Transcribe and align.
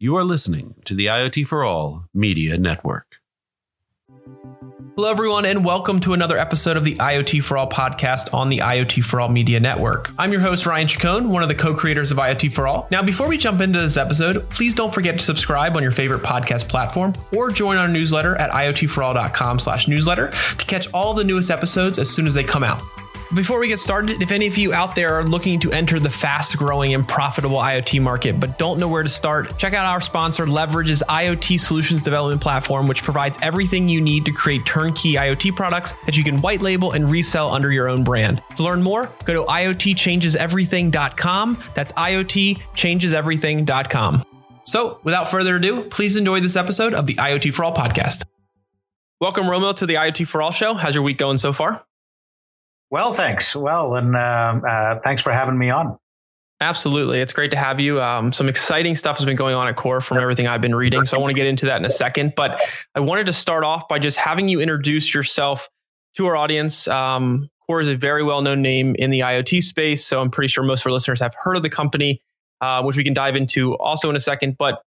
You 0.00 0.14
are 0.14 0.22
listening 0.22 0.76
to 0.84 0.94
the 0.94 1.06
IoT 1.06 1.48
for 1.48 1.64
All 1.64 2.04
Media 2.14 2.56
Network. 2.56 3.16
Hello, 4.94 5.10
everyone, 5.10 5.44
and 5.44 5.64
welcome 5.64 5.98
to 6.00 6.12
another 6.12 6.38
episode 6.38 6.76
of 6.76 6.84
the 6.84 6.94
IoT 6.94 7.42
for 7.42 7.56
All 7.56 7.68
podcast 7.68 8.32
on 8.32 8.48
the 8.48 8.58
IoT 8.58 9.02
for 9.02 9.20
All 9.20 9.28
Media 9.28 9.58
Network. 9.58 10.10
I'm 10.16 10.30
your 10.30 10.40
host, 10.40 10.66
Ryan 10.66 10.86
Chacon, 10.86 11.30
one 11.30 11.42
of 11.42 11.48
the 11.48 11.56
co 11.56 11.74
creators 11.74 12.12
of 12.12 12.18
IoT 12.18 12.52
for 12.52 12.68
All. 12.68 12.86
Now, 12.92 13.02
before 13.02 13.26
we 13.26 13.38
jump 13.38 13.60
into 13.60 13.80
this 13.80 13.96
episode, 13.96 14.48
please 14.50 14.72
don't 14.72 14.94
forget 14.94 15.18
to 15.18 15.24
subscribe 15.24 15.76
on 15.76 15.82
your 15.82 15.90
favorite 15.90 16.22
podcast 16.22 16.68
platform 16.68 17.12
or 17.36 17.50
join 17.50 17.76
our 17.76 17.88
newsletter 17.88 18.36
at 18.36 18.52
iotforall.com 18.52 19.58
slash 19.58 19.88
newsletter 19.88 20.28
to 20.28 20.64
catch 20.66 20.86
all 20.92 21.12
the 21.12 21.24
newest 21.24 21.50
episodes 21.50 21.98
as 21.98 22.08
soon 22.08 22.28
as 22.28 22.34
they 22.34 22.44
come 22.44 22.62
out. 22.62 22.80
Before 23.34 23.60
we 23.60 23.68
get 23.68 23.78
started, 23.78 24.22
if 24.22 24.32
any 24.32 24.46
of 24.46 24.56
you 24.56 24.72
out 24.72 24.94
there 24.94 25.12
are 25.12 25.22
looking 25.22 25.60
to 25.60 25.70
enter 25.70 26.00
the 26.00 26.08
fast 26.08 26.56
growing 26.56 26.94
and 26.94 27.06
profitable 27.06 27.58
IoT 27.58 28.00
market 28.00 28.40
but 28.40 28.58
don't 28.58 28.78
know 28.78 28.88
where 28.88 29.02
to 29.02 29.08
start, 29.10 29.58
check 29.58 29.74
out 29.74 29.84
our 29.84 30.00
sponsor, 30.00 30.46
Leverege's 30.46 31.02
IoT 31.06 31.60
solutions 31.60 32.00
development 32.00 32.40
platform, 32.40 32.88
which 32.88 33.02
provides 33.02 33.38
everything 33.42 33.86
you 33.86 34.00
need 34.00 34.24
to 34.24 34.32
create 34.32 34.64
turnkey 34.64 35.16
IoT 35.16 35.56
products 35.56 35.92
that 36.06 36.16
you 36.16 36.24
can 36.24 36.40
white 36.40 36.62
label 36.62 36.92
and 36.92 37.10
resell 37.10 37.52
under 37.52 37.70
your 37.70 37.86
own 37.86 38.02
brand. 38.02 38.42
To 38.56 38.62
learn 38.62 38.82
more, 38.82 39.12
go 39.26 39.34
to 39.34 39.44
IoTchangesEverything.com. 39.44 41.62
That's 41.74 41.92
IoTchangesEverything.com. 41.92 44.24
So, 44.64 45.00
without 45.04 45.28
further 45.28 45.56
ado, 45.56 45.84
please 45.84 46.16
enjoy 46.16 46.40
this 46.40 46.56
episode 46.56 46.94
of 46.94 47.06
the 47.06 47.16
IoT 47.16 47.52
for 47.52 47.64
All 47.64 47.74
podcast. 47.74 48.24
Welcome, 49.20 49.44
Romil, 49.44 49.76
to 49.76 49.84
the 49.84 49.96
IoT 49.96 50.26
for 50.28 50.40
All 50.40 50.52
show. 50.52 50.72
How's 50.72 50.94
your 50.94 51.04
week 51.04 51.18
going 51.18 51.36
so 51.36 51.52
far? 51.52 51.84
Well, 52.90 53.12
thanks. 53.12 53.54
Well, 53.54 53.94
and 53.96 54.16
uh, 54.16 54.60
uh, 54.66 55.00
thanks 55.00 55.22
for 55.22 55.32
having 55.32 55.58
me 55.58 55.70
on. 55.70 55.98
Absolutely. 56.60 57.20
It's 57.20 57.32
great 57.32 57.52
to 57.52 57.56
have 57.56 57.78
you. 57.78 58.02
Um, 58.02 58.32
some 58.32 58.48
exciting 58.48 58.96
stuff 58.96 59.16
has 59.18 59.24
been 59.24 59.36
going 59.36 59.54
on 59.54 59.68
at 59.68 59.76
KORE 59.76 60.00
from 60.00 60.18
everything 60.18 60.48
I've 60.48 60.60
been 60.60 60.74
reading. 60.74 61.06
So 61.06 61.16
I 61.16 61.20
want 61.20 61.30
to 61.30 61.34
get 61.34 61.46
into 61.46 61.66
that 61.66 61.76
in 61.76 61.84
a 61.84 61.90
second. 61.90 62.32
But 62.36 62.60
I 62.96 63.00
wanted 63.00 63.26
to 63.26 63.32
start 63.32 63.62
off 63.62 63.86
by 63.86 64.00
just 64.00 64.16
having 64.16 64.48
you 64.48 64.60
introduce 64.60 65.14
yourself 65.14 65.68
to 66.16 66.26
our 66.26 66.36
audience. 66.36 66.88
Um, 66.88 67.48
KORE 67.68 67.82
is 67.82 67.88
a 67.88 67.96
very 67.96 68.24
well 68.24 68.42
known 68.42 68.60
name 68.60 68.96
in 68.96 69.10
the 69.10 69.20
IoT 69.20 69.62
space. 69.62 70.04
So 70.04 70.20
I'm 70.20 70.30
pretty 70.30 70.48
sure 70.48 70.64
most 70.64 70.80
of 70.80 70.86
our 70.86 70.92
listeners 70.92 71.20
have 71.20 71.34
heard 71.40 71.56
of 71.56 71.62
the 71.62 71.70
company, 71.70 72.20
uh, 72.60 72.82
which 72.82 72.96
we 72.96 73.04
can 73.04 73.14
dive 73.14 73.36
into 73.36 73.76
also 73.76 74.10
in 74.10 74.16
a 74.16 74.20
second. 74.20 74.56
But 74.58 74.82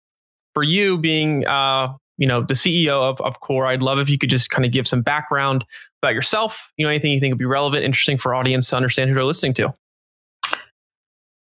for 0.55 0.63
you 0.63 0.97
being 0.97 1.45
uh, 1.45 1.93
you 2.19 2.27
know 2.27 2.41
the 2.41 2.53
CEO 2.53 3.01
of, 3.01 3.19
of 3.21 3.39
KORE. 3.39 3.65
I'd 3.65 3.81
love 3.81 3.97
if 3.97 4.09
you 4.09 4.17
could 4.17 4.29
just 4.29 4.51
kind 4.51 4.65
of 4.65 4.71
give 4.71 4.87
some 4.87 5.01
background 5.01 5.65
about 6.03 6.13
yourself. 6.13 6.71
You 6.77 6.85
know, 6.85 6.89
anything 6.91 7.11
you 7.11 7.19
think 7.19 7.31
would 7.31 7.39
be 7.39 7.45
relevant, 7.45 7.83
interesting 7.83 8.17
for 8.17 8.35
audience 8.35 8.69
to 8.69 8.75
understand 8.75 9.09
who 9.09 9.15
they're 9.15 9.23
listening 9.23 9.53
to. 9.55 9.73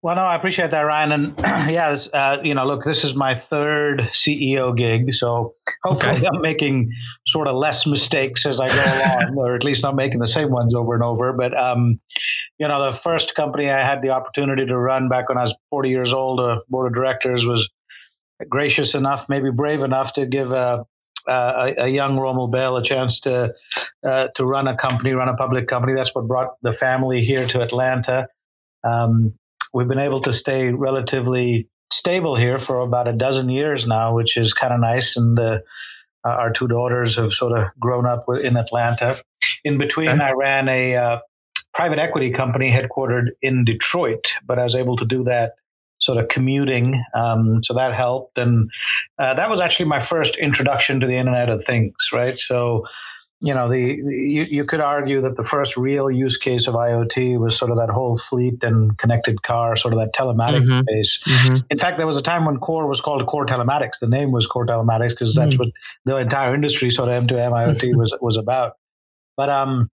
Well, 0.03 0.15
no, 0.15 0.21
I 0.21 0.35
appreciate 0.35 0.69
that, 0.71 0.81
Ryan. 0.81 1.11
And 1.11 1.33
yeah, 1.71 1.91
this, 1.91 2.07
uh, 2.13 2.37
you 2.43 2.53
know, 2.53 2.65
look, 2.65 2.85
this 2.85 3.03
is 3.03 3.15
my 3.15 3.33
third 3.33 4.01
CEO 4.13 4.77
gig, 4.77 5.13
so 5.15 5.55
hopefully 5.83 6.17
okay. 6.17 6.27
I'm 6.27 6.41
making 6.41 6.91
sort 7.25 7.47
of 7.47 7.55
less 7.55 7.87
mistakes 7.87 8.45
as 8.45 8.59
I 8.59 8.67
go 8.67 8.75
along, 9.25 9.35
or 9.37 9.55
at 9.55 9.63
least 9.63 9.81
not 9.81 9.95
making 9.95 10.19
the 10.19 10.27
same 10.27 10.51
ones 10.51 10.75
over 10.75 10.93
and 10.93 11.03
over. 11.03 11.33
But 11.33 11.57
um, 11.57 11.99
you 12.59 12.67
know, 12.67 12.91
the 12.91 12.97
first 12.97 13.33
company 13.33 13.69
I 13.69 13.83
had 13.83 14.03
the 14.03 14.09
opportunity 14.09 14.65
to 14.67 14.77
run 14.77 15.09
back 15.09 15.29
when 15.29 15.39
I 15.39 15.43
was 15.43 15.55
40 15.71 15.89
years 15.89 16.13
old, 16.13 16.39
a 16.39 16.61
board 16.69 16.87
of 16.87 16.93
directors 16.93 17.45
was 17.45 17.67
gracious 18.49 18.95
enough, 18.95 19.27
maybe 19.29 19.51
brave 19.51 19.83
enough 19.83 20.13
to 20.13 20.25
give 20.25 20.51
a, 20.51 20.85
a, 21.27 21.73
a 21.77 21.87
young 21.87 22.17
Romil 22.17 22.51
Bahl 22.51 22.77
a 22.77 22.83
chance 22.83 23.19
to 23.21 23.53
uh, 24.03 24.27
to 24.35 24.45
run 24.45 24.67
a 24.67 24.75
company, 24.75 25.13
run 25.13 25.29
a 25.29 25.35
public 25.35 25.67
company. 25.67 25.93
That's 25.95 26.13
what 26.13 26.27
brought 26.27 26.55
the 26.61 26.73
family 26.73 27.23
here 27.23 27.47
to 27.47 27.61
Atlanta. 27.61 28.27
Um, 28.83 29.33
we've 29.73 29.87
been 29.87 29.99
able 29.99 30.21
to 30.21 30.33
stay 30.33 30.69
relatively 30.69 31.67
stable 31.91 32.35
here 32.35 32.59
for 32.59 32.81
about 32.81 33.07
a 33.07 33.13
dozen 33.13 33.49
years 33.49 33.87
now, 33.87 34.13
which 34.15 34.37
is 34.37 34.53
kind 34.53 34.73
of 34.73 34.79
nice. 34.79 35.17
And 35.17 35.37
uh, 35.39 35.59
our 36.23 36.51
two 36.51 36.67
daughters 36.67 37.15
have 37.15 37.31
sort 37.31 37.57
of 37.57 37.67
grown 37.79 38.05
up 38.05 38.25
in 38.43 38.57
Atlanta. 38.57 39.21
In 39.63 39.77
between, 39.77 40.09
okay. 40.09 40.23
I 40.23 40.31
ran 40.31 40.69
a 40.69 40.95
uh, 40.95 41.19
private 41.73 41.99
equity 41.99 42.31
company 42.31 42.71
headquartered 42.71 43.29
in 43.41 43.65
Detroit, 43.65 44.33
but 44.45 44.59
I 44.59 44.63
was 44.63 44.75
able 44.75 44.97
to 44.97 45.05
do 45.05 45.23
that 45.25 45.53
sort 46.07 46.17
of 46.17 46.29
commuting. 46.29 47.03
Um, 47.13 47.61
so 47.61 47.73
that 47.73 47.93
helped. 47.93 48.37
And 48.37 48.71
uh, 49.19 49.33
that 49.33 49.49
was 49.49 49.59
actually 49.59 49.89
my 49.89 49.99
first 49.99 50.37
introduction 50.37 51.01
to 51.01 51.05
the 51.05 51.17
Internet 51.17 51.49
of 51.49 51.61
Things, 51.61 51.93
right? 52.13 52.39
So, 52.39 52.85
you 53.41 53.53
know, 53.53 53.69
the, 53.69 54.01
the 54.01 54.15
you, 54.15 54.43
you 54.43 54.63
could 54.63 54.79
argue 54.79 55.19
that 55.21 55.35
the 55.35 55.43
first 55.43 55.75
real 55.75 56.09
use 56.09 56.37
case 56.37 56.65
of 56.65 56.75
IoT 56.75 57.37
was 57.37 57.57
sort 57.57 57.71
of 57.71 57.77
that 57.77 57.89
whole 57.89 58.17
fleet 58.17 58.63
and 58.63 58.97
connected 58.97 59.43
car, 59.43 59.75
sort 59.75 59.93
of 59.93 59.99
that 59.99 60.13
telematic 60.13 60.63
mm-hmm. 60.63 60.79
space. 60.87 61.21
Mm-hmm. 61.27 61.55
In 61.69 61.77
fact, 61.77 61.97
there 61.97 62.07
was 62.07 62.17
a 62.17 62.23
time 62.23 62.45
when 62.45 62.57
KORE 62.57 62.87
was 62.87 63.01
called 63.01 63.27
KORE 63.27 63.45
Telematics. 63.45 63.99
The 63.99 64.07
name 64.07 64.31
was 64.31 64.47
KORE 64.47 64.65
Telematics 64.65 65.09
because 65.09 65.35
that's 65.35 65.55
mm-hmm. 65.55 65.63
what 65.63 65.69
the 66.05 66.15
entire 66.15 66.55
industry, 66.55 66.89
sort 66.89 67.09
of 67.09 67.25
M2M 67.25 67.51
IoT, 67.51 67.95
was 68.01 68.17
was 68.21 68.37
about. 68.37 68.77
But 69.35 69.49
um, 69.49 69.91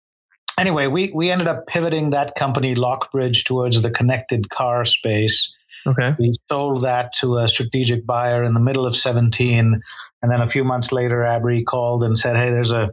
anyway, 0.59 0.87
we 0.87 1.11
we 1.13 1.31
ended 1.31 1.47
up 1.47 1.65
pivoting 1.67 2.11
that 2.11 2.35
company 2.35 2.75
Lochbridge 2.75 3.43
towards 3.45 3.81
the 3.81 3.91
connected 3.91 4.49
car 4.51 4.85
space. 4.85 5.51
Okay. 5.85 6.15
We 6.17 6.33
sold 6.49 6.83
that 6.83 7.13
to 7.19 7.37
a 7.37 7.47
strategic 7.47 8.05
buyer 8.05 8.43
in 8.43 8.53
the 8.53 8.59
middle 8.59 8.85
of 8.85 8.95
17. 8.95 9.81
And 10.21 10.31
then 10.31 10.41
a 10.41 10.47
few 10.47 10.63
months 10.63 10.91
later, 10.91 11.17
Abry 11.17 11.65
called 11.65 12.03
and 12.03 12.17
said, 12.17 12.35
Hey, 12.35 12.51
there's 12.51 12.71
a 12.71 12.91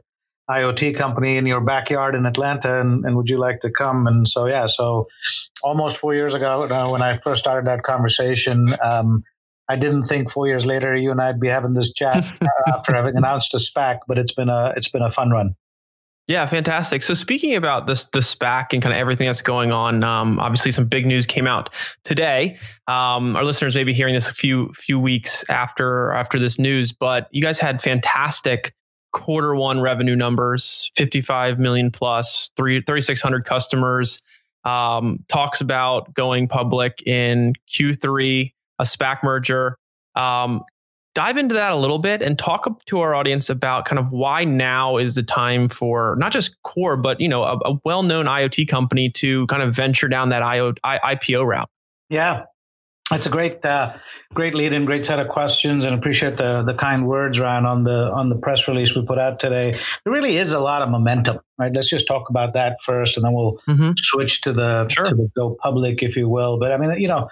IoT 0.50 0.96
company 0.96 1.36
in 1.36 1.46
your 1.46 1.60
backyard 1.60 2.16
in 2.16 2.26
Atlanta, 2.26 2.80
and, 2.80 3.04
and 3.04 3.16
would 3.16 3.30
you 3.30 3.38
like 3.38 3.60
to 3.60 3.70
come? 3.70 4.08
And 4.08 4.26
so, 4.26 4.46
yeah, 4.46 4.66
so 4.66 5.06
almost 5.62 5.96
four 5.96 6.12
years 6.12 6.34
ago, 6.34 6.64
uh, 6.64 6.90
when 6.90 7.02
I 7.02 7.16
first 7.18 7.40
started 7.40 7.68
that 7.68 7.84
conversation, 7.84 8.74
um, 8.82 9.22
I 9.68 9.76
didn't 9.76 10.04
think 10.04 10.32
four 10.32 10.48
years 10.48 10.66
later 10.66 10.96
you 10.96 11.12
and 11.12 11.20
I'd 11.20 11.38
be 11.38 11.46
having 11.46 11.74
this 11.74 11.92
chat 11.92 12.16
uh, 12.42 12.46
after 12.74 12.94
having 12.94 13.16
announced 13.16 13.54
a 13.54 13.58
SPAC, 13.58 14.00
but 14.08 14.18
it's 14.18 14.32
been 14.32 14.48
a 14.48 14.72
it's 14.76 14.88
been 14.88 15.02
a 15.02 15.10
fun 15.10 15.30
run. 15.30 15.54
Yeah, 16.30 16.46
fantastic. 16.46 17.02
So 17.02 17.12
speaking 17.12 17.56
about 17.56 17.88
this, 17.88 18.04
the 18.04 18.20
SPAC 18.20 18.66
and 18.70 18.80
kind 18.80 18.92
of 18.92 18.98
everything 19.00 19.26
that's 19.26 19.42
going 19.42 19.72
on, 19.72 20.04
um, 20.04 20.38
obviously 20.38 20.70
some 20.70 20.84
big 20.84 21.04
news 21.04 21.26
came 21.26 21.48
out 21.48 21.74
today. 22.04 22.56
Um, 22.86 23.34
our 23.34 23.42
listeners 23.42 23.74
may 23.74 23.82
be 23.82 23.92
hearing 23.92 24.14
this 24.14 24.28
a 24.28 24.32
few 24.32 24.72
few 24.74 25.00
weeks 25.00 25.44
after 25.50 26.12
after 26.12 26.38
this 26.38 26.56
news, 26.56 26.92
but 26.92 27.26
you 27.32 27.42
guys 27.42 27.58
had 27.58 27.82
fantastic 27.82 28.72
quarter 29.12 29.56
one 29.56 29.80
revenue 29.80 30.14
numbers, 30.14 30.92
55 30.94 31.58
million 31.58 31.90
plus, 31.90 32.52
3,600 32.56 33.44
customers. 33.44 34.22
Um, 34.64 35.24
talks 35.26 35.60
about 35.60 36.14
going 36.14 36.46
public 36.46 37.02
in 37.08 37.54
Q3, 37.74 38.52
a 38.78 38.84
SPAC 38.84 39.24
merger. 39.24 39.78
Um, 40.14 40.62
dive 41.14 41.36
into 41.36 41.54
that 41.54 41.72
a 41.72 41.76
little 41.76 41.98
bit 41.98 42.22
and 42.22 42.38
talk 42.38 42.84
to 42.86 43.00
our 43.00 43.14
audience 43.14 43.50
about 43.50 43.84
kind 43.84 43.98
of 43.98 44.10
why 44.12 44.44
now 44.44 44.96
is 44.96 45.14
the 45.14 45.22
time 45.22 45.68
for 45.68 46.16
not 46.18 46.32
just 46.32 46.60
KORE 46.62 46.96
but 46.96 47.20
you 47.20 47.28
know 47.28 47.42
a, 47.42 47.58
a 47.64 47.78
well-known 47.84 48.26
iot 48.26 48.68
company 48.68 49.10
to 49.10 49.46
kind 49.46 49.62
of 49.62 49.74
venture 49.74 50.08
down 50.08 50.28
that 50.30 50.42
IO, 50.42 50.74
I, 50.84 51.14
ipo 51.16 51.44
route. 51.44 51.68
Yeah. 52.08 52.44
It's 53.12 53.26
a 53.26 53.30
great 53.30 53.64
uh, 53.64 53.96
great 54.34 54.54
lead 54.54 54.72
and 54.72 54.86
great 54.86 55.04
set 55.04 55.18
of 55.18 55.26
questions 55.26 55.84
and 55.84 55.96
appreciate 55.96 56.36
the 56.36 56.62
the 56.62 56.74
kind 56.74 57.08
words 57.08 57.40
Ryan 57.40 57.66
on 57.66 57.82
the 57.82 58.12
on 58.12 58.28
the 58.28 58.36
press 58.36 58.68
release 58.68 58.94
we 58.94 59.04
put 59.04 59.18
out 59.18 59.40
today. 59.40 59.72
There 60.04 60.12
really 60.12 60.36
is 60.36 60.52
a 60.52 60.60
lot 60.60 60.82
of 60.82 60.90
momentum 60.90 61.40
right? 61.58 61.72
Let's 61.72 61.90
just 61.90 62.06
talk 62.06 62.30
about 62.30 62.54
that 62.54 62.78
first 62.82 63.16
and 63.16 63.24
then 63.24 63.34
we'll 63.34 63.60
mm-hmm. 63.68 63.92
switch 63.96 64.40
to 64.42 64.52
the 64.52 64.88
sure. 64.88 65.06
to 65.06 65.14
the 65.14 65.28
go 65.36 65.56
public 65.60 66.02
if 66.02 66.16
you 66.16 66.28
will. 66.28 66.58
But 66.58 66.70
i 66.70 66.76
mean 66.76 67.00
you 67.00 67.08
know 67.08 67.28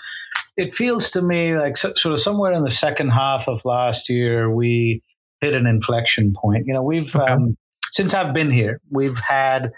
it 0.58 0.74
feels 0.74 1.10
to 1.12 1.22
me 1.22 1.56
like 1.56 1.78
sort 1.78 2.04
of 2.04 2.20
somewhere 2.20 2.52
in 2.52 2.64
the 2.64 2.70
second 2.70 3.10
half 3.10 3.48
of 3.48 3.64
last 3.64 4.10
year 4.10 4.50
we 4.50 5.02
hit 5.40 5.54
an 5.54 5.66
inflection 5.66 6.34
point 6.34 6.66
you 6.66 6.74
know 6.74 6.82
we've 6.82 7.14
okay. 7.16 7.32
um, 7.32 7.56
since 7.92 8.12
i've 8.12 8.34
been 8.34 8.50
here 8.50 8.80
we've 8.90 9.18
had 9.18 9.70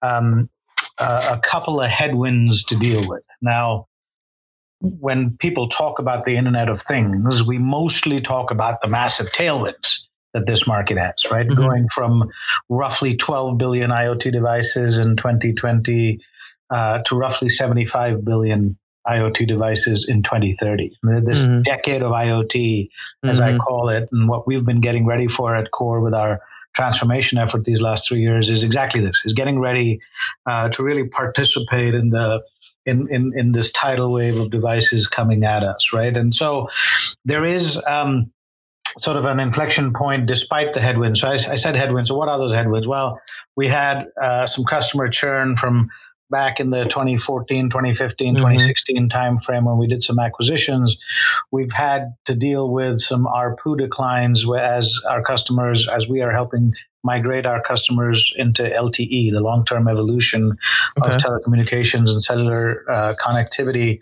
um, 0.00 0.48
a 0.98 1.38
couple 1.42 1.80
of 1.80 1.90
headwinds 1.90 2.64
to 2.64 2.76
deal 2.76 3.06
with 3.08 3.24
now 3.42 3.86
when 4.80 5.36
people 5.38 5.68
talk 5.68 5.98
about 5.98 6.24
the 6.24 6.36
Internet 6.36 6.68
of 6.68 6.80
Things, 6.80 7.42
we 7.42 7.58
mostly 7.58 8.20
talk 8.20 8.50
about 8.50 8.80
the 8.80 8.88
massive 8.88 9.26
tailwinds 9.26 10.02
that 10.34 10.46
this 10.46 10.66
market 10.66 10.98
has, 10.98 11.14
right? 11.30 11.46
Mm-hmm. 11.46 11.60
Going 11.60 11.88
from 11.92 12.30
roughly 12.68 13.16
12 13.16 13.58
billion 13.58 13.90
IoT 13.90 14.30
devices 14.30 14.98
in 14.98 15.16
2020 15.16 16.20
uh, 16.70 16.98
to 17.06 17.16
roughly 17.16 17.48
75 17.48 18.24
billion 18.24 18.78
IoT 19.08 19.46
devices 19.46 20.06
in 20.08 20.22
2030. 20.22 20.96
This 21.24 21.44
mm-hmm. 21.44 21.62
decade 21.62 22.02
of 22.02 22.12
IoT, 22.12 22.88
as 23.24 23.40
mm-hmm. 23.40 23.54
I 23.54 23.58
call 23.58 23.88
it, 23.88 24.08
and 24.12 24.28
what 24.28 24.46
we've 24.46 24.64
been 24.64 24.80
getting 24.80 25.06
ready 25.06 25.28
for 25.28 25.54
at 25.54 25.70
KORE 25.70 26.00
with 26.00 26.14
our 26.14 26.40
transformation 26.74 27.38
effort 27.38 27.64
these 27.64 27.80
last 27.80 28.08
three 28.08 28.20
years 28.20 28.50
is 28.50 28.62
exactly 28.62 29.00
this: 29.00 29.20
is 29.24 29.32
getting 29.32 29.60
ready 29.60 30.00
uh, 30.46 30.68
to 30.70 30.82
really 30.82 31.08
participate 31.08 31.94
in 31.94 32.10
the 32.10 32.42
in, 32.86 33.06
in, 33.10 33.32
in 33.36 33.52
this 33.52 33.70
tidal 33.72 34.12
wave 34.12 34.38
of 34.38 34.50
devices 34.50 35.06
coming 35.06 35.44
at 35.44 35.62
us, 35.62 35.92
right? 35.92 36.16
And 36.16 36.34
so 36.34 36.68
there 37.24 37.44
is 37.44 37.80
um, 37.86 38.32
sort 38.98 39.16
of 39.16 39.26
an 39.26 39.40
inflection 39.40 39.92
point 39.92 40.26
despite 40.26 40.72
the 40.74 40.80
headwinds. 40.80 41.20
So 41.20 41.28
I, 41.28 41.34
I, 41.34 41.56
said 41.56 41.76
headwinds. 41.76 42.08
So 42.08 42.16
what 42.16 42.28
are 42.28 42.38
those 42.38 42.54
headwinds? 42.54 42.86
Well, 42.86 43.20
we 43.56 43.68
had 43.68 44.06
uh, 44.20 44.46
some 44.46 44.64
customer 44.64 45.08
churn 45.08 45.56
from 45.56 45.90
back 46.30 46.60
in 46.60 46.70
the 46.70 46.84
2014, 46.84 47.70
2015, 47.70 48.34
mm-hmm. 48.34 48.36
2016 48.36 49.08
timeframe 49.08 49.64
when 49.64 49.78
we 49.78 49.86
did 49.86 50.02
some 50.02 50.18
acquisitions, 50.18 50.96
we've 51.50 51.72
had 51.72 52.14
to 52.26 52.34
deal 52.34 52.70
with 52.70 53.00
some 53.00 53.26
ARPU 53.26 53.78
declines 53.78 54.44
as 54.58 54.92
our 55.08 55.22
customers, 55.22 55.88
as 55.88 56.08
we 56.08 56.20
are 56.22 56.32
helping 56.32 56.72
migrate 57.08 57.46
our 57.46 57.62
customers 57.62 58.32
into 58.36 58.62
LTE, 58.62 59.32
the 59.32 59.40
long-term 59.40 59.88
evolution 59.88 60.56
okay. 61.00 61.14
of 61.14 61.20
telecommunications 61.22 62.10
and 62.10 62.22
cellular 62.22 62.84
uh, 62.90 63.14
connectivity. 63.14 64.00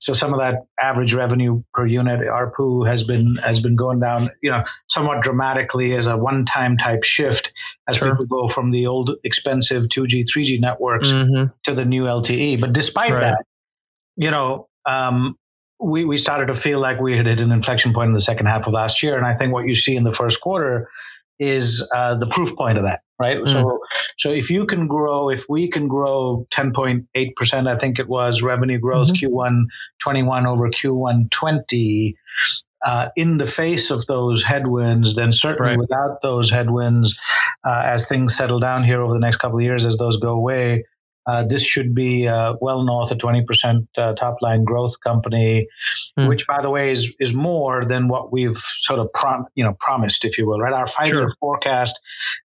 So 0.00 0.14
some 0.14 0.32
of 0.32 0.38
that 0.38 0.66
average 0.80 1.12
revenue 1.12 1.62
per 1.74 1.86
unit 1.86 2.20
ARPU 2.20 2.88
has 2.88 3.04
been 3.04 3.36
has 3.36 3.60
been 3.60 3.76
going 3.76 4.00
down, 4.00 4.30
you 4.42 4.50
know, 4.50 4.64
somewhat 4.88 5.22
dramatically 5.22 5.94
as 5.94 6.06
a 6.06 6.16
one-time 6.16 6.78
type 6.78 7.04
shift 7.04 7.52
as 7.88 7.96
sure. 7.96 8.10
people 8.10 8.26
go 8.26 8.48
from 8.48 8.70
the 8.70 8.86
old 8.86 9.10
expensive 9.22 9.84
2G, 9.84 10.24
3G 10.24 10.60
networks 10.60 11.08
mm-hmm. 11.08 11.46
to 11.64 11.74
the 11.74 11.84
new 11.84 12.04
LTE. 12.04 12.60
But 12.60 12.72
despite 12.72 13.12
right. 13.12 13.20
that, 13.20 13.44
you 14.16 14.30
know, 14.30 14.68
um, 14.86 15.36
we 15.78 16.06
we 16.06 16.16
started 16.16 16.46
to 16.46 16.54
feel 16.54 16.80
like 16.80 17.00
we 17.00 17.16
had 17.16 17.26
hit 17.26 17.38
an 17.38 17.52
inflection 17.52 17.92
point 17.92 18.08
in 18.08 18.14
the 18.14 18.26
second 18.30 18.46
half 18.46 18.66
of 18.66 18.72
last 18.72 19.02
year, 19.02 19.16
and 19.16 19.26
I 19.26 19.34
think 19.34 19.52
what 19.52 19.66
you 19.66 19.74
see 19.74 19.94
in 19.94 20.04
the 20.04 20.12
first 20.12 20.40
quarter 20.40 20.88
is 21.38 21.86
uh, 21.94 22.14
the 22.16 22.26
proof 22.26 22.54
point 22.56 22.78
of 22.78 22.84
that, 22.84 23.02
right? 23.18 23.38
Mm. 23.38 23.52
So, 23.52 23.80
so 24.18 24.30
if 24.30 24.50
you 24.50 24.66
can 24.66 24.86
grow, 24.86 25.28
if 25.28 25.44
we 25.48 25.68
can 25.68 25.88
grow 25.88 26.46
10.8 26.52 27.34
percent, 27.36 27.68
I 27.68 27.76
think 27.76 27.98
it 27.98 28.08
was 28.08 28.42
revenue 28.42 28.78
growth 28.78 29.08
mm-hmm. 29.08 29.34
Q1 29.34 29.64
21 30.02 30.46
over 30.46 30.70
Q1 30.70 31.30
20. 31.30 32.16
Uh, 32.84 33.08
in 33.16 33.38
the 33.38 33.46
face 33.46 33.90
of 33.90 34.06
those 34.06 34.44
headwinds, 34.44 35.16
then 35.16 35.32
certainly 35.32 35.70
right. 35.70 35.78
without 35.78 36.22
those 36.22 36.50
headwinds, 36.50 37.18
uh, 37.64 37.82
as 37.84 38.06
things 38.06 38.36
settle 38.36 38.60
down 38.60 38.84
here 38.84 39.02
over 39.02 39.14
the 39.14 39.18
next 39.18 39.38
couple 39.38 39.58
of 39.58 39.64
years, 39.64 39.84
as 39.84 39.96
those 39.96 40.18
go 40.18 40.30
away, 40.30 40.84
uh, 41.26 41.44
this 41.44 41.62
should 41.62 41.94
be 41.94 42.28
uh, 42.28 42.54
well 42.60 42.84
north 42.84 43.10
of 43.10 43.18
20% 43.18 43.86
uh, 43.96 44.14
top 44.14 44.36
line 44.40 44.64
growth 44.64 45.00
company, 45.00 45.66
mm. 46.18 46.28
which, 46.28 46.46
by 46.46 46.62
the 46.62 46.70
way, 46.70 46.90
is 46.90 47.12
is 47.18 47.34
more 47.34 47.84
than 47.84 48.08
what 48.08 48.32
we've 48.32 48.58
sort 48.58 49.00
of 49.00 49.12
prom- 49.12 49.46
you 49.54 49.64
know 49.64 49.74
promised, 49.80 50.24
if 50.24 50.38
you 50.38 50.46
will. 50.46 50.60
Right, 50.60 50.72
our 50.72 50.86
five 50.86 51.08
year 51.08 51.14
sure. 51.14 51.34
forecast 51.40 51.98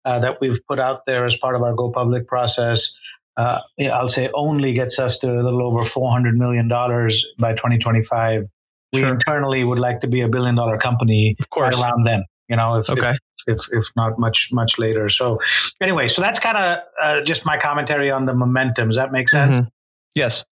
uh, 0.05 0.19
that 0.21 0.39
we've 0.41 0.61
put 0.67 0.79
out 0.79 1.05
there 1.07 1.27
as 1.27 1.37
part 1.37 1.57
of 1.57 1.63
our 1.63 1.75
go 1.75 1.91
public 1.91 2.27
process. 2.27 2.95
Uh, 3.37 3.61
I'll 3.93 4.09
say 4.09 4.29
only 4.35 4.75
gets 4.75 4.99
us 4.99 5.19
to 5.19 5.31
a 5.31 5.43
little 5.43 5.63
over 5.63 5.83
$400 5.83 6.35
million 6.35 6.69
by 6.69 7.53
2025. 7.53 8.43
We 8.93 9.01
sure. 9.01 9.09
internally 9.09 9.63
would 9.63 9.79
like 9.79 10.01
to 10.01 10.09
be 10.09 10.21
a 10.21 10.29
billion 10.29 10.57
dollar 10.57 10.77
company 10.79 11.37
of 11.39 11.49
course. 11.49 11.75
right 11.75 11.85
around 11.85 12.05
then 12.05 12.25
you 12.51 12.57
know 12.57 12.77
if, 12.77 12.91
okay. 12.91 13.15
if, 13.47 13.59
if, 13.73 13.87
not 13.97 14.19
much 14.19 14.51
much 14.53 14.79
later 14.79 15.09
so 15.09 15.39
anyway 15.81 16.09
so 16.09 16.21
that's 16.21 16.39
kind 16.39 16.59
of 16.59 16.79
uh, 17.01 17.23
just 17.23 17.47
my 17.47 17.57
commentary 17.57 18.11
on 18.11 18.27
the 18.27 18.35
momentum 18.35 18.89
does 18.89 18.97
that 18.97 19.13
make 19.13 19.29
sense 19.29 19.57
mm-hmm. 19.57 19.69
yes 20.15 20.45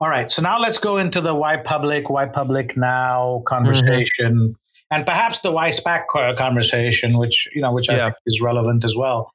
all 0.00 0.08
right 0.08 0.30
so 0.30 0.40
now 0.40 0.58
let's 0.58 0.78
go 0.78 0.96
into 0.96 1.20
the 1.20 1.34
why 1.34 1.56
public 1.56 2.08
why 2.08 2.24
public 2.26 2.76
now 2.76 3.42
conversation 3.46 4.34
mm-hmm. 4.34 4.52
and 4.90 5.04
perhaps 5.04 5.40
the 5.40 5.50
why 5.50 5.70
spac 5.70 6.04
conversation 6.36 7.18
which 7.18 7.48
you 7.54 7.60
know 7.60 7.72
which 7.72 7.88
yeah. 7.88 7.96
i 7.96 8.04
think 8.04 8.16
is 8.26 8.40
relevant 8.40 8.84
as 8.84 8.96
well 8.96 9.30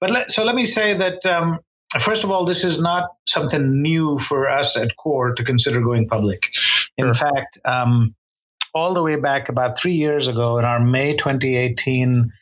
but 0.00 0.10
let, 0.10 0.30
so 0.30 0.44
let 0.44 0.54
me 0.54 0.64
say 0.64 0.94
that 0.94 1.26
um, 1.26 1.58
First 2.00 2.22
of 2.22 2.30
all, 2.30 2.44
this 2.44 2.64
is 2.64 2.78
not 2.78 3.08
something 3.26 3.80
new 3.80 4.18
for 4.18 4.48
us 4.48 4.76
at 4.76 4.94
KORE 4.98 5.34
to 5.34 5.42
consider 5.42 5.80
going 5.80 6.06
public. 6.06 6.38
In 6.98 7.06
sure. 7.06 7.14
fact, 7.14 7.58
um, 7.64 8.14
all 8.74 8.94
the 8.94 9.02
way 9.02 9.16
back 9.16 9.48
about 9.48 9.78
three 9.78 9.94
years 9.94 10.28
ago 10.28 10.58
in 10.58 10.64
our 10.64 10.80
May 10.80 11.16
2018 11.16 12.32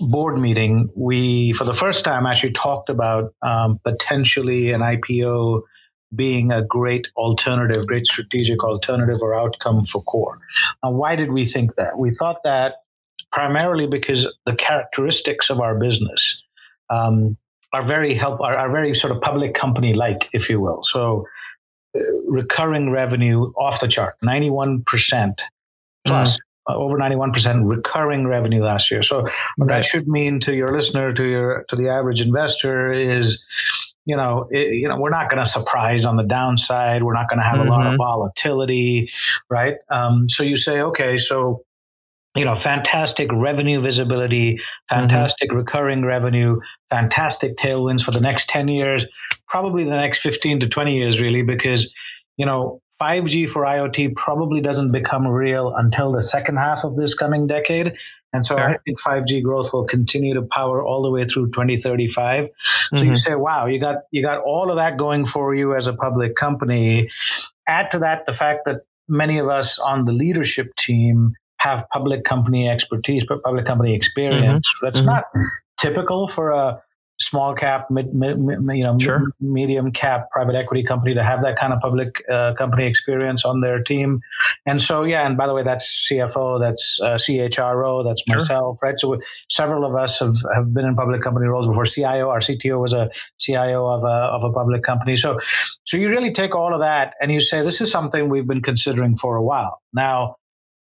board 0.00 0.38
meeting, 0.38 0.88
we, 0.96 1.52
for 1.52 1.64
the 1.64 1.74
first 1.74 2.04
time, 2.04 2.26
actually 2.26 2.52
talked 2.52 2.88
about 2.88 3.34
um, 3.42 3.78
potentially 3.84 4.72
an 4.72 4.80
IPO 4.80 5.62
being 6.14 6.52
a 6.52 6.62
great 6.62 7.06
alternative, 7.16 7.86
great 7.86 8.06
strategic 8.06 8.62
alternative 8.62 9.18
or 9.22 9.34
outcome 9.34 9.84
for 9.84 10.02
KORE. 10.02 10.38
Now, 10.82 10.90
why 10.90 11.16
did 11.16 11.32
we 11.32 11.46
think 11.46 11.76
that? 11.76 11.98
We 11.98 12.12
thought 12.12 12.42
that 12.44 12.76
primarily 13.30 13.86
because 13.86 14.28
the 14.44 14.54
characteristics 14.54 15.48
of 15.48 15.60
our 15.60 15.78
business 15.78 16.42
um, 16.90 17.36
are 17.72 17.82
very 17.82 18.12
help 18.12 18.40
are, 18.40 18.56
are 18.56 18.70
very 18.70 18.94
sort 18.94 19.12
of 19.12 19.22
public 19.22 19.54
company 19.54 19.94
like, 19.94 20.28
if 20.34 20.50
you 20.50 20.60
will. 20.60 20.82
So 20.82 21.26
uh, 21.96 22.00
recurring 22.26 22.90
revenue 22.90 23.52
off 23.56 23.80
the 23.80 23.88
chart, 23.88 24.16
91% 24.22 25.38
plus 26.06 26.38
mm. 26.68 26.74
over 26.74 26.96
91% 26.96 27.68
recurring 27.68 28.26
revenue 28.26 28.62
last 28.62 28.90
year. 28.90 29.02
So 29.02 29.28
what 29.56 29.68
that 29.68 29.84
should 29.84 30.08
mean 30.08 30.40
to 30.40 30.54
your 30.54 30.76
listener, 30.76 31.12
to 31.12 31.24
your 31.24 31.64
to 31.68 31.76
the 31.76 31.88
average 31.88 32.20
investor 32.20 32.92
is 32.92 33.42
you 34.04 34.16
know, 34.16 34.48
it, 34.50 34.74
you 34.74 34.88
know, 34.88 34.98
we're 34.98 35.10
not 35.10 35.30
going 35.30 35.42
to 35.44 35.48
surprise 35.48 36.04
on 36.04 36.16
the 36.16 36.24
downside. 36.24 37.04
We're 37.04 37.14
not 37.14 37.28
going 37.28 37.38
to 37.38 37.44
have 37.44 37.58
mm-hmm. 37.58 37.68
a 37.68 37.70
lot 37.70 37.82
of 37.82 37.92
mm-hmm. 37.92 37.98
volatility, 37.98 39.12
right? 39.48 39.76
Um, 39.90 40.28
so 40.28 40.42
you 40.42 40.56
say, 40.56 40.80
okay, 40.80 41.18
so 41.18 41.62
you 42.34 42.44
know, 42.44 42.54
fantastic 42.54 43.30
revenue 43.32 43.80
visibility, 43.80 44.54
mm-hmm. 44.54 45.00
fantastic 45.00 45.50
mm-hmm. 45.50 45.58
recurring 45.58 46.04
revenue, 46.04 46.58
fantastic 46.90 47.56
tailwinds 47.56 48.02
for 48.02 48.10
the 48.10 48.20
next 48.20 48.48
10 48.48 48.68
years, 48.68 49.06
probably 49.48 49.84
the 49.84 49.90
next 49.90 50.20
15 50.20 50.60
to 50.60 50.68
20 50.68 50.96
years, 50.96 51.20
really, 51.20 51.42
because, 51.42 51.92
you 52.36 52.46
know, 52.46 52.80
5G 53.02 53.50
for 53.50 53.62
IoT 53.62 54.14
probably 54.14 54.60
doesn't 54.60 54.92
become 54.92 55.26
real 55.26 55.74
until 55.74 56.12
the 56.12 56.22
second 56.22 56.56
half 56.56 56.84
of 56.84 56.96
this 56.96 57.14
coming 57.14 57.48
decade. 57.48 57.96
And 58.32 58.46
so 58.46 58.56
I 58.56 58.76
think 58.84 58.98
5G 59.00 59.42
growth 59.42 59.72
will 59.72 59.84
continue 59.84 60.34
to 60.34 60.42
power 60.42 60.82
all 60.82 61.02
the 61.02 61.10
way 61.10 61.24
through 61.24 61.50
2035. 61.50 62.44
Mm-hmm. 62.44 62.96
So 62.96 63.02
you 63.02 63.10
mm-hmm. 63.10 63.16
say, 63.16 63.34
wow, 63.34 63.66
you 63.66 63.78
got 63.78 64.04
you 64.10 64.22
got 64.22 64.42
all 64.42 64.70
of 64.70 64.76
that 64.76 64.96
going 64.96 65.26
for 65.26 65.54
you 65.54 65.74
as 65.74 65.86
a 65.86 65.92
public 65.92 66.36
company. 66.36 67.10
Add 67.66 67.90
to 67.90 67.98
that 67.98 68.24
the 68.24 68.32
fact 68.32 68.60
that 68.66 68.82
many 69.08 69.38
of 69.38 69.48
us 69.48 69.78
on 69.78 70.06
the 70.06 70.12
leadership 70.12 70.74
team 70.76 71.34
have 71.58 71.86
public 71.92 72.24
company 72.24 72.68
expertise, 72.68 73.26
but 73.26 73.42
public 73.42 73.66
company 73.66 73.94
experience. 73.94 74.66
Mm-hmm. 74.66 74.86
That's 74.86 74.98
mm-hmm. 74.98 75.06
not 75.06 75.24
typical 75.78 76.28
for 76.28 76.50
a 76.50 76.82
small 77.22 77.54
cap, 77.54 77.90
mid, 77.90 78.14
mid, 78.14 78.36
you 78.38 78.84
know, 78.84 78.98
sure. 78.98 79.32
medium 79.40 79.92
cap 79.92 80.30
private 80.30 80.54
equity 80.54 80.82
company 80.82 81.14
to 81.14 81.22
have 81.22 81.42
that 81.42 81.58
kind 81.58 81.72
of 81.72 81.80
public 81.80 82.22
uh, 82.30 82.54
company 82.54 82.86
experience 82.86 83.44
on 83.44 83.60
their 83.60 83.82
team. 83.82 84.20
And 84.66 84.80
so, 84.80 85.04
yeah, 85.04 85.26
and 85.26 85.36
by 85.36 85.46
the 85.46 85.54
way, 85.54 85.62
that's 85.62 86.08
CFO, 86.10 86.60
that's 86.60 86.98
uh, 87.02 87.14
CHRO, 87.14 88.04
that's 88.04 88.22
sure. 88.28 88.36
myself, 88.36 88.78
right? 88.82 88.98
So 88.98 89.18
several 89.50 89.84
of 89.84 89.94
us 89.94 90.18
have, 90.18 90.36
have 90.54 90.74
been 90.74 90.84
in 90.84 90.94
public 90.96 91.22
company 91.22 91.46
roles 91.46 91.66
before. 91.66 91.84
CIO, 91.84 92.28
our 92.28 92.40
CTO 92.40 92.80
was 92.80 92.92
a 92.92 93.10
CIO 93.38 93.86
of 93.86 94.04
a, 94.04 94.06
of 94.06 94.44
a 94.44 94.52
public 94.52 94.82
company. 94.82 95.16
So, 95.16 95.38
so 95.84 95.96
you 95.96 96.08
really 96.08 96.32
take 96.32 96.54
all 96.54 96.74
of 96.74 96.80
that 96.80 97.14
and 97.20 97.32
you 97.32 97.40
say, 97.40 97.62
this 97.62 97.80
is 97.80 97.90
something 97.90 98.28
we've 98.28 98.46
been 98.46 98.62
considering 98.62 99.16
for 99.16 99.36
a 99.36 99.42
while. 99.42 99.80
Now, 99.92 100.36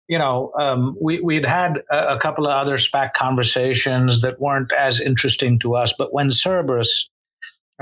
you 0.08 0.18
know, 0.18 0.52
um, 0.58 0.96
we, 1.00 1.20
we'd 1.20 1.46
had 1.46 1.82
a, 1.90 2.14
a, 2.14 2.18
couple 2.18 2.46
of 2.46 2.52
other 2.52 2.76
SPAC 2.76 3.14
conversations 3.14 4.20
that 4.22 4.40
weren't 4.40 4.72
as 4.72 5.00
interesting 5.00 5.58
to 5.60 5.74
us. 5.74 5.94
But 5.96 6.12
when 6.12 6.30
Cerberus, 6.30 7.08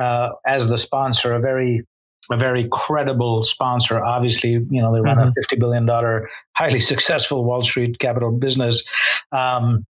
uh, 0.00 0.30
as 0.47 0.68
the 0.68 0.78
sponsor, 0.78 1.35
a 1.35 1.40
very 1.40 1.85
a 2.30 2.37
very 2.37 2.68
credible 2.71 3.42
sponsor, 3.42 4.04
obviously, 4.04 4.50
you 4.50 4.80
know, 4.80 4.92
they 4.95 5.00
run 5.00 5.16
mm-hmm. 5.16 5.28
a 5.28 5.33
fifty 5.33 5.56
billion 5.56 5.87
dollar, 5.87 6.28
highly 6.56 6.80
successful 6.92 7.45
Wall 7.45 7.64
Street 7.64 7.99
capital 7.99 8.30
business. 8.30 8.85
Um, 9.33 9.85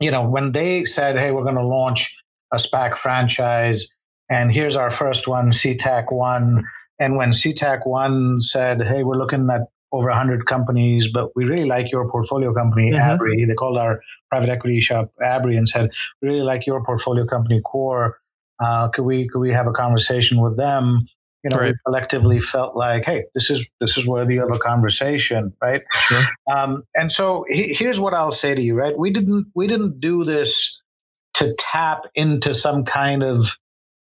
you 0.00 0.10
know, 0.10 0.26
when 0.26 0.52
they 0.52 0.84
said, 0.84 1.16
"Hey, 1.16 1.30
we're 1.30 1.44
going 1.44 1.56
to 1.56 1.66
launch 1.66 2.16
a 2.52 2.56
SPAC 2.56 2.98
franchise," 2.98 3.94
and 4.30 4.52
here's 4.52 4.76
our 4.76 4.90
first 4.90 5.28
one, 5.28 5.50
CTAC 5.50 6.10
One. 6.10 6.64
And 6.98 7.16
when 7.16 7.30
CTAC 7.30 7.86
One 7.86 8.40
said, 8.40 8.82
"Hey, 8.82 9.04
we're 9.04 9.16
looking 9.16 9.48
at 9.50 9.68
over 9.92 10.08
100 10.08 10.46
companies, 10.46 11.08
but 11.12 11.34
we 11.34 11.44
really 11.44 11.66
like 11.66 11.90
your 11.90 12.08
portfolio 12.10 12.54
company, 12.54 12.92
mm-hmm. 12.92 13.22
Abry. 13.22 13.46
They 13.46 13.54
called 13.54 13.78
our 13.78 14.00
private 14.30 14.48
equity 14.48 14.80
shop 14.80 15.12
Abry 15.20 15.56
and 15.56 15.68
said, 15.68 15.90
we 16.22 16.28
really 16.28 16.42
like 16.42 16.66
your 16.66 16.84
portfolio 16.84 17.26
company, 17.26 17.60
KORE. 17.64 18.16
Uh, 18.62 18.88
could 18.88 19.04
we 19.04 19.26
could 19.26 19.40
we 19.40 19.50
have 19.50 19.66
a 19.66 19.72
conversation 19.72 20.40
with 20.40 20.56
them? 20.56 21.06
You 21.42 21.50
know, 21.50 21.56
right. 21.56 21.72
we 21.72 21.78
collectively 21.86 22.40
felt 22.42 22.76
like, 22.76 23.04
hey, 23.04 23.24
this 23.34 23.48
is 23.48 23.66
this 23.80 23.96
is 23.96 24.06
worthy 24.06 24.36
of 24.36 24.50
a 24.50 24.58
conversation, 24.58 25.54
right? 25.62 25.80
Sure. 25.90 26.24
Um, 26.54 26.82
and 26.94 27.10
so 27.10 27.46
he, 27.48 27.72
here's 27.72 27.98
what 27.98 28.12
I'll 28.12 28.32
say 28.32 28.54
to 28.54 28.60
you, 28.60 28.74
right? 28.74 28.96
We 28.96 29.10
didn't 29.10 29.46
we 29.54 29.66
didn't 29.66 30.00
do 30.00 30.24
this 30.24 30.78
to 31.34 31.54
tap 31.58 32.02
into 32.14 32.52
some 32.52 32.84
kind 32.84 33.22
of 33.22 33.56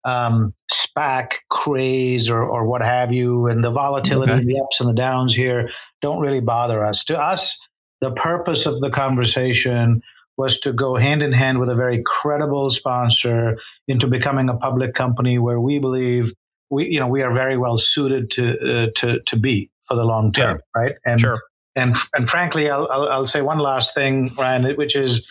um, 0.05 0.53
SPAC 0.71 1.33
craze 1.49 2.29
or, 2.29 2.43
or 2.43 2.65
what 2.65 2.81
have 2.81 3.11
you, 3.11 3.47
and 3.47 3.63
the 3.63 3.71
volatility, 3.71 4.33
okay. 4.33 4.43
the 4.43 4.59
ups 4.59 4.79
and 4.79 4.89
the 4.89 4.93
downs 4.93 5.33
here 5.33 5.69
don't 6.01 6.19
really 6.19 6.41
bother 6.41 6.85
us. 6.85 7.03
To 7.05 7.19
us, 7.19 7.59
the 8.01 8.11
purpose 8.11 8.65
of 8.65 8.81
the 8.81 8.89
conversation 8.89 10.01
was 10.37 10.59
to 10.61 10.73
go 10.73 10.95
hand 10.95 11.21
in 11.21 11.31
hand 11.31 11.59
with 11.59 11.69
a 11.69 11.75
very 11.75 12.01
credible 12.05 12.71
sponsor 12.71 13.57
into 13.87 14.07
becoming 14.07 14.49
a 14.49 14.57
public 14.57 14.93
company 14.93 15.37
where 15.37 15.59
we 15.59 15.79
believe 15.79 16.33
we, 16.69 16.85
you 16.85 16.99
know, 16.99 17.07
we 17.07 17.21
are 17.21 17.33
very 17.33 17.57
well 17.57 17.77
suited 17.77 18.31
to 18.31 18.51
uh, 18.51 18.87
to 18.95 19.19
to 19.27 19.35
be 19.37 19.69
for 19.87 19.95
the 19.95 20.03
long 20.03 20.31
term, 20.31 20.59
right? 20.75 20.95
And 21.05 21.21
sure. 21.21 21.39
and 21.75 21.95
and 22.13 22.29
frankly, 22.29 22.69
I'll, 22.69 22.87
I'll, 22.91 23.09
I'll 23.09 23.27
say 23.27 23.41
one 23.41 23.59
last 23.59 23.93
thing, 23.93 24.31
Ryan, 24.37 24.75
which 24.75 24.95
is 24.95 25.25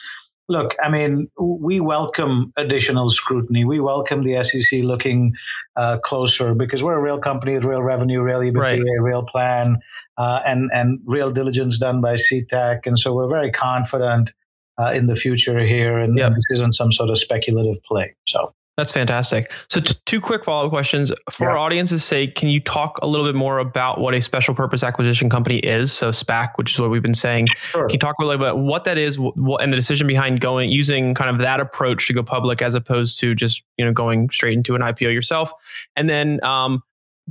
look, 0.52 0.76
I 0.80 0.90
mean, 0.90 1.28
we 1.38 1.80
welcome 1.80 2.52
additional 2.56 3.10
scrutiny. 3.10 3.64
We 3.64 3.80
welcome 3.80 4.22
the 4.22 4.44
SEC 4.44 4.82
looking 4.82 5.32
uh, 5.74 5.98
closer 5.98 6.54
because 6.54 6.82
we're 6.82 6.98
a 6.98 7.02
real 7.02 7.18
company 7.18 7.54
with 7.54 7.64
real 7.64 7.82
revenue, 7.82 8.20
real 8.20 8.40
EBITDA, 8.40 8.60
right. 8.60 8.80
real 9.00 9.24
plan, 9.24 9.78
uh, 10.18 10.42
and 10.46 10.70
and 10.72 11.00
real 11.06 11.32
diligence 11.32 11.78
done 11.78 12.00
by 12.00 12.14
CTAC, 12.14 12.80
and 12.84 12.98
so 12.98 13.14
we're 13.14 13.28
very 13.28 13.50
confident 13.50 14.30
uh, 14.78 14.92
in 14.92 15.06
the 15.06 15.16
future 15.16 15.58
here, 15.60 15.98
and, 15.98 16.16
yep. 16.16 16.28
and 16.28 16.36
this 16.36 16.58
isn't 16.58 16.74
some 16.74 16.92
sort 16.92 17.10
of 17.10 17.18
speculative 17.18 17.82
play. 17.82 18.14
So. 18.28 18.54
That's 18.78 18.90
fantastic. 18.90 19.52
So, 19.68 19.80
t- 19.80 19.94
two 20.06 20.20
quick 20.20 20.44
follow 20.44 20.64
up 20.64 20.70
questions. 20.70 21.12
For 21.30 21.44
yeah. 21.44 21.50
our 21.50 21.58
audience's 21.58 22.02
sake, 22.04 22.36
can 22.36 22.48
you 22.48 22.58
talk 22.58 22.98
a 23.02 23.06
little 23.06 23.26
bit 23.26 23.34
more 23.34 23.58
about 23.58 24.00
what 24.00 24.14
a 24.14 24.22
special 24.22 24.54
purpose 24.54 24.82
acquisition 24.82 25.28
company 25.28 25.58
is? 25.58 25.92
So, 25.92 26.08
SPAC, 26.08 26.52
which 26.56 26.72
is 26.72 26.80
what 26.80 26.88
we've 26.88 27.02
been 27.02 27.12
saying. 27.12 27.48
Sure. 27.56 27.86
Can 27.86 27.94
you 27.94 27.98
talk 27.98 28.14
a 28.18 28.24
little 28.24 28.38
bit 28.38 28.48
about 28.48 28.58
what 28.62 28.84
that 28.84 28.96
is 28.96 29.18
what, 29.18 29.62
and 29.62 29.70
the 29.70 29.76
decision 29.76 30.06
behind 30.06 30.40
going 30.40 30.70
using 30.70 31.12
kind 31.12 31.28
of 31.28 31.38
that 31.38 31.60
approach 31.60 32.06
to 32.06 32.14
go 32.14 32.22
public 32.22 32.62
as 32.62 32.74
opposed 32.74 33.20
to 33.20 33.34
just 33.34 33.62
you 33.76 33.84
know 33.84 33.92
going 33.92 34.30
straight 34.30 34.56
into 34.56 34.74
an 34.74 34.80
IPO 34.80 35.12
yourself? 35.12 35.52
And 35.94 36.08
then 36.08 36.42
um, 36.42 36.82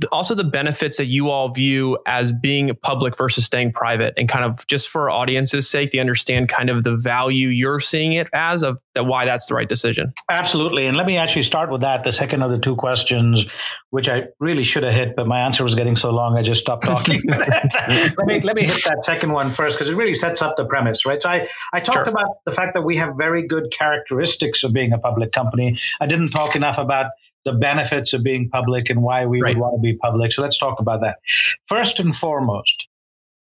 also 0.04 0.34
the 0.34 0.44
benefits 0.44 0.96
that 0.96 1.06
you 1.06 1.30
all 1.30 1.50
view 1.50 1.98
as 2.06 2.32
being 2.32 2.74
public 2.82 3.16
versus 3.16 3.44
staying 3.44 3.72
private 3.72 4.14
and 4.16 4.28
kind 4.28 4.44
of 4.44 4.66
just 4.66 4.88
for 4.88 5.10
our 5.10 5.10
audience's 5.10 5.68
sake 5.68 5.90
they 5.92 5.98
understand 5.98 6.48
kind 6.48 6.70
of 6.70 6.84
the 6.84 6.96
value 6.96 7.48
you're 7.48 7.80
seeing 7.80 8.12
it 8.12 8.28
as 8.32 8.62
of 8.62 8.78
that 8.94 9.04
why 9.04 9.24
that's 9.24 9.46
the 9.46 9.54
right 9.54 9.68
decision. 9.68 10.12
Absolutely. 10.28 10.86
And 10.86 10.96
let 10.96 11.06
me 11.06 11.16
actually 11.16 11.44
start 11.44 11.70
with 11.70 11.80
that 11.82 12.04
the 12.04 12.12
second 12.12 12.42
of 12.42 12.50
the 12.50 12.58
two 12.58 12.76
questions 12.76 13.46
which 13.90 14.08
i 14.08 14.26
really 14.40 14.64
should 14.64 14.82
have 14.82 14.94
hit 14.94 15.14
but 15.14 15.26
my 15.26 15.40
answer 15.40 15.62
was 15.62 15.74
getting 15.74 15.96
so 15.96 16.10
long 16.10 16.36
i 16.36 16.42
just 16.42 16.60
stopped 16.60 16.84
talking. 16.84 17.20
Let 17.28 18.26
me 18.26 18.40
let 18.40 18.56
me 18.56 18.64
hit 18.64 18.84
that 18.84 19.04
second 19.04 19.32
one 19.32 19.52
first 19.52 19.76
because 19.76 19.88
it 19.88 19.96
really 19.96 20.14
sets 20.14 20.42
up 20.42 20.56
the 20.56 20.64
premise 20.64 21.04
right? 21.04 21.20
So 21.20 21.28
i 21.28 21.48
i 21.72 21.80
talked 21.80 22.06
sure. 22.06 22.12
about 22.12 22.44
the 22.44 22.52
fact 22.52 22.74
that 22.74 22.82
we 22.82 22.96
have 22.96 23.16
very 23.16 23.46
good 23.46 23.70
characteristics 23.70 24.64
of 24.64 24.72
being 24.72 24.92
a 24.92 24.98
public 24.98 25.32
company. 25.32 25.78
I 26.00 26.06
didn't 26.06 26.30
talk 26.30 26.56
enough 26.56 26.78
about 26.78 27.12
the 27.44 27.52
benefits 27.52 28.12
of 28.12 28.22
being 28.22 28.48
public 28.48 28.90
and 28.90 29.02
why 29.02 29.26
we 29.26 29.40
right. 29.40 29.54
would 29.54 29.60
want 29.60 29.76
to 29.76 29.80
be 29.80 29.96
public. 29.96 30.32
So 30.32 30.42
let's 30.42 30.58
talk 30.58 30.80
about 30.80 31.00
that. 31.02 31.18
First 31.66 32.00
and 32.00 32.14
foremost, 32.14 32.88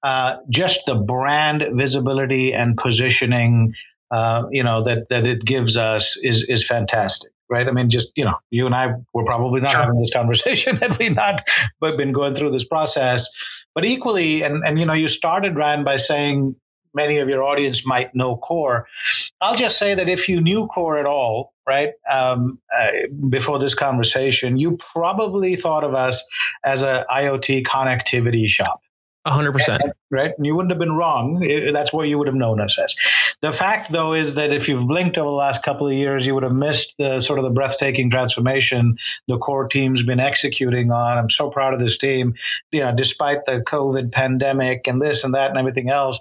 uh, 0.04 0.38
just 0.50 0.86
the 0.86 0.96
brand 0.96 1.66
visibility 1.74 2.54
and 2.54 2.78
positioning, 2.78 3.74
uh, 4.12 4.44
you 4.52 4.64
know, 4.64 4.84
that 4.84 5.10
that 5.10 5.26
it 5.26 5.46
gives 5.46 5.78
us 5.78 6.18
is 6.22 6.44
is 6.50 6.66
fantastic, 6.66 7.32
right? 7.50 7.68
I 7.68 7.72
mean, 7.72 7.90
just 7.90 8.12
you 8.16 8.26
know, 8.26 8.36
you 8.52 8.66
and 8.66 8.76
I 8.76 8.96
were 9.14 9.26
probably 9.26 9.62
not 9.62 9.72
sure. 9.72 9.82
having 9.82 10.02
this 10.02 10.12
conversation 10.12 10.78
had 10.82 10.98
we 11.00 11.10
not 11.10 11.48
been 11.82 12.12
going 12.12 12.36
through 12.36 12.52
this 12.52 12.66
process. 12.66 13.30
But 13.76 13.86
equally, 13.86 14.44
and 14.44 14.64
and 14.66 14.80
you 14.80 14.86
know, 14.86 14.94
you 14.94 15.08
started 15.08 15.56
Ryan 15.56 15.84
by 15.84 15.98
saying 15.98 16.56
many 16.94 17.18
of 17.18 17.30
your 17.30 17.44
audience 17.44 17.86
might 17.86 18.14
know 18.16 18.38
KORE. 18.38 18.88
I'll 19.42 19.56
just 19.56 19.78
say 19.78 19.96
that 19.96 20.10
if 20.10 20.30
you 20.30 20.42
knew 20.42 20.68
KORE 20.68 20.98
at 20.98 21.06
all, 21.06 21.54
right, 21.68 21.92
um, 22.12 22.60
uh, 22.76 23.08
before 23.30 23.60
this 23.60 23.74
conversation, 23.76 24.58
you 24.58 24.78
probably 24.94 25.56
thought 25.56 25.84
of 25.84 25.96
us 25.96 26.24
as 26.64 26.84
a 26.84 27.06
IoT 27.10 27.64
connectivity 27.64 28.48
shop. 28.48 28.82
100%. 29.28 29.92
Right? 30.14 30.32
And 30.38 30.46
you 30.46 30.56
wouldn't 30.56 30.72
have 30.72 30.80
been 30.80 30.94
wrong. 30.94 31.40
That's 31.74 31.92
what 31.92 32.08
you 32.08 32.20
would 32.20 32.28
have 32.28 32.36
known 32.36 32.62
us 32.62 32.78
as. 32.78 32.96
The 33.42 33.52
fact, 33.52 33.92
though, 33.92 34.14
is 34.14 34.36
that 34.36 34.54
if 34.54 34.70
you've 34.70 34.88
blinked 34.88 35.18
over 35.18 35.28
the 35.28 35.36
last 35.36 35.64
couple 35.64 35.88
of 35.88 35.94
years, 35.94 36.24
you 36.24 36.36
would 36.36 36.44
have 36.44 36.54
missed 36.54 36.94
the 37.00 37.20
sort 37.20 37.40
of 37.40 37.46
the 37.46 37.50
breathtaking 37.50 38.12
transformation 38.12 38.98
the 39.28 39.40
KORE 39.40 39.68
team's 39.68 40.04
been 40.04 40.20
executing 40.20 40.92
on. 40.92 41.18
I'm 41.18 41.30
so 41.32 41.50
proud 41.50 41.74
of 41.74 41.80
this 41.80 41.98
team. 41.98 42.36
You 42.72 42.82
know, 42.82 42.94
despite 42.96 43.46
the 43.48 43.62
COVID 43.62 44.12
pandemic 44.12 44.88
and 44.88 45.02
this 45.02 45.24
and 45.24 45.34
that 45.34 45.50
and 45.50 45.58
everything 45.58 45.90
else, 45.90 46.20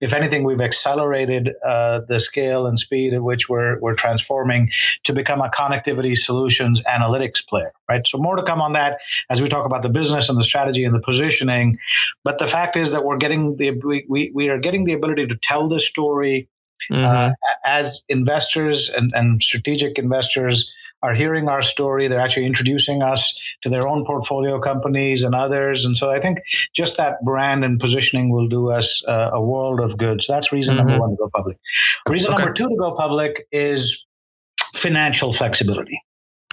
if 0.00 0.14
anything, 0.14 0.44
we've 0.44 0.60
accelerated 0.60 1.50
uh, 1.64 2.00
the 2.08 2.20
scale 2.20 2.66
and 2.66 2.78
speed 2.78 3.12
at 3.12 3.22
which 3.22 3.48
we're, 3.48 3.78
we're 3.80 3.94
transforming 3.94 4.70
to 5.04 5.12
become 5.12 5.40
a 5.40 5.50
connectivity 5.50 6.16
solutions 6.16 6.82
analytics 6.82 7.46
player, 7.46 7.72
right? 7.88 8.06
So 8.06 8.18
more 8.18 8.36
to 8.36 8.42
come 8.42 8.62
on 8.62 8.72
that 8.74 8.98
as 9.28 9.42
we 9.42 9.48
talk 9.48 9.66
about 9.66 9.82
the 9.82 9.88
business 9.88 10.28
and 10.28 10.38
the 10.38 10.44
strategy 10.44 10.84
and 10.84 10.94
the 10.94 11.00
positioning. 11.00 11.78
But 12.22 12.38
the 12.38 12.46
fact 12.46 12.76
is 12.76 12.92
that 12.92 13.04
we're 13.04 13.16
getting 13.16 13.33
the 13.56 13.70
we, 13.84 14.06
we, 14.08 14.32
we 14.34 14.48
are 14.48 14.58
getting 14.58 14.84
the 14.84 14.92
ability 14.92 15.26
to 15.26 15.36
tell 15.36 15.68
the 15.68 15.80
story 15.80 16.48
mm-hmm. 16.90 17.04
uh, 17.04 17.30
as 17.64 18.04
investors 18.08 18.88
and, 18.88 19.12
and 19.14 19.42
strategic 19.42 19.98
investors 19.98 20.72
are 21.04 21.12
hearing 21.12 21.48
our 21.48 21.60
story. 21.60 22.08
They're 22.08 22.20
actually 22.26 22.46
introducing 22.46 23.02
us 23.02 23.38
to 23.62 23.68
their 23.68 23.86
own 23.86 24.06
portfolio 24.06 24.58
companies 24.58 25.22
and 25.22 25.34
others. 25.34 25.84
And 25.84 25.98
so 25.98 26.10
I 26.10 26.18
think 26.18 26.38
just 26.74 26.96
that 26.96 27.22
brand 27.22 27.62
and 27.62 27.78
positioning 27.78 28.30
will 28.30 28.48
do 28.48 28.70
us 28.70 29.02
uh, 29.06 29.30
a 29.34 29.42
world 29.42 29.80
of 29.80 29.98
good. 29.98 30.22
So 30.22 30.32
that's 30.32 30.50
reason 30.50 30.76
mm-hmm. 30.76 30.88
number 30.88 31.00
one 31.00 31.10
to 31.10 31.16
go 31.16 31.30
public. 31.34 31.58
Reason 32.08 32.32
okay. 32.32 32.42
number 32.42 32.54
two 32.54 32.68
to 32.68 32.76
go 32.76 32.96
public 32.96 33.46
is 33.52 34.06
financial 34.74 35.34
flexibility. 35.34 36.00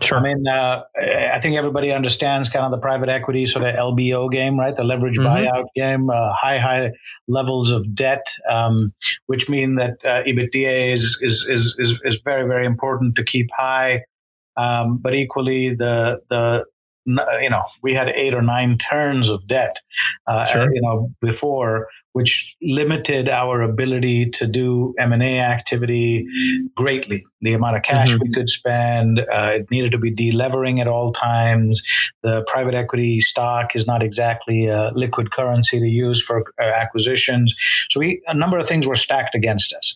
Sure. 0.04 0.18
I 0.18 0.22
mean, 0.22 0.48
uh, 0.48 0.84
I 0.98 1.40
think 1.40 1.58
everybody 1.58 1.92
understands 1.92 2.50
kind 2.50 2.66
of 2.66 2.72
the 2.72 2.80
private 2.80 3.10
equity 3.10 3.46
sort 3.46 3.66
of 3.66 3.76
LBO 3.76 4.32
game, 4.32 4.60
right? 4.60 4.76
The 4.76 4.84
leverage 4.84 5.18
mm-hmm. 5.18 5.28
buyout 5.28 5.66
game, 5.76 6.10
uh, 6.10 6.34
high, 6.34 6.58
high 6.58 6.92
levels 7.28 7.70
of 7.70 7.94
debt, 7.94 8.26
um, 8.50 8.94
which 9.28 9.48
mean 9.48 9.76
that 9.76 9.98
uh, 10.04 10.24
EBITDA 10.24 10.92
is, 10.94 11.20
is, 11.22 11.46
is, 11.48 11.76
is, 11.78 12.00
is 12.04 12.22
very, 12.24 12.48
very 12.48 12.66
important 12.66 13.16
to 13.16 13.24
keep 13.24 13.50
high. 13.56 14.04
Um, 14.58 14.98
but 14.98 15.14
equally, 15.14 15.76
the, 15.76 16.22
the, 16.30 16.66
you 17.06 17.50
know, 17.50 17.64
we 17.82 17.94
had 17.94 18.10
eight 18.10 18.34
or 18.34 18.42
nine 18.42 18.78
turns 18.78 19.30
of 19.30 19.48
debt, 19.48 19.78
uh, 20.28 20.46
sure. 20.46 20.74
you 20.74 20.82
know, 20.82 21.12
before, 21.22 21.88
which 22.14 22.56
limited 22.62 23.30
our 23.30 23.62
ability 23.62 24.30
to 24.32 24.48
do 24.48 24.94
M&A 25.00 25.40
activity 25.40 26.28
greatly. 26.76 27.26
The 27.42 27.54
amount 27.54 27.78
of 27.78 27.84
cash 27.84 28.10
mm-hmm. 28.10 28.24
we 28.24 28.32
could 28.32 28.50
spend, 28.50 29.20
uh, 29.20 29.52
it 29.56 29.72
needed 29.72 29.94
to 29.94 29.98
be 29.98 30.14
delevering 30.14 30.80
at 30.82 30.88
all 30.88 31.14
times. 31.14 31.82
The 32.22 32.44
private 32.48 32.74
equity 32.74 33.22
stock 33.22 33.76
is 33.76 33.88
not 33.88 34.04
exactly 34.04 34.68
a 34.68 34.92
liquid 34.94 35.32
currency 35.32 35.80
to 35.80 35.88
use 35.88 36.22
for 36.22 36.44
uh, 36.60 36.64
acquisitions. 36.64 37.56
So 37.90 38.00
we, 38.00 38.22
a 38.28 38.34
number 38.34 38.58
of 38.58 38.68
things 38.68 38.88
were 38.88 38.96
stacked 38.96 39.36
against 39.36 39.74
us. 39.74 39.96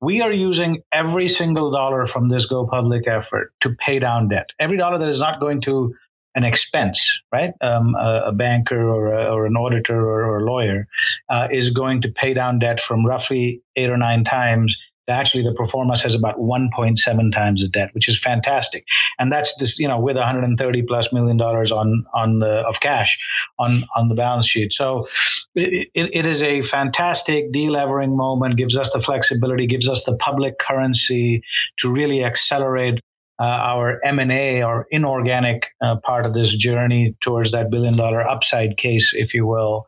We 0.00 0.20
are 0.20 0.32
using 0.32 0.82
every 0.92 1.28
single 1.28 1.70
dollar 1.70 2.06
from 2.06 2.28
this 2.28 2.46
go 2.46 2.66
public 2.66 3.08
effort 3.08 3.52
to 3.60 3.70
pay 3.70 3.98
down 3.98 4.28
debt. 4.28 4.50
Every 4.58 4.76
dollar 4.76 4.98
that 4.98 5.08
is 5.08 5.20
not 5.20 5.40
going 5.40 5.62
to 5.62 5.94
an 6.34 6.44
expense, 6.44 7.20
right? 7.32 7.52
Um, 7.60 7.94
a, 7.94 8.24
a, 8.26 8.32
banker 8.32 8.88
or, 8.88 9.12
a, 9.12 9.30
or, 9.30 9.46
an 9.46 9.56
auditor 9.56 9.98
or, 9.98 10.24
or 10.24 10.38
a 10.40 10.44
lawyer 10.44 10.88
uh, 11.28 11.48
is 11.50 11.70
going 11.70 12.02
to 12.02 12.08
pay 12.08 12.34
down 12.34 12.58
debt 12.58 12.80
from 12.80 13.06
roughly 13.06 13.62
eight 13.76 13.90
or 13.90 13.96
nine 13.96 14.24
times. 14.24 14.76
Actually, 15.06 15.44
the 15.44 15.52
performance 15.52 16.00
has 16.00 16.14
about 16.14 16.38
1.7 16.38 17.32
times 17.34 17.60
the 17.60 17.68
debt, 17.68 17.90
which 17.92 18.08
is 18.08 18.18
fantastic, 18.18 18.86
and 19.18 19.30
that's 19.30 19.54
this, 19.56 19.78
you 19.78 19.86
know, 19.86 20.00
with 20.00 20.16
130 20.16 20.82
plus 20.84 21.12
million 21.12 21.36
dollars 21.36 21.70
on 21.70 22.06
on 22.14 22.38
the 22.38 22.60
of 22.66 22.80
cash 22.80 23.18
on 23.58 23.84
on 23.94 24.08
the 24.08 24.14
balance 24.14 24.48
sheet. 24.48 24.72
So, 24.72 25.06
it, 25.54 25.90
it 25.94 26.24
is 26.24 26.42
a 26.42 26.62
fantastic 26.62 27.52
delevering 27.52 28.16
moment. 28.16 28.56
Gives 28.56 28.78
us 28.78 28.92
the 28.92 29.00
flexibility, 29.00 29.66
gives 29.66 29.88
us 29.88 30.04
the 30.04 30.16
public 30.16 30.58
currency 30.58 31.42
to 31.80 31.92
really 31.92 32.24
accelerate 32.24 32.98
our 33.42 33.98
M&A 34.04 34.62
or 34.62 34.86
inorganic 34.90 35.70
uh, 35.82 35.96
part 36.04 36.26
of 36.26 36.34
this 36.34 36.54
journey 36.54 37.16
towards 37.20 37.52
that 37.52 37.70
billion 37.70 37.96
dollar 37.96 38.22
upside 38.22 38.76
case, 38.76 39.12
if 39.14 39.34
you 39.34 39.46
will. 39.46 39.86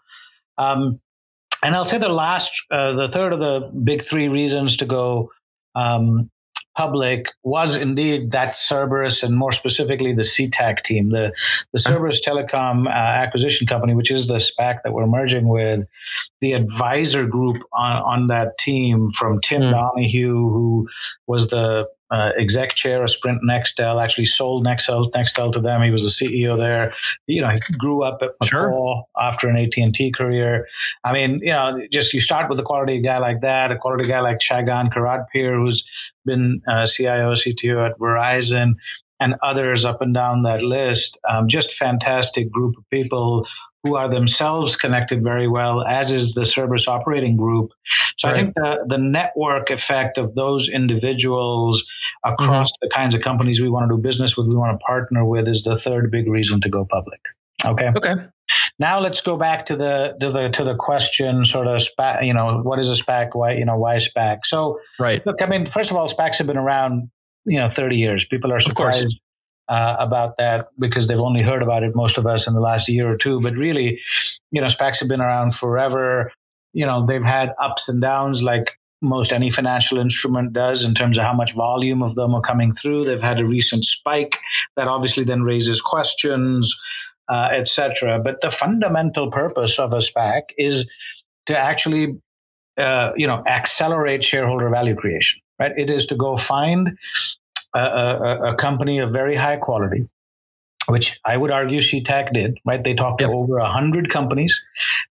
Um, 0.59 1.01
and 1.63 1.75
I'll 1.75 1.85
say 1.85 1.99
the 1.99 2.09
last, 2.09 2.53
uh, 2.71 2.93
the 2.93 3.09
third 3.09 3.33
of 3.33 3.41
the 3.41 3.71
big 3.85 4.03
three 4.03 4.29
reasons 4.29 4.77
to 4.79 4.87
go 4.87 5.31
um, 5.75 6.31
public 6.77 7.27
was 7.43 7.75
indeed 7.75 8.31
that 8.33 8.57
Cerberus 8.57 9.23
and 9.23 9.37
more 9.37 9.53
specifically 9.53 10.13
the 10.13 10.23
CTAC 10.23 10.83
team, 10.83 11.11
the, 11.11 11.33
the 11.73 11.79
Cerberus 11.79 12.21
Telecom 12.25 12.87
uh, 12.87 12.91
acquisition 12.91 13.67
company, 13.67 13.95
which 13.95 14.11
is 14.11 14.27
the 14.27 14.37
SPAC 14.37 14.83
that 14.85 14.93
we're 14.93 15.07
merging 15.07 15.49
with. 15.49 15.89
The 16.41 16.53
advisor 16.53 17.27
group 17.27 17.63
on, 17.73 18.03
on 18.03 18.27
that 18.29 18.59
team 18.59 19.11
from 19.11 19.41
Tim 19.41 19.63
mm. 19.63 19.71
Donahue, 19.71 20.51
who 20.51 20.87
was 21.27 21.49
the 21.49 21.89
uh, 22.11 22.31
exec 22.39 22.75
chair 22.75 23.03
of 23.03 23.11
Sprint 23.11 23.41
Nextel, 23.43 24.03
actually 24.03 24.27
sold 24.27 24.65
Nextel, 24.65 25.11
Nextel 25.13 25.53
to 25.53 25.61
them. 25.61 25.83
He 25.83 25.91
was 25.91 26.03
the 26.03 26.09
CEO 26.09 26.57
there. 26.57 26.93
You 27.27 27.43
know, 27.43 27.51
he 27.51 27.61
grew 27.79 28.03
up 28.03 28.23
at 28.23 28.39
McCaw 28.39 28.49
sure. 28.49 29.05
after 29.21 29.49
an 29.49 29.57
AT&T 29.57 30.13
career. 30.13 30.69
I 31.05 31.13
mean, 31.13 31.41
you 31.43 31.53
know, 31.53 31.81
just 31.91 32.15
you 32.15 32.21
start 32.21 32.49
with 32.49 32.61
a 32.61 32.63
quality 32.63 33.01
guy 33.01 33.19
like 33.19 33.41
that, 33.41 33.73
a 33.73 33.77
quality 33.77 34.09
guy 34.09 34.21
like 34.21 34.39
Shaygan 34.39 34.93
Kheradpir, 34.93 35.57
who's 35.57 35.85
been 36.27 36.61
uh, 36.69 36.87
CIO, 36.87 37.33
CTO 37.33 37.91
at 37.91 37.99
Verizon, 37.99 38.75
and 39.21 39.35
others 39.43 39.85
up 39.85 40.03
and 40.03 40.13
down 40.13 40.43
that 40.43 40.63
list. 40.63 41.19
Um, 41.29 41.49
just 41.49 41.75
fantastic 41.75 42.51
group 42.51 42.77
of 42.77 42.85
people 42.91 43.47
who 43.83 43.97
are 43.97 44.09
themselves 44.09 44.75
connected 44.77 45.23
very 45.23 45.49
well, 45.49 45.87
as 45.87 46.11
is 46.11 46.35
the 46.35 46.45
service 46.45 46.89
operating 46.89 47.37
group. 47.37 47.71
So 48.17 48.29
right. 48.29 48.35
I 48.35 48.37
think 48.37 48.55
the, 48.55 48.85
the 48.89 48.99
network 48.99 49.71
effect 49.71 50.19
of 50.19 50.35
those 50.35 50.69
individuals 50.69 51.85
across 52.25 52.73
mm-hmm. 52.73 52.87
the 52.87 52.91
kinds 52.91 53.15
of 53.15 53.21
companies 53.21 53.61
we 53.61 53.69
want 53.69 53.89
to 53.89 53.97
do 53.97 54.03
business 54.03 54.37
with, 54.37 54.49
we 54.49 54.57
want 54.57 54.79
to 54.79 54.85
partner 54.85 55.25
with, 55.25 55.49
is 55.49 55.63
the 55.63 55.79
third 55.79 56.11
big 56.11 56.29
reason 56.29 56.61
to 56.63 56.69
go 56.69 56.85
public. 56.85 57.21
Okay. 57.65 57.91
Okay. 57.97 58.15
Now 58.79 59.01
let's 59.01 59.21
go 59.21 59.37
back 59.37 59.67
to 59.67 59.77
the 59.77 60.17
to 60.21 60.31
the 60.31 60.49
to 60.51 60.65
the 60.65 60.75
question, 60.75 61.45
sort 61.45 61.67
of 61.67 61.81
SPAC. 61.81 62.27
You 62.27 62.35
know, 62.35 62.61
what 62.63 62.79
is 62.79 62.89
a 62.91 63.03
SPAC? 63.03 63.31
Why 63.33 63.53
you 63.53 63.65
know 63.65 63.79
why 63.79 63.97
SPAC? 63.97 64.41
So 64.45 64.81
right. 64.99 65.25
Look, 65.25 65.41
I 65.41 65.47
mean, 65.47 65.67
first 65.67 65.91
of 65.91 65.97
all, 65.97 66.09
SPACs 66.09 66.39
have 66.39 66.47
been 66.47 66.59
around 66.59 67.11
you 67.47 67.59
know 67.59 67.69
30 67.69 67.97
years. 67.97 68.27
People 68.27 68.53
are 68.53 68.61
surprised 68.61 69.19
uh, 69.69 69.97
about 69.99 70.37
that 70.39 70.67
because 70.79 71.09
they've 71.09 71.19
only 71.19 71.45
heard 71.45 71.63
about 71.63 71.83
it 71.83 71.95
most 71.95 72.19
of 72.19 72.27
us 72.27 72.47
in 72.47 72.55
the 72.55 72.61
last 72.61 72.89
year 72.89 73.11
or 73.11 73.17
two. 73.17 73.41
But 73.41 73.57
really, 73.57 74.01
you 74.51 74.61
know, 74.61 74.67
SPACs 74.67 75.01
have 75.01 75.09
been 75.09 75.21
around 75.21 75.55
forever. 75.55 76.33
You 76.73 76.85
know, 76.85 77.07
they've 77.07 77.25
had 77.25 77.53
ups 77.63 77.89
and 77.89 78.01
downs 78.01 78.43
like 78.43 78.73
most 79.03 79.33
any 79.33 79.51
financial 79.51 79.99
instrument 79.99 80.53
does 80.53 80.85
in 80.85 80.95
terms 80.95 81.19
of 81.19 81.25
how 81.25 81.35
much 81.35 81.53
volume 81.53 82.03
of 82.03 82.15
them 82.15 82.35
are 82.35 82.41
coming 82.41 82.73
through. 82.73 83.05
They've 83.05 83.21
had 83.21 83.39
a 83.39 83.47
recent 83.47 83.85
spike 83.85 84.39
that 84.77 84.89
obviously 84.89 85.25
then 85.25 85.43
raises 85.43 85.81
questions, 85.81 86.75
uh, 87.29 87.49
etc. 87.53 88.21
But 88.23 88.41
the 88.41 88.51
fundamental 88.51 89.31
purpose 89.31 89.79
of 89.79 89.93
a 89.93 89.99
SPAC 89.99 90.43
is 90.57 90.89
to 91.47 91.57
actually, 91.57 92.19
uh, 92.79 93.13
you 93.17 93.27
know, 93.27 93.43
accelerate 93.47 94.25
shareholder 94.25 94.69
value 94.69 94.95
creation. 94.95 95.41
Right? 95.59 95.73
It 95.77 95.91
is 95.91 96.07
to 96.09 96.17
go 96.17 96.37
find 96.37 96.99
a, 97.75 97.81
a, 97.81 98.53
a 98.53 98.57
company 98.57 98.99
of 98.99 99.11
very 99.11 99.35
high 99.35 99.57
quality 99.57 100.09
which 100.89 101.19
I 101.25 101.37
would 101.37 101.51
argue 101.51 101.81
CTAC 101.81 102.33
did, 102.33 102.59
right? 102.65 102.83
They 102.83 102.95
talked 102.95 103.21
yep. 103.21 103.31
to 103.31 103.37
over 103.37 103.59
100 103.59 104.11
companies. 104.11 104.59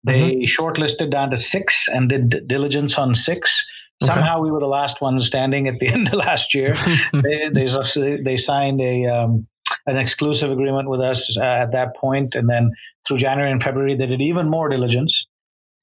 They 0.03 0.35
mm-hmm. 0.35 0.63
shortlisted 0.63 1.09
down 1.09 1.31
to 1.31 1.37
six 1.37 1.87
and 1.87 2.09
did 2.09 2.47
diligence 2.47 2.97
on 2.97 3.15
six. 3.15 3.65
Okay. 4.01 4.13
Somehow 4.13 4.41
we 4.41 4.51
were 4.51 4.59
the 4.59 4.67
last 4.67 5.01
ones 5.01 5.25
standing 5.25 5.67
at 5.67 5.79
the 5.79 5.87
end 5.93 6.07
of 6.07 6.13
last 6.13 6.53
year. 6.53 6.73
they, 7.13 7.49
they, 7.49 8.17
they, 8.23 8.37
signed 8.37 8.81
a 8.81 9.05
um, 9.07 9.47
an 9.85 9.97
exclusive 9.97 10.51
agreement 10.51 10.89
with 10.89 11.01
us 11.01 11.37
uh, 11.37 11.43
at 11.43 11.71
that 11.71 11.95
point, 11.95 12.35
and 12.35 12.49
then 12.49 12.71
through 13.05 13.17
January 13.17 13.51
and 13.51 13.61
February 13.61 13.95
they 13.95 14.05
did 14.05 14.21
even 14.21 14.49
more 14.49 14.69
diligence. 14.69 15.25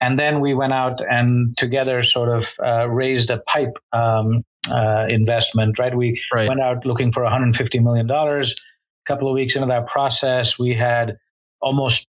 And 0.01 0.19
then 0.19 0.41
we 0.41 0.55
went 0.55 0.73
out 0.73 1.01
and 1.11 1.57
together 1.59 2.03
sort 2.03 2.31
of 2.31 2.47
uh, 2.65 2.89
raised 2.89 3.31
a 3.31 3.39
pipe 3.41 3.77
um, 3.93 4.43
uh, 4.71 5.07
investment, 5.11 5.79
right? 5.79 5.95
We 5.95 6.21
right. 6.33 6.49
went 6.49 6.61
out 6.61 6.87
looking 6.87 7.13
for 7.13 7.23
150 7.23 7.79
million 7.81 8.07
dollars 8.07 8.55
A 9.05 9.13
couple 9.13 9.29
of 9.29 9.35
weeks 9.35 9.55
into 9.57 9.69
that 9.69 9.87
process, 9.89 10.59
we 10.59 10.75
had 10.75 11.17
almost 11.61 12.07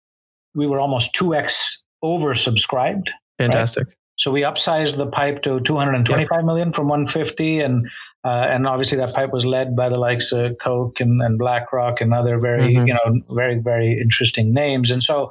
we 0.55 0.66
were 0.66 0.81
almost 0.81 1.14
two 1.14 1.35
x 1.35 1.85
oversubscribed. 2.02 3.09
Fantastic. 3.38 3.87
Right? 3.87 3.97
So 4.19 4.31
we 4.33 4.43
upsized 4.43 4.97
the 4.97 5.07
pipe 5.07 5.43
to 5.43 5.61
225 5.61 6.31
yep. 6.31 6.45
million 6.45 6.73
from 6.73 6.88
150, 6.88 7.61
and 7.61 7.87
uh, 8.26 8.49
and 8.50 8.66
obviously 8.66 8.99
that 8.99 9.14
pipe 9.14 9.33
was 9.33 9.47
led 9.47 9.76
by 9.76 9.88
the 9.88 9.99
likes 9.99 10.33
of 10.33 10.59
Koch 10.59 11.00
and, 11.00 11.23
and 11.23 11.38
BlackRock 11.38 12.00
and 12.00 12.12
other 12.12 12.40
very 12.40 12.75
mm-hmm. 12.75 12.88
you 12.88 12.95
know 12.95 13.23
very 13.30 13.61
very 13.61 13.92
interesting 14.00 14.52
names. 14.52 14.90
And 14.90 15.00
so 15.00 15.30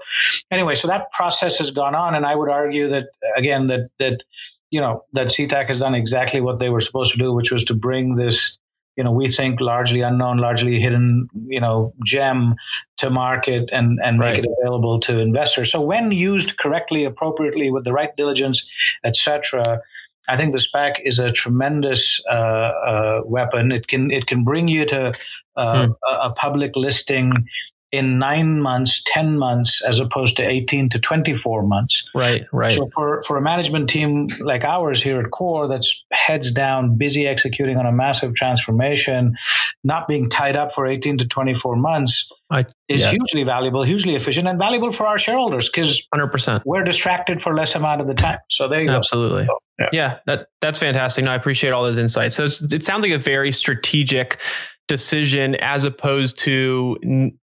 anyway, 0.50 0.76
so 0.76 0.88
that 0.88 1.12
process 1.12 1.58
has 1.58 1.72
gone 1.72 1.94
on, 1.94 2.16
and 2.16 2.26
I 2.26 2.36
would 2.36 2.50
argue 2.50 2.88
that 2.88 3.08
again 3.36 3.68
that 3.68 3.90
that 4.00 4.24
you 4.72 4.80
know 4.80 5.04
that 5.12 5.28
CTAC 5.28 5.68
has 5.68 5.82
done 5.82 5.94
exactly 5.94 6.40
what 6.40 6.60
they 6.60 6.70
were 6.70 6.80
supposed 6.80 7.12
to 7.12 7.18
do, 7.18 7.34
which 7.34 7.52
was 7.52 7.66
to 7.66 7.74
bring 7.74 8.16
this 8.16 8.58
you 8.96 9.04
know 9.04 9.12
we 9.12 9.28
think 9.28 9.60
largely 9.60 10.00
unknown 10.00 10.38
largely 10.38 10.80
hidden 10.80 11.28
you 11.48 11.60
know 11.60 11.94
gem 12.06 12.56
to 12.96 13.10
market 13.10 13.70
and 13.74 14.00
and 14.02 14.18
make 14.18 14.38
it 14.38 14.46
available 14.62 15.02
to 15.02 15.20
investors 15.20 15.70
so 15.70 15.82
when 15.82 16.12
used 16.12 16.58
correctly 16.58 17.04
appropriately 17.04 17.70
with 17.70 17.84
the 17.84 17.92
right 17.92 18.16
diligence 18.16 18.66
etc 19.04 19.82
I 20.28 20.38
think 20.38 20.54
the 20.54 20.60
SPAC 20.60 20.96
is 21.04 21.20
a 21.20 21.32
tremendous 21.32 22.22
uh, 22.30 22.34
uh, 22.34 23.22
weapon. 23.26 23.72
It 23.72 23.88
can 23.88 24.12
it 24.12 24.28
can 24.28 24.44
bring 24.44 24.68
you 24.68 24.86
to 24.86 25.14
uh, 25.56 25.88
hmm. 25.88 25.92
a, 26.04 26.30
a, 26.30 26.34
public 26.34 26.76
listing 26.76 27.48
in 27.92 28.20
nine 28.20 28.62
months, 28.62 29.02
10 29.06 29.38
months, 29.38 29.82
as 29.82 30.00
opposed 30.00 30.36
to 30.38 30.48
18 30.48 30.90
to 30.90 31.00
24 31.00 31.64
months. 31.64 32.04
Right, 32.14 32.44
right. 32.52 32.72
So 32.72 32.88
for, 32.88 33.22
for 33.22 33.38
a 33.38 33.42
management 33.42 33.90
team 33.90 34.28
like 34.42 34.66
ours 34.66 35.02
here 35.02 35.20
at 35.22 35.32
KORE 35.32 35.70
that's 35.70 36.04
heads 36.12 36.52
down, 36.52 36.98
busy 36.98 37.26
executing 37.26 37.78
on 37.78 37.86
a 37.86 37.92
massive 37.92 38.36
transformation, 38.36 39.36
not 39.84 40.08
being 40.08 40.30
tied 40.30 40.58
up 40.58 40.74
for 40.74 40.86
18 40.86 41.20
to 41.20 41.28
24 41.28 41.78
months 41.78 42.28
I, 42.52 42.66
is 42.88 43.02
yes. 43.02 43.16
hugely 43.16 43.44
valuable, 43.44 43.84
hugely 43.84 44.16
efficient, 44.16 44.48
and 44.48 44.60
valuable 44.60 44.94
for 44.94 45.08
our 45.08 45.18
shareholders 45.18 45.68
because 45.68 46.08
100%. 46.14 46.62
we're 46.64 46.84
distracted 46.84 47.42
for 47.42 47.56
less 47.56 47.74
amount 47.74 48.02
of 48.02 48.08
the 48.08 48.14
time. 48.14 48.38
So 48.50 48.68
there 48.68 48.84
you 48.84 48.90
Absolutely. 48.90 49.46
go. 49.46 49.58
Absolutely. 49.80 49.90
yeah. 49.94 50.10
yeah, 50.10 50.20
that, 50.28 50.48
that's 50.62 50.78
fantastic. 50.78 51.26
No, 51.26 51.32
I 51.32 51.36
appreciate 51.36 51.74
all 51.74 51.84
those 51.84 51.98
insights. 51.98 52.36
So 52.36 52.46
it 52.46 52.84
sounds 52.84 53.04
like 53.04 53.14
a 53.14 53.18
very 53.18 53.52
strategic 53.52 54.40
decision 54.88 55.56
as 55.56 55.86
opposed 55.86 56.38
to 56.38 56.98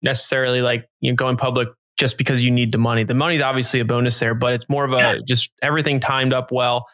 necessarily 0.03 0.61
like 0.61 0.87
you 1.01 1.11
know 1.11 1.17
going 1.17 1.39
public 1.39 1.69
just 1.97 2.19
because 2.19 2.45
you 2.45 2.51
need 2.51 2.73
the 2.73 2.79
money. 2.79 3.05
The 3.05 3.15
money's 3.15 3.41
obviously 3.41 3.81
a 3.81 3.85
bonus 3.85 4.19
there, 4.19 4.35
but 4.35 4.53
it's 4.55 4.65
more 4.69 4.85
of 4.85 4.93
a 4.93 4.97
yeah. 4.97 5.15
just 5.27 5.51
everything 5.63 6.01
timed 6.01 6.33
up 6.33 6.53
well, 6.53 6.87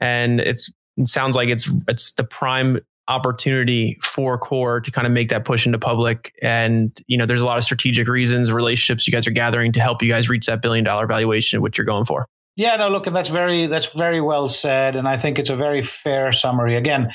and 0.00 0.40
it's 0.40 0.70
it 0.96 1.08
sounds 1.08 1.36
like 1.36 1.48
it's 1.48 1.70
it's 1.88 2.12
the 2.12 2.24
prime 2.24 2.80
opportunity 3.08 3.98
for 4.02 4.38
KORE 4.38 4.80
to 4.80 4.90
kind 4.90 5.06
of 5.06 5.12
make 5.12 5.28
that 5.30 5.44
push 5.44 5.66
into 5.66 5.78
public 5.78 6.32
and 6.40 6.96
you 7.06 7.18
know 7.18 7.26
there's 7.26 7.40
a 7.40 7.46
lot 7.46 7.58
of 7.58 7.64
strategic 7.64 8.06
reasons 8.06 8.52
relationships 8.52 9.06
you 9.06 9.12
guys 9.12 9.26
are 9.26 9.32
gathering 9.32 9.72
to 9.72 9.80
help 9.80 10.02
you 10.02 10.08
guys 10.08 10.28
reach 10.28 10.46
that 10.46 10.62
billion 10.62 10.84
dollar 10.84 11.06
valuation 11.06 11.60
which 11.60 11.76
you're 11.76 11.84
going 11.84 12.04
for 12.04 12.26
yeah 12.54 12.76
no 12.76 12.88
look 12.88 13.08
and 13.08 13.16
that's 13.16 13.28
very 13.28 13.66
that's 13.66 13.86
very 13.86 14.20
well 14.20 14.48
said 14.48 14.94
and 14.94 15.08
i 15.08 15.18
think 15.18 15.40
it's 15.40 15.50
a 15.50 15.56
very 15.56 15.82
fair 15.82 16.32
summary 16.32 16.76
again 16.76 17.10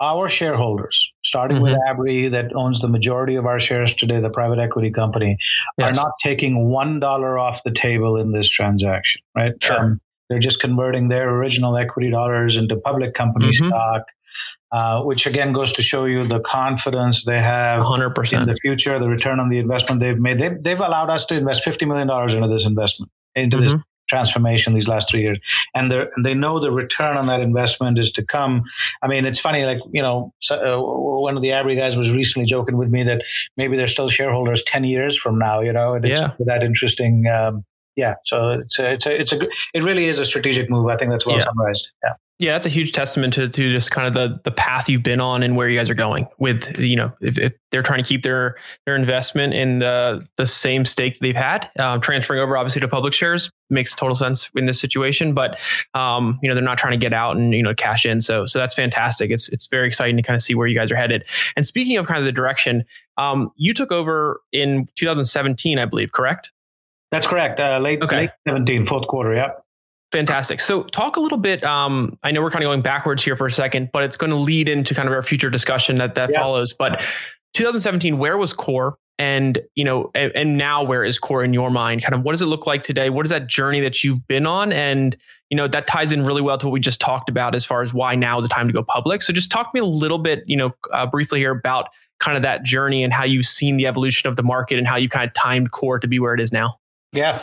our 0.00 0.28
shareholders, 0.28 1.12
starting 1.24 1.58
mm-hmm. 1.58 1.72
with 1.72 1.78
Abry, 1.88 2.30
that 2.30 2.54
owns 2.54 2.80
the 2.80 2.88
majority 2.88 3.34
of 3.34 3.46
our 3.46 3.58
shares 3.58 3.94
today, 3.94 4.20
the 4.20 4.30
private 4.30 4.58
equity 4.58 4.90
company, 4.90 5.36
yes. 5.76 5.98
are 5.98 6.02
not 6.02 6.12
taking 6.24 6.68
one 6.68 7.00
dollar 7.00 7.38
off 7.38 7.64
the 7.64 7.72
table 7.72 8.16
in 8.16 8.32
this 8.32 8.48
transaction, 8.48 9.22
right? 9.36 9.52
Sure. 9.60 9.80
Um, 9.80 10.00
they're 10.28 10.38
just 10.38 10.60
converting 10.60 11.08
their 11.08 11.30
original 11.30 11.76
equity 11.76 12.10
dollars 12.10 12.56
into 12.56 12.76
public 12.76 13.14
company 13.14 13.50
mm-hmm. 13.50 13.68
stock. 13.68 14.02
Uh, 14.70 15.00
which 15.02 15.26
again 15.26 15.54
goes 15.54 15.72
to 15.72 15.80
show 15.80 16.04
you 16.04 16.26
the 16.26 16.40
confidence 16.40 17.24
they 17.24 17.40
have 17.40 17.82
100%. 17.82 18.42
in 18.42 18.46
the 18.46 18.54
future, 18.56 18.98
the 18.98 19.08
return 19.08 19.40
on 19.40 19.48
the 19.48 19.58
investment 19.58 19.98
they've 19.98 20.18
made. 20.18 20.38
They've, 20.38 20.62
they've 20.62 20.78
allowed 20.78 21.08
us 21.08 21.24
to 21.26 21.36
invest 21.38 21.64
$50 21.64 21.88
million 21.88 22.10
into 22.36 22.54
this 22.54 22.66
investment, 22.66 23.10
into 23.34 23.56
mm-hmm. 23.56 23.64
this 23.64 23.82
transformation 24.08 24.74
these 24.74 24.88
last 24.88 25.10
three 25.10 25.22
years, 25.22 25.38
and 25.74 25.90
they 25.90 26.04
they 26.22 26.34
know 26.34 26.58
the 26.58 26.72
return 26.72 27.16
on 27.16 27.26
that 27.26 27.40
investment 27.40 27.98
is 27.98 28.12
to 28.12 28.24
come. 28.24 28.64
I 29.02 29.08
mean, 29.08 29.26
it's 29.26 29.38
funny, 29.38 29.64
like 29.64 29.78
you 29.92 30.02
know, 30.02 30.32
so, 30.40 30.56
uh, 30.56 31.20
one 31.20 31.36
of 31.36 31.42
the 31.42 31.50
Abry 31.50 31.76
guys 31.76 31.96
was 31.96 32.10
recently 32.10 32.46
joking 32.46 32.76
with 32.76 32.90
me 32.90 33.04
that 33.04 33.22
maybe 33.56 33.76
they're 33.76 33.88
still 33.88 34.08
shareholders 34.08 34.62
ten 34.64 34.84
years 34.84 35.16
from 35.16 35.38
now. 35.38 35.60
You 35.60 35.72
know, 35.72 35.94
and 35.94 36.04
it's 36.04 36.20
yeah. 36.20 36.32
that 36.40 36.62
interesting. 36.62 37.26
Um, 37.26 37.64
yeah, 37.96 38.14
so 38.24 38.50
it's 38.50 38.78
a, 38.78 38.92
it's 38.92 39.06
a, 39.06 39.20
it's 39.20 39.32
a 39.32 39.40
it 39.74 39.82
really 39.82 40.08
is 40.08 40.18
a 40.20 40.26
strategic 40.26 40.70
move. 40.70 40.88
I 40.88 40.96
think 40.96 41.10
that's 41.10 41.26
well 41.26 41.36
yeah. 41.36 41.44
summarized. 41.44 41.90
Yeah. 42.02 42.14
Yeah, 42.40 42.52
that's 42.52 42.66
a 42.66 42.70
huge 42.70 42.92
testament 42.92 43.34
to, 43.34 43.48
to 43.48 43.72
just 43.72 43.90
kind 43.90 44.06
of 44.06 44.14
the 44.14 44.40
the 44.44 44.52
path 44.52 44.88
you've 44.88 45.02
been 45.02 45.20
on 45.20 45.42
and 45.42 45.56
where 45.56 45.68
you 45.68 45.76
guys 45.76 45.90
are 45.90 45.94
going 45.94 46.28
with 46.38 46.78
you 46.78 46.94
know 46.94 47.12
if, 47.20 47.36
if 47.36 47.52
they're 47.72 47.82
trying 47.82 48.00
to 48.02 48.08
keep 48.08 48.22
their 48.22 48.54
their 48.86 48.94
investment 48.94 49.54
in 49.54 49.80
the 49.80 50.24
the 50.36 50.46
same 50.46 50.84
stake 50.84 51.14
that 51.14 51.20
they've 51.20 51.34
had 51.34 51.68
um, 51.80 52.00
transferring 52.00 52.40
over 52.40 52.56
obviously 52.56 52.80
to 52.80 52.86
public 52.86 53.12
shares 53.12 53.50
makes 53.70 53.94
total 53.96 54.14
sense 54.14 54.50
in 54.54 54.66
this 54.66 54.80
situation 54.80 55.34
but 55.34 55.58
um, 55.94 56.38
you 56.40 56.48
know 56.48 56.54
they're 56.54 56.62
not 56.62 56.78
trying 56.78 56.92
to 56.92 56.98
get 56.98 57.12
out 57.12 57.36
and 57.36 57.54
you 57.54 57.62
know 57.62 57.74
cash 57.74 58.06
in. 58.06 58.20
So 58.20 58.46
so 58.46 58.58
that's 58.58 58.74
fantastic. 58.74 59.30
It's 59.30 59.48
it's 59.48 59.66
very 59.66 59.88
exciting 59.88 60.16
to 60.16 60.22
kind 60.22 60.36
of 60.36 60.42
see 60.42 60.54
where 60.54 60.68
you 60.68 60.76
guys 60.76 60.92
are 60.92 60.96
headed. 60.96 61.24
And 61.56 61.66
speaking 61.66 61.96
of 61.96 62.06
kind 62.06 62.18
of 62.18 62.24
the 62.24 62.32
direction 62.32 62.84
um, 63.16 63.50
you 63.56 63.74
took 63.74 63.90
over 63.90 64.40
in 64.52 64.86
2017 64.94 65.78
I 65.78 65.86
believe 65.86 66.12
correct? 66.12 66.52
That's 67.10 67.26
correct. 67.26 67.58
Uh, 67.58 67.80
late 67.80 68.00
okay. 68.02 68.16
late 68.16 68.30
17 68.46 68.86
fourth 68.86 69.08
quarter 69.08 69.34
yep 69.34 69.64
Fantastic. 70.10 70.60
So, 70.60 70.84
talk 70.84 71.16
a 71.16 71.20
little 71.20 71.38
bit. 71.38 71.62
Um, 71.64 72.18
I 72.22 72.30
know 72.30 72.40
we're 72.40 72.50
kind 72.50 72.64
of 72.64 72.68
going 72.68 72.80
backwards 72.80 73.22
here 73.22 73.36
for 73.36 73.46
a 73.46 73.50
second, 73.50 73.90
but 73.92 74.04
it's 74.04 74.16
going 74.16 74.30
to 74.30 74.36
lead 74.36 74.68
into 74.68 74.94
kind 74.94 75.06
of 75.06 75.14
our 75.14 75.22
future 75.22 75.50
discussion 75.50 75.96
that 75.96 76.14
that 76.14 76.30
yeah. 76.32 76.40
follows. 76.40 76.72
But 76.72 77.00
2017, 77.54 78.16
where 78.16 78.38
was 78.38 78.54
KORE, 78.54 78.96
and 79.18 79.58
you 79.74 79.84
know, 79.84 80.10
and, 80.14 80.32
and, 80.34 80.56
now 80.56 80.82
where 80.82 81.04
is 81.04 81.18
KORE 81.18 81.44
in 81.44 81.52
your 81.52 81.70
mind? 81.70 82.02
Kind 82.02 82.14
of, 82.14 82.22
what 82.22 82.32
does 82.32 82.40
it 82.40 82.46
look 82.46 82.66
like 82.66 82.82
today? 82.82 83.10
What 83.10 83.26
is 83.26 83.30
that 83.30 83.48
journey 83.48 83.80
that 83.80 84.02
you've 84.02 84.26
been 84.28 84.46
on? 84.46 84.72
And 84.72 85.14
you 85.50 85.56
know, 85.56 85.68
that 85.68 85.86
ties 85.86 86.10
in 86.10 86.24
really 86.24 86.42
well 86.42 86.56
to 86.56 86.66
what 86.66 86.72
we 86.72 86.80
just 86.80 87.00
talked 87.00 87.28
about 87.28 87.54
as 87.54 87.66
far 87.66 87.82
as 87.82 87.92
why 87.92 88.14
now 88.14 88.38
is 88.38 88.48
the 88.48 88.54
time 88.54 88.66
to 88.66 88.72
go 88.72 88.82
public. 88.82 89.22
So, 89.22 89.34
just 89.34 89.50
talk 89.50 89.72
to 89.72 89.74
me 89.74 89.80
a 89.80 89.90
little 89.90 90.18
bit, 90.18 90.42
you 90.46 90.56
know, 90.56 90.74
uh, 90.90 91.04
briefly 91.04 91.40
here 91.40 91.50
about 91.50 91.88
kind 92.18 92.36
of 92.36 92.42
that 92.44 92.62
journey 92.62 93.04
and 93.04 93.12
how 93.12 93.24
you've 93.24 93.46
seen 93.46 93.76
the 93.76 93.86
evolution 93.86 94.28
of 94.28 94.36
the 94.36 94.42
market 94.42 94.78
and 94.78 94.86
how 94.86 94.96
you 94.96 95.10
kind 95.10 95.26
of 95.26 95.34
timed 95.34 95.70
KORE 95.70 95.98
to 95.98 96.08
be 96.08 96.18
where 96.18 96.32
it 96.32 96.40
is 96.40 96.50
now. 96.50 96.78
Yeah. 97.12 97.42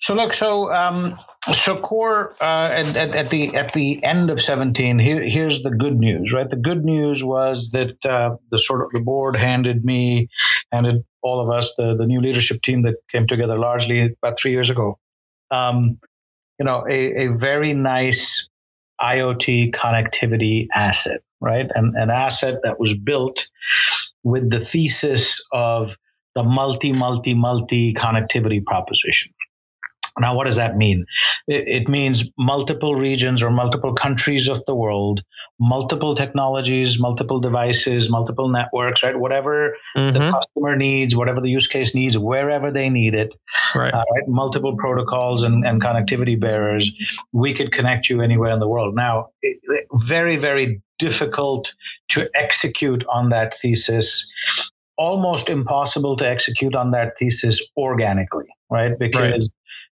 So 0.00 0.14
look, 0.14 0.32
so 0.32 0.72
um, 0.72 1.16
so 1.54 1.80
KORE 1.80 2.34
uh, 2.40 2.70
at, 2.72 2.96
at, 2.96 3.14
at, 3.14 3.30
the 3.30 3.54
at 3.54 3.72
the 3.72 4.02
end 4.04 4.30
of 4.30 4.40
seventeen. 4.40 4.98
Here, 4.98 5.22
here's 5.22 5.62
the 5.62 5.70
good 5.70 5.98
news, 5.98 6.32
right? 6.32 6.48
The 6.48 6.56
good 6.56 6.84
news 6.84 7.22
was 7.24 7.70
that 7.70 8.04
uh, 8.04 8.36
the 8.50 8.58
sort 8.58 8.84
of 8.84 8.90
the 8.92 9.00
board 9.00 9.36
handed 9.36 9.84
me, 9.84 10.28
handed 10.72 11.04
all 11.22 11.40
of 11.40 11.50
us, 11.50 11.74
the 11.76 11.96
the 11.96 12.06
new 12.06 12.20
leadership 12.20 12.62
team 12.62 12.82
that 12.82 12.96
came 13.10 13.26
together 13.26 13.58
largely 13.58 14.14
about 14.22 14.38
three 14.38 14.52
years 14.52 14.70
ago. 14.70 14.98
Um, 15.50 15.98
you 16.58 16.64
know, 16.64 16.84
a, 16.88 17.26
a 17.26 17.36
very 17.36 17.72
nice 17.72 18.48
IoT 19.00 19.74
connectivity 19.74 20.66
asset, 20.74 21.20
right? 21.40 21.66
And 21.74 21.94
an 21.96 22.10
asset 22.10 22.60
that 22.64 22.80
was 22.80 22.98
built 22.98 23.48
with 24.24 24.50
the 24.50 24.60
thesis 24.60 25.44
of 25.52 25.96
the 26.34 26.42
multi, 26.42 26.92
multi, 26.92 27.34
multi 27.34 27.94
connectivity 27.94 28.64
proposition, 28.64 29.32
Now, 30.20 30.36
what 30.36 30.44
does 30.44 30.56
that 30.56 30.76
mean? 30.76 31.06
It, 31.46 31.64
it, 31.66 31.88
means 31.88 32.30
multiple 32.38 32.94
regions 32.94 33.42
or 33.42 33.50
multiple 33.50 33.94
countries 33.94 34.48
of 34.48 34.64
the 34.66 34.74
world, 34.74 35.22
multiple 35.58 36.14
technologies, 36.14 36.98
multiple 36.98 37.40
devices, 37.40 38.10
multiple 38.10 38.48
networks, 38.48 39.02
right? 39.02 39.18
Whatever 39.18 39.76
mm-hmm. 39.96 40.12
the 40.12 40.30
customer 40.30 40.76
needs, 40.76 41.16
whatever 41.16 41.40
the 41.40 41.50
use 41.50 41.66
case 41.66 41.94
needs, 41.94 42.16
wherever 42.18 42.70
they 42.70 42.90
need 42.90 43.14
it, 43.14 43.32
right? 43.74 43.94
Uh, 43.94 44.04
right? 44.14 44.28
Multiple 44.28 44.76
protocols 44.76 45.42
and, 45.42 45.64
and 45.64 45.80
connectivity 45.80 46.38
bearers, 46.38 46.90
we 47.32 47.54
could 47.54 47.72
connect 47.72 48.08
you 48.08 48.20
anywhere 48.20 48.52
in 48.52 48.60
the 48.60 48.68
world. 48.68 48.94
Now, 48.94 49.28
it, 49.42 49.58
very, 49.92 50.36
very 50.36 50.82
difficult 50.98 51.74
to 52.10 52.28
execute 52.34 53.04
on 53.08 53.28
that 53.30 53.56
thesis 53.56 54.28
almost 54.98 55.48
impossible 55.48 56.16
to 56.16 56.28
execute 56.28 56.74
on 56.74 56.90
that 56.90 57.16
thesis 57.16 57.64
organically, 57.76 58.48
right? 58.68 58.98
Because 58.98 59.20
right 59.32 59.48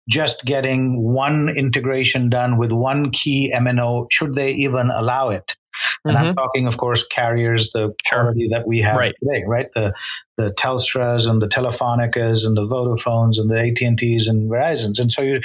just 0.08 0.46
getting 0.46 1.02
one 1.02 1.50
integration 1.50 2.30
done 2.30 2.58
with 2.58 2.72
one 2.72 3.12
key 3.12 3.52
MNO, 3.56 4.08
should 4.12 4.36
they 4.36 4.52
even 4.52 4.91
allow 4.91 5.30
it? 5.30 5.56
And 6.04 6.15
mm-hmm. 6.15 6.28
I'm 6.28 6.36
talking, 6.36 6.68
of 6.68 6.78
course, 6.78 7.06
carriers, 7.08 7.72
the 7.72 7.94
parity 8.10 8.48
sure. 8.48 8.58
that 8.58 8.68
we 8.68 8.82
have 8.82 8.98
right. 8.98 9.15
today, 9.20 9.44
right? 9.46 9.68
The 9.76 9.94
the 10.38 10.52
Telstras 10.52 11.30
and 11.30 11.41
the 11.41 11.48
Telefonicas 11.48 12.46
and 12.46 12.58
the 12.58 12.63
Vodafones 12.63 13.38
and 13.39 13.50
the 13.50 13.60
AT 13.60 13.82
and 13.82 13.98
T's 13.98 14.28
and 14.28 14.50
Verizon's, 14.50 15.00
and 15.00 15.12
so 15.12 15.22
you, 15.22 15.41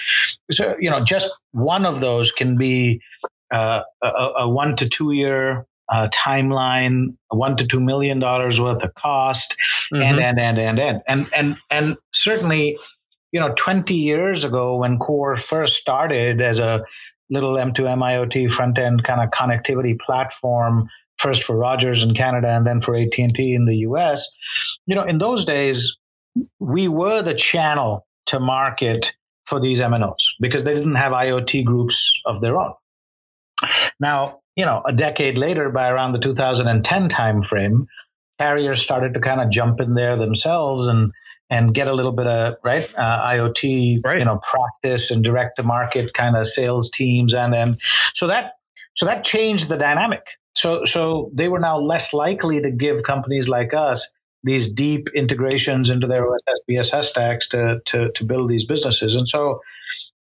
so 0.51 0.77
you 0.81 0.91
know, 0.91 1.05
just 1.05 1.31
one 1.53 1.87
of 1.87 2.01
those 2.01 2.33
can 2.33 2.57
be 2.57 3.01
uh, 3.51 3.83
a, 4.03 4.09
a, 4.09 4.49
one 4.49 4.77
to 4.77 4.89
two 4.89 5.13
year 5.13 5.67
uh, 5.89 6.09
timeline, 6.09 7.17
one 7.29 7.57
to 7.57 7.67
two 7.67 7.81
million 7.81 8.21
dollars 8.21 8.61
worth 8.61 8.83
of 8.83 8.95
cost, 8.95 9.57
mm-hmm. 9.93 10.03
and, 10.03 10.21
and 10.21 10.39
and 10.39 10.59
and 10.59 10.79
and 10.79 11.03
and 11.09 11.27
and 11.35 11.57
and 11.71 11.97
certainly 12.13 12.79
you 13.33 13.41
know, 13.41 13.53
20 13.57 13.95
years 13.95 14.45
ago 14.45 14.77
when 14.77 14.99
KORE 14.99 15.37
first 15.37 15.77
started 15.77 16.41
as 16.41 16.59
a 16.59 16.85
little 17.29 17.55
M2M 17.55 17.99
IoT 17.99 18.51
front 18.51 18.79
end 18.79 19.05
kind 19.05 19.21
of 19.21 19.31
connectivity 19.31 19.99
platform, 19.99 20.89
first 21.19 21.45
for 21.45 21.57
Rogers 21.57 22.03
in 22.03 22.15
Canada 22.15 22.49
and 22.49 22.67
then 22.67 22.81
for 22.81 22.97
AT&T 22.97 23.55
in 23.55 23.67
the 23.67 23.77
US, 23.79 24.29
you 24.87 24.95
know, 24.95 25.05
in 25.05 25.19
those 25.19 25.45
days, 25.45 25.97
we 26.59 26.89
were 26.89 27.23
the 27.23 27.35
channel 27.35 28.07
to 28.27 28.41
market 28.41 29.13
for 29.47 29.61
these 29.61 29.81
MNOs 29.81 30.15
because 30.41 30.65
they 30.65 30.75
didn't 30.75 30.95
have 30.95 31.13
IoT 31.13 31.65
groups 31.65 32.21
of 32.25 32.41
their 32.41 32.59
own. 32.59 32.73
Now, 33.99 34.41
you 34.57 34.65
know, 34.65 34.83
a 34.87 34.93
decade 34.93 35.39
later, 35.39 35.71
by 35.71 35.89
around 35.89 36.13
the 36.13 36.19
2010 36.19 37.09
timeframe, 37.09 37.87
carriers 38.39 38.83
started 38.83 39.15
to 39.15 39.21
kind 39.21 39.41
of 39.41 39.51
jump 39.51 39.81
in 39.81 39.95
there 39.95 40.17
themselves 40.17 40.89
and 40.89 41.13
and 41.51 41.75
get 41.75 41.89
a 41.89 41.93
little 41.93 42.13
bit 42.13 42.27
of 42.27 42.55
right 42.65 42.89
uh, 42.97 43.27
IoT, 43.27 44.05
right. 44.05 44.19
you 44.19 44.25
know, 44.25 44.41
practice 44.51 45.11
and 45.11 45.23
direct 45.23 45.57
to 45.57 45.63
market 45.63 46.15
kind 46.15 46.37
of 46.37 46.47
sales 46.47 46.89
teams, 46.91 47.35
and 47.35 47.53
then 47.53 47.77
so 48.15 48.29
that 48.29 48.53
so 48.95 49.05
that 49.07 49.25
changed 49.25 49.69
the 49.69 49.77
dynamic. 49.77 50.23
So 50.55 50.85
so 50.85 51.31
they 51.35 51.49
were 51.49 51.61
now 51.61 51.79
less 51.79 52.13
likely 52.13 52.63
to 52.63 52.71
give 52.71 53.03
companies 53.03 53.49
like 53.49 53.75
us 53.75 54.09
these 54.43 54.73
deep 54.73 55.09
integrations 55.15 55.91
into 55.91 56.07
their 56.07 56.25
OSS 56.25 56.61
BSS 56.71 57.05
stacks 57.05 57.49
to 57.49 57.81
to 57.87 58.11
to 58.13 58.25
build 58.25 58.49
these 58.49 58.65
businesses, 58.65 59.15
and 59.15 59.29
so. 59.29 59.61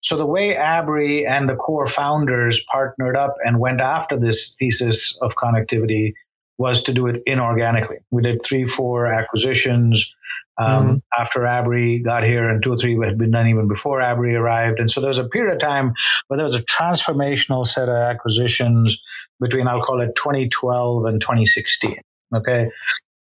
So 0.01 0.15
the 0.15 0.25
way 0.25 0.55
Abry 0.55 1.27
and 1.27 1.49
the 1.49 1.57
KORE 1.57 1.85
founders 1.85 2.63
partnered 2.71 3.17
up 3.17 3.35
and 3.43 3.59
went 3.59 3.81
after 3.81 4.17
this 4.17 4.55
thesis 4.57 5.17
of 5.21 5.35
connectivity 5.35 6.13
was 6.57 6.83
to 6.83 6.93
do 6.93 7.07
it 7.07 7.21
inorganically. 7.27 7.97
We 8.09 8.21
did 8.21 8.41
three, 8.41 8.63
four 8.63 9.07
acquisitions 9.07 10.15
um, 10.59 10.85
mm-hmm. 10.85 11.21
after 11.21 11.41
Abry 11.41 12.03
got 12.03 12.23
here, 12.23 12.49
and 12.49 12.61
two 12.61 12.73
or 12.73 12.77
three 12.77 12.97
had 13.03 13.17
been 13.17 13.31
done 13.31 13.47
even 13.47 13.67
before 13.67 14.01
Abry 14.01 14.35
arrived. 14.35 14.79
And 14.79 14.91
so 14.91 14.99
there 15.01 15.07
was 15.07 15.17
a 15.17 15.27
period 15.27 15.53
of 15.53 15.59
time 15.59 15.93
where 16.27 16.37
there 16.37 16.43
was 16.43 16.55
a 16.55 16.63
transformational 16.63 17.65
set 17.65 17.89
of 17.89 17.95
acquisitions 17.95 19.01
between, 19.39 19.67
I'll 19.67 19.81
call 19.81 20.01
it 20.01 20.15
2012 20.15 21.05
and 21.05 21.21
2016. 21.21 21.95
Okay. 22.35 22.69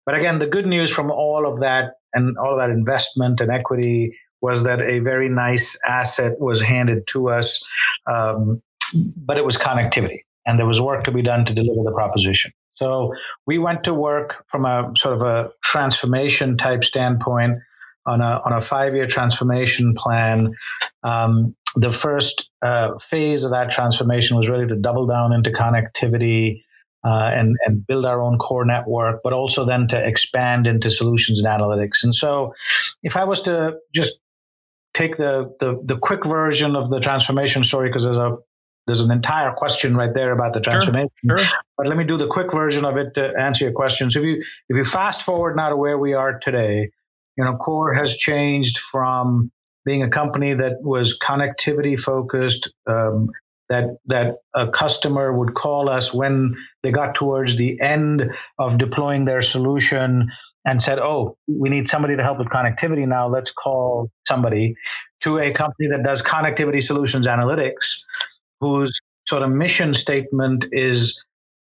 But 0.06 0.16
again, 0.16 0.40
the 0.40 0.48
good 0.48 0.66
news 0.66 0.92
from 0.92 1.12
all 1.12 1.52
of 1.52 1.60
that 1.60 1.96
and 2.14 2.38
all 2.38 2.54
of 2.54 2.60
that 2.60 2.70
investment 2.70 3.42
and 3.42 3.52
equity 3.52 4.18
was 4.42 4.64
that 4.64 4.82
a 4.82 5.00
very 5.00 5.28
nice 5.28 5.78
asset 5.86 6.40
was 6.40 6.62
handed 6.62 7.08
to 7.08 7.30
us, 7.30 7.64
um, 8.08 8.62
but 8.94 9.38
it 9.38 9.46
was 9.46 9.58
connectivity. 9.58 10.22
And 10.46 10.60
there 10.60 10.68
was 10.68 10.80
work 10.80 11.06
to 11.06 11.12
be 11.12 11.24
done 11.24 11.46
to 11.46 11.54
deliver 11.54 11.84
the 11.84 11.92
proposition. 11.92 12.52
So 12.76 13.14
we 13.46 13.58
went 13.58 13.86
to 13.86 13.94
work 13.94 14.46
from 14.48 14.66
a 14.66 14.92
sort 14.98 15.16
of 15.16 15.22
a 15.22 15.52
transformation 15.64 16.58
type 16.58 16.84
standpoint 16.84 17.60
on 18.06 18.22
a 18.22 18.42
on 18.46 18.54
a 18.54 18.62
five 18.62 18.96
year 18.96 19.08
transformation 19.08 19.96
plan. 19.96 20.54
Um, 21.04 21.56
the 21.76 21.92
first 21.92 22.50
uh, 22.62 22.98
phase 23.00 23.44
of 23.44 23.52
that 23.52 23.72
transformation 23.72 24.38
was 24.38 24.48
really 24.48 24.68
to 24.68 24.76
double 24.76 25.08
down 25.08 25.34
into 25.34 25.50
connectivity 25.52 26.62
uh, 27.06 27.32
and 27.34 27.56
and 27.66 27.86
build 27.86 28.06
our 28.06 28.22
own 28.22 28.38
core 28.38 28.66
network, 28.66 29.22
but 29.24 29.34
also 29.34 29.66
then 29.66 29.88
to 29.90 30.08
expand 30.08 30.68
into 30.68 30.90
solutions 30.90 31.40
and 31.40 31.48
analytics. 31.48 32.04
And 32.04 32.16
so, 32.16 32.54
if 33.04 33.16
I 33.16 33.24
was 33.24 33.44
to 33.44 33.78
just 33.94 34.20
take 34.94 35.18
the 35.18 35.54
the, 35.60 35.82
the 35.84 35.98
quick 35.98 36.26
version 36.26 36.76
of 36.76 36.90
the 36.90 37.00
transformation 37.00 37.64
story, 37.64 37.90
because 37.90 38.04
there's 38.04 38.18
a 38.18 38.38
there's 38.88 39.02
an 39.02 39.12
entire 39.12 39.52
question 39.54 39.96
right 39.96 40.14
there 40.14 40.32
about 40.32 40.54
the 40.54 40.62
transformation. 40.62 41.10
Sure, 41.28 41.40
sure. 41.40 41.60
But 41.78 41.88
let 41.88 41.98
me 41.98 42.04
do 42.04 42.18
the 42.18 42.28
quick 42.28 42.52
version 42.54 42.86
of 42.86 42.98
it 42.98 43.16
to 43.16 43.34
answer 43.38 43.66
your 43.66 43.74
question. 43.74 44.10
So 44.10 44.20
if 44.20 44.26
you 44.26 44.44
if 44.70 44.78
you 44.78 44.86
fast 44.86 45.24
forward 45.24 45.56
now 45.56 45.70
to 45.70 45.76
where 45.76 45.98
we 45.98 46.14
are 46.14 46.40
today, 46.40 46.90
you 47.38 47.44
know, 47.44 47.58
KORE 47.58 47.94
has 47.94 48.16
changed 48.16 48.78
from 48.80 49.52
being 49.86 50.02
a 50.02 50.10
company 50.10 50.54
that 50.54 50.82
was 50.82 51.18
connectivity 51.20 52.00
focused, 52.00 52.72
um, 52.88 53.30
that 53.70 53.98
that 54.06 54.38
a 54.54 54.70
customer 54.70 55.38
would 55.38 55.54
call 55.54 55.90
us 55.90 56.14
when 56.14 56.56
they 56.84 56.92
got 56.92 57.16
towards 57.16 57.58
the 57.58 57.80
end 57.82 58.30
of 58.58 58.78
deploying 58.78 59.26
their 59.26 59.42
solution 59.42 60.30
and 60.66 60.82
said, 60.82 60.98
"Oh, 61.00 61.38
we 61.48 61.70
need 61.70 61.88
somebody 61.88 62.16
to 62.16 62.24
help 62.24 62.40
with 62.40 62.48
connectivity 62.48 63.08
now. 63.08 63.28
Let's 63.28 63.52
call 63.52 64.10
somebody." 64.28 64.76
To 65.22 65.40
a 65.40 65.52
company 65.52 65.88
that 65.90 66.04
does 66.04 66.22
connectivity 66.22 66.84
solutions 66.84 67.26
analytics 67.26 68.04
whose 68.62 69.00
sort 69.28 69.42
of 69.42 69.50
mission 69.50 69.94
statement 69.94 70.66
is 70.72 71.20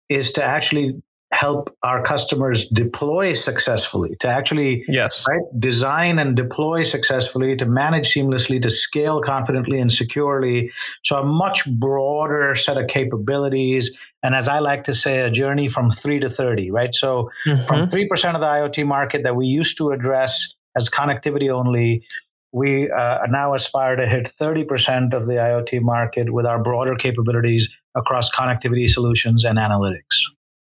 is 0.09 0.31
to 0.33 0.43
actually 0.43 1.01
help 1.31 1.75
our 1.83 2.01
customers 2.03 2.67
deploy 2.69 3.33
successfully 3.33 4.15
to 4.21 4.27
actually 4.27 4.85
yes. 4.87 5.25
right 5.27 5.59
design 5.59 6.17
and 6.19 6.35
deploy 6.35 6.83
successfully 6.83 7.57
to 7.57 7.65
manage 7.65 8.13
seamlessly 8.13 8.61
to 8.61 8.69
scale 8.69 9.21
confidently 9.21 9.79
and 9.79 9.91
securely. 9.91 10.71
So 11.03 11.17
a 11.17 11.25
much 11.25 11.65
broader 11.79 12.55
set 12.55 12.77
of 12.77 12.87
capabilities 12.87 13.91
and 14.23 14.33
as 14.33 14.47
i 14.47 14.59
like 14.59 14.85
to 14.85 14.95
say 14.95 15.21
a 15.21 15.31
journey 15.31 15.67
from 15.67 15.91
3 15.91 16.19
to 16.21 16.29
30 16.29 16.71
right? 16.71 16.93
So 16.93 17.29
mm-hmm. 17.45 17.65
from 17.65 17.89
3% 17.89 18.35
of 18.35 18.41
the 18.41 18.47
iot 18.47 18.85
market 18.85 19.23
that 19.23 19.35
we 19.35 19.47
used 19.47 19.77
to 19.77 19.91
address 19.91 20.55
as 20.77 20.89
connectivity 20.89 21.51
only 21.51 22.05
we 22.51 22.89
uh, 22.89 23.17
now 23.29 23.53
aspire 23.53 23.97
to 23.97 24.07
hit 24.07 24.31
30% 24.39 25.13
of 25.13 25.25
the 25.25 25.33
IoT 25.33 25.81
market 25.81 26.31
with 26.31 26.45
our 26.45 26.63
broader 26.63 26.95
capabilities 26.95 27.67
across 27.95 28.29
connectivity 28.31 28.89
solutions 28.89 29.45
and 29.45 29.57
analytics. 29.57 30.01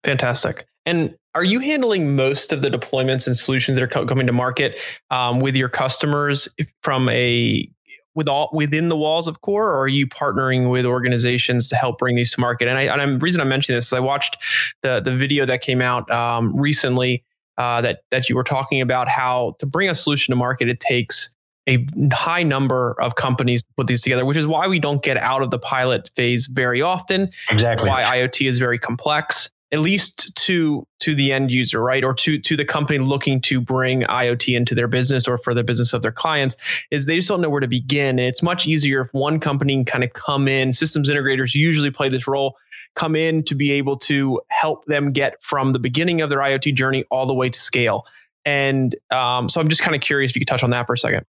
Fantastic. 0.03 0.65
And 0.85 1.15
are 1.35 1.43
you 1.43 1.59
handling 1.59 2.15
most 2.15 2.51
of 2.51 2.61
the 2.61 2.69
deployments 2.69 3.27
and 3.27 3.35
solutions 3.35 3.77
that 3.77 3.83
are 3.83 3.87
co- 3.87 4.05
coming 4.05 4.25
to 4.27 4.33
market 4.33 4.79
um, 5.11 5.39
with 5.39 5.55
your 5.55 5.69
customers 5.69 6.47
from 6.81 7.07
a 7.09 7.69
with 8.15 8.27
all 8.27 8.49
within 8.51 8.87
the 8.87 8.97
walls 8.97 9.27
of 9.27 9.41
KORE 9.41 9.69
or 9.69 9.79
are 9.81 9.87
you 9.87 10.07
partnering 10.07 10.71
with 10.71 10.85
organizations 10.85 11.69
to 11.69 11.75
help 11.75 11.99
bring 11.99 12.15
these 12.15 12.33
to 12.33 12.39
market? 12.39 12.67
And 12.67 12.77
I, 12.77 12.83
and 12.83 13.15
the 13.15 13.23
reason 13.23 13.39
I'm 13.39 13.49
mentioning 13.49 13.77
this 13.77 13.87
is 13.87 13.93
I 13.93 13.99
watched 13.99 14.37
the 14.81 14.99
the 14.99 15.15
video 15.15 15.45
that 15.45 15.61
came 15.61 15.81
out 15.81 16.09
um, 16.09 16.55
recently 16.55 17.23
uh, 17.57 17.81
that 17.81 17.99
that 18.09 18.27
you 18.27 18.35
were 18.35 18.43
talking 18.43 18.81
about 18.81 19.07
how 19.07 19.55
to 19.59 19.65
bring 19.65 19.89
a 19.89 19.95
solution 19.95 20.31
to 20.31 20.35
market 20.35 20.69
it 20.69 20.79
takes 20.79 21.35
a 21.69 21.85
high 22.11 22.43
number 22.43 22.95
of 22.99 23.15
companies 23.15 23.63
put 23.77 23.87
these 23.87 24.01
together, 24.01 24.25
which 24.25 24.37
is 24.37 24.47
why 24.47 24.67
we 24.67 24.79
don't 24.79 25.03
get 25.03 25.17
out 25.17 25.43
of 25.43 25.51
the 25.51 25.59
pilot 25.59 26.09
phase 26.15 26.47
very 26.47 26.81
often. 26.81 27.29
Exactly. 27.51 27.87
Why 27.87 28.03
IoT 28.03 28.49
is 28.49 28.57
very 28.57 28.79
complex, 28.79 29.51
at 29.71 29.79
least 29.79 30.35
to 30.35 30.85
to 31.01 31.13
the 31.13 31.31
end 31.31 31.51
user, 31.51 31.81
right? 31.81 32.03
Or 32.03 32.13
to 32.15 32.39
to 32.39 32.57
the 32.57 32.65
company 32.65 32.97
looking 32.97 33.39
to 33.41 33.61
bring 33.61 34.01
IoT 34.01 34.57
into 34.57 34.73
their 34.73 34.87
business 34.87 35.27
or 35.27 35.37
for 35.37 35.53
the 35.53 35.63
business 35.63 35.93
of 35.93 36.01
their 36.01 36.11
clients, 36.11 36.57
is 36.89 37.05
they 37.05 37.15
just 37.15 37.27
don't 37.27 37.39
know 37.39 37.51
where 37.51 37.61
to 37.61 37.67
begin. 37.67 38.17
And 38.17 38.27
it's 38.27 38.41
much 38.41 38.65
easier 38.67 39.01
if 39.01 39.13
one 39.13 39.39
company 39.39 39.75
can 39.75 39.85
kind 39.85 40.03
of 40.03 40.13
come 40.13 40.47
in. 40.47 40.73
Systems 40.73 41.09
integrators 41.09 41.53
usually 41.53 41.91
play 41.91 42.09
this 42.09 42.27
role, 42.27 42.57
come 42.95 43.15
in 43.15 43.43
to 43.43 43.53
be 43.53 43.71
able 43.73 43.95
to 43.97 44.41
help 44.47 44.85
them 44.85 45.11
get 45.11 45.41
from 45.43 45.73
the 45.73 45.79
beginning 45.79 46.21
of 46.21 46.31
their 46.31 46.39
IoT 46.39 46.73
journey 46.73 47.05
all 47.11 47.27
the 47.27 47.33
way 47.33 47.49
to 47.49 47.59
scale. 47.59 48.05
And 48.43 48.95
um, 49.11 49.49
so 49.49 49.61
I'm 49.61 49.69
just 49.69 49.83
kind 49.83 49.95
of 49.95 50.01
curious 50.01 50.31
if 50.31 50.35
you 50.35 50.39
could 50.39 50.47
touch 50.47 50.63
on 50.63 50.71
that 50.71 50.87
for 50.87 50.93
a 50.93 50.97
second. 50.97 51.25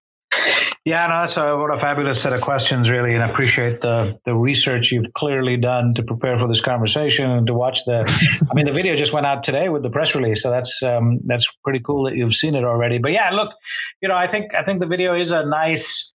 Yeah, 0.86 1.06
no, 1.08 1.20
that's 1.20 1.36
a, 1.36 1.56
what 1.58 1.72
a 1.72 1.78
fabulous 1.78 2.22
set 2.22 2.32
of 2.32 2.40
questions, 2.40 2.88
really, 2.88 3.14
and 3.14 3.22
I 3.22 3.28
appreciate 3.28 3.82
the 3.82 4.18
the 4.24 4.34
research 4.34 4.90
you've 4.92 5.12
clearly 5.12 5.58
done 5.58 5.92
to 5.94 6.02
prepare 6.02 6.38
for 6.38 6.48
this 6.48 6.62
conversation 6.62 7.30
and 7.30 7.46
to 7.48 7.54
watch 7.54 7.84
the. 7.84 8.02
I 8.50 8.54
mean, 8.54 8.64
the 8.64 8.72
video 8.72 8.96
just 8.96 9.12
went 9.12 9.26
out 9.26 9.44
today 9.44 9.68
with 9.68 9.82
the 9.82 9.90
press 9.90 10.14
release, 10.14 10.42
so 10.42 10.50
that's 10.50 10.82
um, 10.82 11.20
that's 11.26 11.46
pretty 11.62 11.80
cool 11.80 12.04
that 12.04 12.16
you've 12.16 12.34
seen 12.34 12.54
it 12.54 12.64
already. 12.64 12.96
But 12.96 13.12
yeah, 13.12 13.28
look, 13.30 13.52
you 14.00 14.08
know, 14.08 14.16
I 14.16 14.26
think 14.26 14.54
I 14.54 14.62
think 14.62 14.80
the 14.80 14.86
video 14.86 15.14
is 15.14 15.32
a 15.32 15.44
nice 15.44 16.14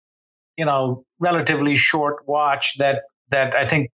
you 0.58 0.66
know, 0.66 1.04
relatively 1.20 1.76
short 1.76 2.28
watch 2.28 2.78
that 2.78 3.04
that 3.32 3.54
I 3.54 3.66
think 3.66 3.92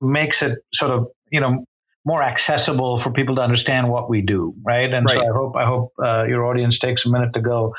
makes 0.00 0.42
it 0.42 0.58
sort 0.72 0.90
of, 0.90 1.08
you 1.30 1.40
know, 1.40 1.64
more 2.04 2.22
accessible 2.22 2.98
for 2.98 3.12
people 3.12 3.36
to 3.36 3.40
understand 3.40 3.88
what 3.88 4.10
we 4.10 4.20
do, 4.20 4.54
right? 4.64 4.92
And 4.92 5.06
right. 5.06 5.14
so 5.14 5.20
I 5.20 5.32
hope 5.32 5.56
I 5.56 5.64
hope 5.64 5.92
uh, 6.02 6.24
your 6.24 6.44
audience 6.46 6.78
takes 6.78 7.06
a 7.06 7.10
minute 7.10 7.32
to 7.34 7.40
go 7.40 7.74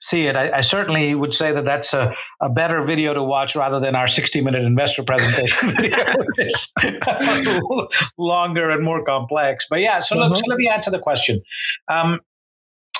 see 0.00 0.26
it. 0.26 0.36
I, 0.36 0.58
I, 0.58 0.60
certainly 0.60 1.14
would 1.14 1.34
say 1.34 1.52
that 1.52 1.64
that's 1.64 1.92
a, 1.92 2.14
a 2.40 2.48
better 2.48 2.84
video 2.84 3.14
to 3.14 3.22
watch 3.22 3.56
rather 3.56 3.80
than 3.80 3.96
our 3.96 4.06
60 4.06 4.40
minute 4.42 4.62
investor 4.62 5.02
presentation 5.02 5.70
video, 5.76 5.98
which 6.18 6.38
is 6.38 6.72
longer 8.18 8.70
and 8.70 8.84
more 8.84 9.04
complex. 9.04 9.66
But 9.68 9.80
yeah, 9.80 10.00
so, 10.00 10.16
look, 10.16 10.36
so 10.36 10.42
let 10.46 10.58
me 10.58 10.68
answer 10.68 10.90
the 10.90 11.00
question. 11.00 11.40
Um, 11.88 12.20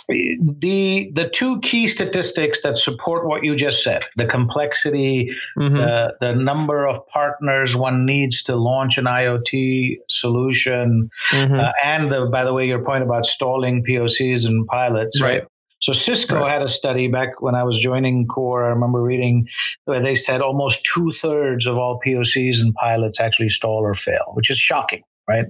the 0.08 1.10
the 1.14 1.30
two 1.32 1.60
key 1.60 1.88
statistics 1.88 2.62
that 2.62 2.76
support 2.76 3.26
what 3.26 3.42
you 3.42 3.54
just 3.54 3.82
said 3.82 4.04
the 4.16 4.26
complexity 4.26 5.30
mm-hmm. 5.58 5.76
the, 5.76 6.14
the 6.20 6.34
number 6.34 6.86
of 6.86 7.06
partners 7.08 7.74
one 7.74 8.04
needs 8.04 8.42
to 8.42 8.54
launch 8.54 8.98
an 8.98 9.04
iot 9.04 9.96
solution 10.10 11.08
mm-hmm. 11.30 11.58
uh, 11.58 11.72
and 11.82 12.10
the 12.10 12.26
by 12.26 12.44
the 12.44 12.52
way 12.52 12.66
your 12.66 12.84
point 12.84 13.02
about 13.02 13.24
stalling 13.24 13.84
pocs 13.84 14.46
and 14.46 14.66
pilots 14.66 15.20
right, 15.20 15.40
right? 15.40 15.48
So 15.80 15.92
Cisco 15.92 16.36
right. 16.36 16.50
had 16.50 16.62
a 16.62 16.68
study 16.68 17.08
back 17.08 17.42
when 17.42 17.54
I 17.54 17.62
was 17.62 17.78
joining 17.78 18.26
KORE. 18.26 18.64
I 18.64 18.68
remember 18.68 19.02
reading 19.02 19.46
where 19.84 20.00
they 20.00 20.14
said 20.14 20.40
almost 20.40 20.82
two 20.86 21.12
thirds 21.12 21.66
of 21.66 21.76
all 21.76 22.00
POCs 22.00 22.58
and 22.58 22.74
pilots 22.74 23.20
actually 23.20 23.50
stall 23.50 23.80
or 23.80 23.94
fail, 23.94 24.32
which 24.32 24.50
is 24.50 24.56
shocking 24.56 25.02
right? 25.28 25.46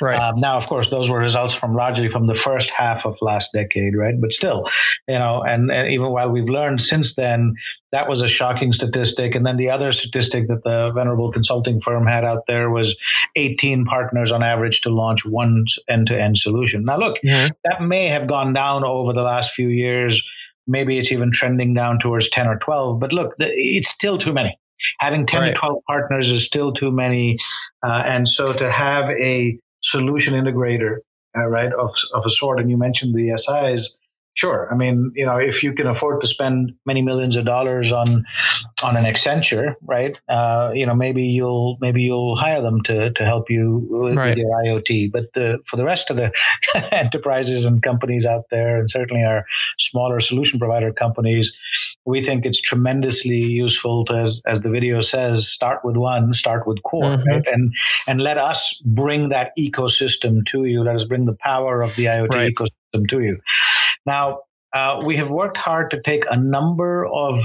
Right. 0.00 0.18
Um, 0.18 0.40
now, 0.40 0.56
of 0.56 0.66
course, 0.66 0.90
those 0.90 1.08
were 1.08 1.18
results 1.18 1.54
from 1.54 1.74
largely 1.74 2.10
from 2.10 2.26
the 2.26 2.34
first 2.34 2.70
half 2.70 3.06
of 3.06 3.16
last 3.22 3.52
decade, 3.52 3.96
right? 3.96 4.14
But 4.20 4.32
still, 4.32 4.68
you 5.08 5.18
know, 5.18 5.42
and, 5.42 5.70
and, 5.70 5.88
even 5.88 6.10
while 6.10 6.30
we've 6.30 6.48
learned 6.48 6.82
since 6.82 7.14
then, 7.14 7.54
that 7.92 8.08
was 8.08 8.20
a 8.20 8.28
shocking 8.28 8.72
statistic. 8.72 9.34
And 9.34 9.46
then 9.46 9.56
the 9.56 9.70
other 9.70 9.92
statistic 9.92 10.48
that 10.48 10.64
the 10.64 10.92
venerable 10.94 11.30
consulting 11.30 11.80
firm 11.80 12.06
had 12.06 12.24
out 12.24 12.42
there 12.48 12.70
was 12.70 12.96
18 13.36 13.84
partners 13.84 14.32
on 14.32 14.42
average 14.42 14.80
to 14.82 14.90
launch 14.90 15.24
one 15.24 15.64
end-to-end 15.88 16.38
solution. 16.38 16.84
Now, 16.84 16.98
look, 16.98 17.18
mm-hmm. 17.24 17.52
that 17.64 17.82
may 17.82 18.08
have 18.08 18.26
gone 18.26 18.52
down 18.52 18.84
over 18.84 19.12
the 19.12 19.22
last 19.22 19.52
few 19.52 19.68
years. 19.68 20.22
Maybe 20.66 20.98
it's 20.98 21.12
even 21.12 21.30
trending 21.30 21.74
down 21.74 21.98
towards 21.98 22.30
10 22.30 22.46
or 22.46 22.58
12. 22.58 22.98
But 22.98 23.12
look, 23.12 23.34
it's 23.38 23.90
still 23.90 24.18
too 24.18 24.32
many. 24.32 24.58
Having 25.00 25.26
10 25.26 25.40
right. 25.40 25.54
to 25.54 25.54
12 25.54 25.82
partners 25.86 26.30
is 26.30 26.44
still 26.44 26.72
too 26.72 26.90
many. 26.90 27.38
Uh, 27.82 28.02
and 28.04 28.28
so 28.28 28.52
to 28.52 28.70
have 28.70 29.10
a 29.10 29.58
solution 29.82 30.34
integrator, 30.34 30.98
uh, 31.36 31.46
right, 31.46 31.72
of, 31.72 31.90
of 32.12 32.24
a 32.26 32.30
sort, 32.30 32.60
and 32.60 32.70
you 32.70 32.76
mentioned 32.76 33.14
the 33.14 33.36
SIs, 33.36 33.96
Sure. 34.34 34.68
I 34.70 34.76
mean, 34.76 35.12
you 35.14 35.24
know, 35.24 35.36
if 35.36 35.62
you 35.62 35.72
can 35.74 35.86
afford 35.86 36.20
to 36.20 36.26
spend 36.26 36.72
many 36.84 37.02
millions 37.02 37.36
of 37.36 37.44
dollars 37.44 37.92
on 37.92 38.26
on 38.82 38.96
an 38.96 39.04
Accenture, 39.04 39.76
right? 39.82 40.20
Uh, 40.28 40.72
you 40.74 40.86
know, 40.86 40.94
maybe 40.94 41.22
you'll 41.22 41.78
maybe 41.80 42.02
you'll 42.02 42.36
hire 42.36 42.60
them 42.60 42.82
to 42.82 43.12
to 43.12 43.24
help 43.24 43.48
you 43.48 43.86
with, 43.88 44.16
right. 44.16 44.36
your 44.36 44.50
IoT. 44.50 45.12
But 45.12 45.32
the, 45.34 45.60
for 45.70 45.76
the 45.76 45.84
rest 45.84 46.10
of 46.10 46.16
the 46.16 46.32
enterprises 46.92 47.64
and 47.64 47.80
companies 47.80 48.26
out 48.26 48.46
there, 48.50 48.80
and 48.80 48.90
certainly 48.90 49.22
our 49.22 49.46
smaller 49.78 50.18
solution 50.18 50.58
provider 50.58 50.92
companies, 50.92 51.54
we 52.04 52.20
think 52.20 52.44
it's 52.44 52.60
tremendously 52.60 53.38
useful 53.38 54.04
to, 54.06 54.14
as 54.14 54.42
as 54.46 54.62
the 54.62 54.70
video 54.70 55.00
says, 55.00 55.46
start 55.46 55.84
with 55.84 55.96
one, 55.96 56.32
start 56.32 56.66
with 56.66 56.82
KORE, 56.82 57.04
mm-hmm. 57.04 57.28
right? 57.28 57.46
And 57.46 57.72
and 58.08 58.20
let 58.20 58.38
us 58.38 58.82
bring 58.84 59.28
that 59.28 59.52
ecosystem 59.56 60.44
to 60.46 60.64
you. 60.64 60.82
Let 60.82 60.96
us 60.96 61.04
bring 61.04 61.24
the 61.24 61.36
power 61.36 61.82
of 61.82 61.94
the 61.94 62.06
IoT 62.06 62.30
right. 62.30 62.52
ecosystem 62.52 62.83
them 62.94 63.06
to 63.08 63.20
you. 63.20 63.38
Now, 64.06 64.40
uh, 64.72 65.02
we 65.04 65.16
have 65.16 65.30
worked 65.30 65.58
hard 65.58 65.90
to 65.90 66.00
take 66.00 66.24
a 66.30 66.36
number 66.36 67.06
of 67.06 67.40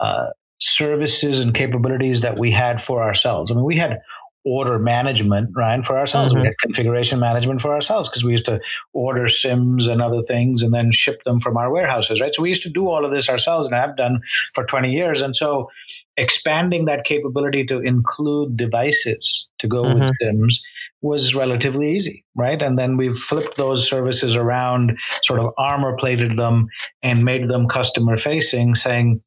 uh, 0.00 0.28
services 0.60 1.40
and 1.40 1.54
capabilities 1.54 2.22
that 2.22 2.38
we 2.38 2.50
had 2.50 2.82
for 2.82 3.02
ourselves. 3.02 3.50
I 3.50 3.54
mean, 3.54 3.64
we 3.64 3.78
had 3.78 3.98
order 4.44 4.78
management, 4.78 5.50
right, 5.54 5.84
for 5.84 5.98
ourselves. 5.98 6.32
Mm-hmm. 6.32 6.42
We 6.42 6.46
had 6.48 6.58
configuration 6.58 7.18
management 7.18 7.62
for 7.62 7.72
ourselves 7.72 8.08
because 8.08 8.24
we 8.24 8.32
used 8.32 8.44
to 8.44 8.60
order 8.92 9.28
SIMs 9.28 9.88
and 9.88 10.02
other 10.02 10.22
things 10.22 10.62
and 10.62 10.72
then 10.72 10.92
ship 10.92 11.24
them 11.24 11.40
from 11.40 11.56
our 11.56 11.72
warehouses, 11.72 12.20
right? 12.20 12.34
So 12.34 12.42
we 12.42 12.50
used 12.50 12.62
to 12.64 12.70
do 12.70 12.88
all 12.88 13.04
of 13.04 13.10
this 13.10 13.28
ourselves 13.28 13.68
and 13.68 13.74
have 13.74 13.96
done 13.96 14.20
for 14.54 14.64
20 14.64 14.92
years. 14.92 15.22
And 15.22 15.34
so 15.34 15.70
expanding 16.16 16.84
that 16.84 17.04
capability 17.04 17.64
to 17.66 17.78
include 17.78 18.56
devices 18.56 19.48
to 19.60 19.68
go 19.68 19.82
mm-hmm. 19.82 20.00
with 20.00 20.10
SIMs 20.20 20.62
was 21.00 21.34
relatively 21.34 21.94
easy, 21.94 22.24
right? 22.34 22.60
And 22.60 22.78
then 22.78 22.96
we've 22.96 23.16
flipped 23.16 23.56
those 23.56 23.88
services 23.88 24.36
around, 24.36 24.96
sort 25.22 25.40
of 25.40 25.52
armor 25.58 25.96
plated 25.96 26.36
them, 26.36 26.66
and 27.02 27.24
made 27.24 27.48
them 27.48 27.68
customer 27.68 28.16
facing, 28.16 28.74
saying, 28.74 29.22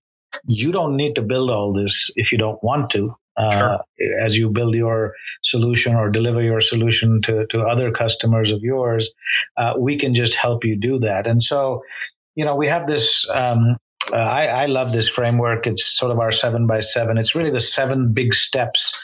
you 0.46 0.72
don't 0.72 0.96
need 0.96 1.16
to 1.16 1.22
build 1.22 1.50
all 1.50 1.74
this 1.74 2.12
if 2.16 2.32
you 2.32 2.38
don't 2.38 2.62
want 2.64 2.90
to. 2.92 3.16
Uh, 3.38 3.52
sure. 3.52 3.80
As 4.20 4.38
you 4.38 4.50
build 4.50 4.74
your 4.76 5.14
solution 5.44 5.96
or 5.96 6.10
deliver 6.10 6.42
your 6.42 6.62
solution 6.62 7.22
to, 7.24 7.46
to 7.48 7.62
other 7.62 7.92
customers 7.92 8.52
of 8.52 8.62
yours, 8.62 9.10
uh, 9.58 9.76
we 9.78 9.98
can 9.98 10.16
just 10.16 10.34
help 10.34 10.66
you 10.66 10.76
do 10.76 11.00
that. 11.00 11.28
And 11.28 11.44
so, 11.44 11.84
you 12.36 12.44
know, 12.44 12.56
we 12.56 12.68
have 12.68 12.88
this 12.88 13.26
um, 13.32 13.78
uh, 14.12 14.16
I, 14.16 14.46
I, 14.46 14.66
love 14.68 14.94
this 14.94 15.10
framework. 15.10 15.68
It's 15.68 15.86
sort 15.86 16.12
of 16.12 16.20
our 16.20 16.32
seven 16.32 16.66
by 16.66 16.80
seven. 16.80 17.18
It's 17.18 17.36
really 17.36 17.50
the 17.50 17.60
seven 17.60 18.14
big 18.14 18.34
steps 18.34 18.98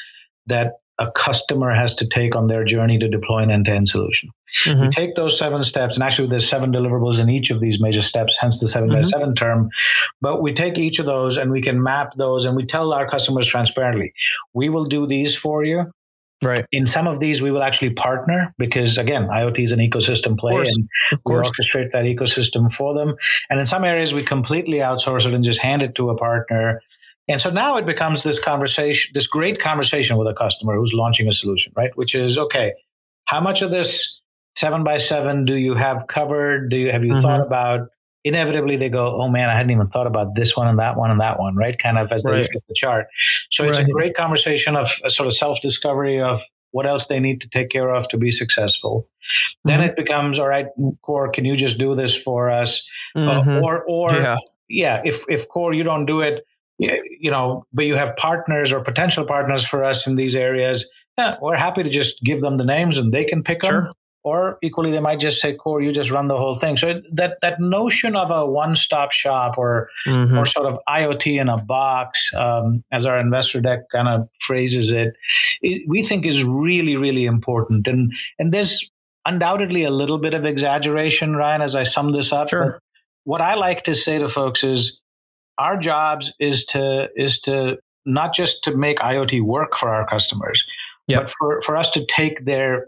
that 0.47 0.73
a 0.99 1.11
customer 1.11 1.71
has 1.71 1.95
to 1.95 2.07
take 2.07 2.35
on 2.35 2.47
their 2.47 2.63
journey 2.63 2.99
to 2.99 3.07
deploy 3.07 3.39
an 3.39 3.49
end-to-end 3.49 3.87
solution. 3.87 4.29
Mm-hmm. 4.65 4.81
We 4.81 4.89
take 4.89 5.15
those 5.15 5.37
seven 5.37 5.63
steps, 5.63 5.95
and 5.95 6.03
actually 6.03 6.27
there's 6.27 6.47
seven 6.47 6.71
deliverables 6.71 7.19
in 7.19 7.29
each 7.29 7.49
of 7.49 7.59
these 7.59 7.81
major 7.81 8.03
steps, 8.03 8.37
hence 8.39 8.59
the 8.59 8.67
7 8.67 8.89
mm-hmm. 8.89 8.97
by 8.97 9.01
seven 9.01 9.35
term. 9.35 9.69
But 10.21 10.41
we 10.41 10.53
take 10.53 10.77
each 10.77 10.99
of 10.99 11.05
those 11.05 11.37
and 11.37 11.51
we 11.51 11.61
can 11.61 11.81
map 11.81 12.13
those 12.15 12.45
and 12.45 12.55
we 12.55 12.65
tell 12.65 12.93
our 12.93 13.09
customers 13.09 13.47
transparently, 13.47 14.13
we 14.53 14.69
will 14.69 14.85
do 14.85 15.07
these 15.07 15.35
for 15.35 15.63
you. 15.63 15.91
Right. 16.43 16.65
In 16.73 16.85
some 16.85 17.07
of 17.07 17.19
these, 17.21 17.41
we 17.41 17.51
will 17.51 17.63
actually 17.63 17.91
partner 17.91 18.53
because, 18.57 18.97
again, 18.97 19.27
IoT 19.29 19.63
is 19.63 19.71
an 19.71 19.79
ecosystem 19.79 20.37
play, 20.37 20.55
and 20.55 20.89
we 21.25 21.35
orchestrate 21.35 21.93
that 21.93 22.03
ecosystem 22.03 22.71
for 22.71 22.93
them. 22.93 23.15
And 23.49 23.61
in 23.61 23.65
some 23.65 23.85
areas, 23.85 24.13
we 24.13 24.25
completely 24.25 24.79
outsource 24.79 25.25
it 25.25 25.33
and 25.33 25.45
just 25.45 25.59
hand 25.59 25.81
it 25.81 25.95
to 25.95 26.09
a 26.09 26.17
partner 26.17 26.81
and 27.27 27.39
so 27.39 27.49
now 27.49 27.77
it 27.77 27.85
becomes 27.85 28.23
this 28.23 28.39
conversation, 28.39 29.11
this 29.13 29.27
great 29.27 29.59
conversation 29.59 30.17
with 30.17 30.27
a 30.27 30.33
customer 30.33 30.75
who's 30.75 30.93
launching 30.93 31.27
a 31.27 31.31
solution, 31.31 31.71
right? 31.75 31.95
Which 31.95 32.15
is, 32.15 32.37
okay, 32.37 32.73
how 33.25 33.39
much 33.39 33.61
of 33.61 33.71
this 33.71 34.19
seven 34.55 34.83
by 34.83 34.97
seven 34.97 35.45
do 35.45 35.55
you 35.55 35.73
have 35.75 36.07
covered? 36.07 36.69
Do 36.69 36.77
you 36.77 36.91
have 36.91 37.03
you 37.03 37.13
mm-hmm. 37.13 37.21
thought 37.21 37.41
about? 37.41 37.89
Inevitably, 38.25 38.77
they 38.77 38.87
go, 38.87 39.21
oh 39.21 39.27
man, 39.27 39.49
I 39.49 39.55
hadn't 39.55 39.71
even 39.71 39.87
thought 39.89 40.07
about 40.07 40.33
this 40.33 40.55
one 40.55 40.69
and 40.69 40.79
that 40.79 40.95
one 40.95 41.11
and 41.11 41.19
that 41.19 41.39
one, 41.39 41.57
right? 41.57 41.77
Kind 41.77 41.97
of 41.97 42.09
as 42.09 42.23
right. 42.23 42.31
they 42.31 42.41
look 42.41 42.55
at 42.55 42.61
the 42.69 42.73
chart. 42.73 43.07
So 43.51 43.65
it's 43.65 43.77
right. 43.77 43.87
a 43.87 43.91
great 43.91 44.15
conversation 44.15 44.77
of 44.77 44.89
a 45.03 45.09
sort 45.09 45.27
of 45.27 45.35
self 45.35 45.61
discovery 45.61 46.21
of 46.21 46.41
what 46.71 46.87
else 46.87 47.07
they 47.07 47.19
need 47.19 47.41
to 47.41 47.49
take 47.49 47.69
care 47.69 47.93
of 47.93 48.07
to 48.09 48.17
be 48.17 48.31
successful. 48.31 49.07
Mm-hmm. 49.09 49.69
Then 49.69 49.81
it 49.81 49.95
becomes, 49.95 50.39
all 50.39 50.47
right, 50.47 50.67
KORE, 51.01 51.29
can 51.31 51.45
you 51.45 51.55
just 51.55 51.77
do 51.77 51.95
this 51.95 52.15
for 52.15 52.49
us? 52.49 52.85
Uh, 53.15 53.19
mm-hmm. 53.19 53.49
Uh, 53.49 53.59
or, 53.59 53.83
or 53.87 54.11
yeah. 54.13 54.37
yeah, 54.69 55.01
if 55.03 55.25
if 55.29 55.49
KORE 55.49 55.73
you 55.73 55.83
don't 55.83 56.05
do 56.05 56.21
it, 56.21 56.45
you 56.77 57.31
know, 57.31 57.65
but 57.73 57.85
you 57.85 57.95
have 57.95 58.15
partners 58.17 58.71
or 58.71 58.81
potential 58.81 59.25
partners 59.25 59.65
for 59.65 59.83
us 59.83 60.07
in 60.07 60.15
these 60.15 60.35
areas. 60.35 60.85
Yeah, 61.17 61.35
we're 61.41 61.57
happy 61.57 61.83
to 61.83 61.89
just 61.89 62.21
give 62.23 62.41
them 62.41 62.57
the 62.57 62.65
names 62.65 62.97
and 62.97 63.13
they 63.13 63.23
can 63.23 63.43
pick 63.43 63.63
sure. 63.63 63.83
them. 63.83 63.93
Or 64.25 64.57
equally, 64.63 64.91
they 64.91 65.01
might 65.01 65.19
just 65.19 65.41
say, 65.41 65.53
"KORE, 65.53 65.81
you 65.81 65.91
just 65.91 66.09
run 66.09 66.29
the 66.29 66.37
whole 66.37 66.57
thing." 66.57 66.77
So 66.77 67.01
that 67.11 67.39
that 67.41 67.59
notion 67.59 68.15
of 68.15 68.31
a 68.31 68.45
one-stop 68.45 69.11
shop 69.11 69.57
or 69.57 69.89
mm-hmm. 70.07 70.37
or 70.37 70.45
sort 70.45 70.65
of 70.65 70.79
IoT 70.87 71.41
in 71.41 71.49
a 71.49 71.57
box, 71.57 72.33
um, 72.33 72.85
as 72.89 73.05
our 73.05 73.19
investor 73.19 73.59
deck 73.59 73.89
kind 73.91 74.07
of 74.07 74.29
phrases 74.39 74.91
it, 74.91 75.13
it, 75.61 75.83
we 75.89 76.03
think 76.03 76.25
is 76.25 76.41
really 76.41 76.95
really 76.95 77.25
important. 77.25 77.85
And 77.85 78.13
and 78.39 78.53
there's 78.53 78.89
undoubtedly 79.25 79.83
a 79.83 79.91
little 79.91 80.19
bit 80.19 80.33
of 80.33 80.45
exaggeration, 80.45 81.35
Ryan, 81.35 81.61
as 81.61 81.75
I 81.75 81.83
sum 81.83 82.13
this 82.13 82.31
up. 82.31 82.49
Sure. 82.49 82.79
what 83.25 83.41
I 83.41 83.55
like 83.55 83.83
to 83.83 83.95
say 83.95 84.19
to 84.19 84.29
folks 84.29 84.63
is 84.63 85.01
our 85.57 85.77
jobs 85.77 86.33
is 86.39 86.65
to 86.67 87.09
is 87.15 87.39
to 87.41 87.77
not 88.05 88.33
just 88.33 88.63
to 88.65 88.75
make 88.75 88.97
IoT 88.99 89.41
work 89.41 89.75
for 89.75 89.89
our 89.89 90.07
customers, 90.07 90.63
yep. 91.07 91.21
but 91.21 91.29
for, 91.29 91.61
for 91.61 91.77
us 91.77 91.89
to 91.91 92.05
take 92.05 92.45
their 92.45 92.87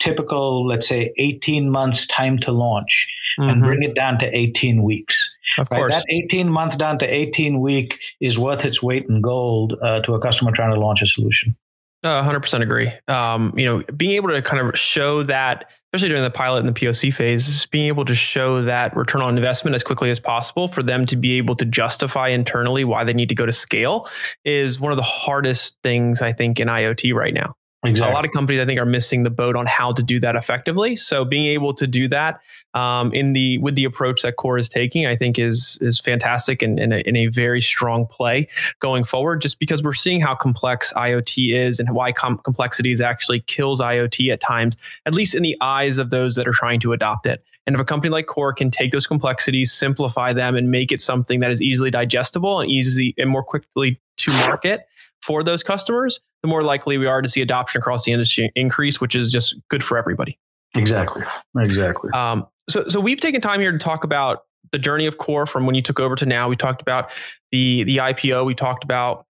typical, 0.00 0.66
let's 0.66 0.88
say, 0.88 1.12
18 1.16 1.70
months 1.70 2.06
time 2.06 2.38
to 2.38 2.52
launch 2.52 3.12
mm-hmm. 3.38 3.50
and 3.50 3.62
bring 3.62 3.82
it 3.82 3.94
down 3.94 4.18
to 4.18 4.36
18 4.36 4.82
weeks. 4.82 5.34
Of 5.58 5.68
right? 5.70 5.78
course. 5.78 5.94
That 5.94 6.04
18 6.08 6.48
month 6.48 6.78
down 6.78 6.98
to 7.00 7.06
18 7.06 7.60
week 7.60 7.98
is 8.20 8.38
worth 8.38 8.64
its 8.64 8.82
weight 8.82 9.06
in 9.08 9.20
gold 9.20 9.74
uh, 9.82 10.00
to 10.02 10.14
a 10.14 10.20
customer 10.20 10.52
trying 10.52 10.72
to 10.72 10.80
launch 10.80 11.02
a 11.02 11.06
solution. 11.06 11.56
Uh, 12.04 12.22
100% 12.22 12.62
agree. 12.62 12.92
Um, 13.08 13.52
you 13.56 13.64
know, 13.64 13.82
being 13.96 14.12
able 14.12 14.28
to 14.28 14.40
kind 14.40 14.64
of 14.64 14.78
show 14.78 15.24
that, 15.24 15.72
especially 15.92 16.10
during 16.10 16.22
the 16.22 16.30
pilot 16.30 16.60
and 16.64 16.68
the 16.68 16.72
POC 16.72 17.12
phase, 17.12 17.66
being 17.66 17.86
able 17.86 18.04
to 18.04 18.14
show 18.14 18.62
that 18.62 18.96
return 18.96 19.20
on 19.20 19.36
investment 19.36 19.74
as 19.74 19.82
quickly 19.82 20.08
as 20.08 20.20
possible 20.20 20.68
for 20.68 20.84
them 20.84 21.06
to 21.06 21.16
be 21.16 21.38
able 21.38 21.56
to 21.56 21.64
justify 21.64 22.28
internally 22.28 22.84
why 22.84 23.02
they 23.02 23.12
need 23.12 23.28
to 23.30 23.34
go 23.34 23.46
to 23.46 23.52
scale 23.52 24.08
is 24.44 24.78
one 24.78 24.92
of 24.92 24.96
the 24.96 25.02
hardest 25.02 25.76
things 25.82 26.22
I 26.22 26.32
think 26.32 26.60
in 26.60 26.68
IoT 26.68 27.14
right 27.14 27.34
now. 27.34 27.56
Exactly. 27.84 28.12
A 28.12 28.14
lot 28.16 28.24
of 28.24 28.32
companies, 28.32 28.60
I 28.60 28.66
think, 28.66 28.80
are 28.80 28.84
missing 28.84 29.22
the 29.22 29.30
boat 29.30 29.54
on 29.54 29.64
how 29.66 29.92
to 29.92 30.02
do 30.02 30.18
that 30.18 30.34
effectively. 30.34 30.96
So 30.96 31.24
being 31.24 31.46
able 31.46 31.72
to 31.74 31.86
do 31.86 32.08
that 32.08 32.40
um, 32.74 33.12
in 33.14 33.34
the 33.34 33.58
with 33.58 33.76
the 33.76 33.84
approach 33.84 34.22
that 34.22 34.34
KORE 34.34 34.58
is 34.58 34.68
taking, 34.68 35.06
I 35.06 35.14
think 35.14 35.38
is 35.38 35.78
is 35.80 36.00
fantastic 36.00 36.60
and, 36.60 36.80
in, 36.80 37.16
a, 37.16 37.26
very 37.28 37.60
strong 37.60 38.06
play 38.06 38.48
going 38.80 39.04
forward. 39.04 39.40
Just 39.42 39.60
because 39.60 39.80
we're 39.80 39.92
seeing 39.92 40.20
how 40.20 40.34
complex 40.34 40.92
IoT 40.94 41.54
is 41.54 41.78
and 41.78 41.90
why 41.90 42.10
com- 42.10 42.38
complexities 42.38 43.00
actually 43.00 43.40
kills 43.42 43.80
IoT 43.80 44.32
at 44.32 44.40
times, 44.40 44.76
at 45.06 45.14
least 45.14 45.36
in 45.36 45.44
the 45.44 45.56
eyes 45.60 45.98
of 45.98 46.10
those 46.10 46.34
that 46.34 46.48
are 46.48 46.52
trying 46.52 46.80
to 46.80 46.92
adopt 46.92 47.26
it. 47.26 47.44
And 47.68 47.76
if 47.76 47.80
a 47.80 47.84
company 47.84 48.10
like 48.10 48.26
KORE 48.26 48.54
can 48.54 48.72
take 48.72 48.90
those 48.90 49.06
complexities, 49.06 49.72
simplify 49.72 50.32
them, 50.32 50.56
and 50.56 50.70
make 50.70 50.90
it 50.90 51.00
something 51.00 51.38
that 51.40 51.52
is 51.52 51.62
easily 51.62 51.92
digestible 51.92 52.58
and 52.58 52.68
easy 52.68 53.14
and 53.18 53.30
more 53.30 53.44
quickly 53.44 54.00
to 54.16 54.32
market 54.32 54.88
for 55.20 55.44
those 55.44 55.62
customers, 55.62 56.18
the 56.42 56.48
more 56.48 56.62
likely 56.62 56.98
we 56.98 57.06
are 57.06 57.22
to 57.22 57.28
see 57.28 57.42
adoption 57.42 57.78
across 57.80 58.04
the 58.04 58.12
industry 58.12 58.52
increase, 58.54 59.00
which 59.00 59.14
is 59.14 59.32
just 59.32 59.56
good 59.68 59.82
for 59.82 59.98
everybody. 59.98 60.38
Exactly. 60.74 61.24
Exactly. 61.58 62.10
Um, 62.12 62.46
so, 62.68 62.88
so 62.88 63.00
we've 63.00 63.20
taken 63.20 63.40
time 63.40 63.60
here 63.60 63.72
to 63.72 63.78
talk 63.78 64.04
about 64.04 64.44
the 64.72 64.78
journey 64.78 65.06
of 65.06 65.18
KORE 65.18 65.46
from 65.46 65.66
when 65.66 65.74
you 65.74 65.82
took 65.82 65.98
over 65.98 66.14
to 66.16 66.26
now. 66.26 66.48
We 66.48 66.56
talked 66.56 66.82
about 66.82 67.10
the 67.50 67.84
the 67.84 67.96
IPO. 67.98 68.44
We 68.44 68.54
talked 68.54 68.84
about 68.84 69.26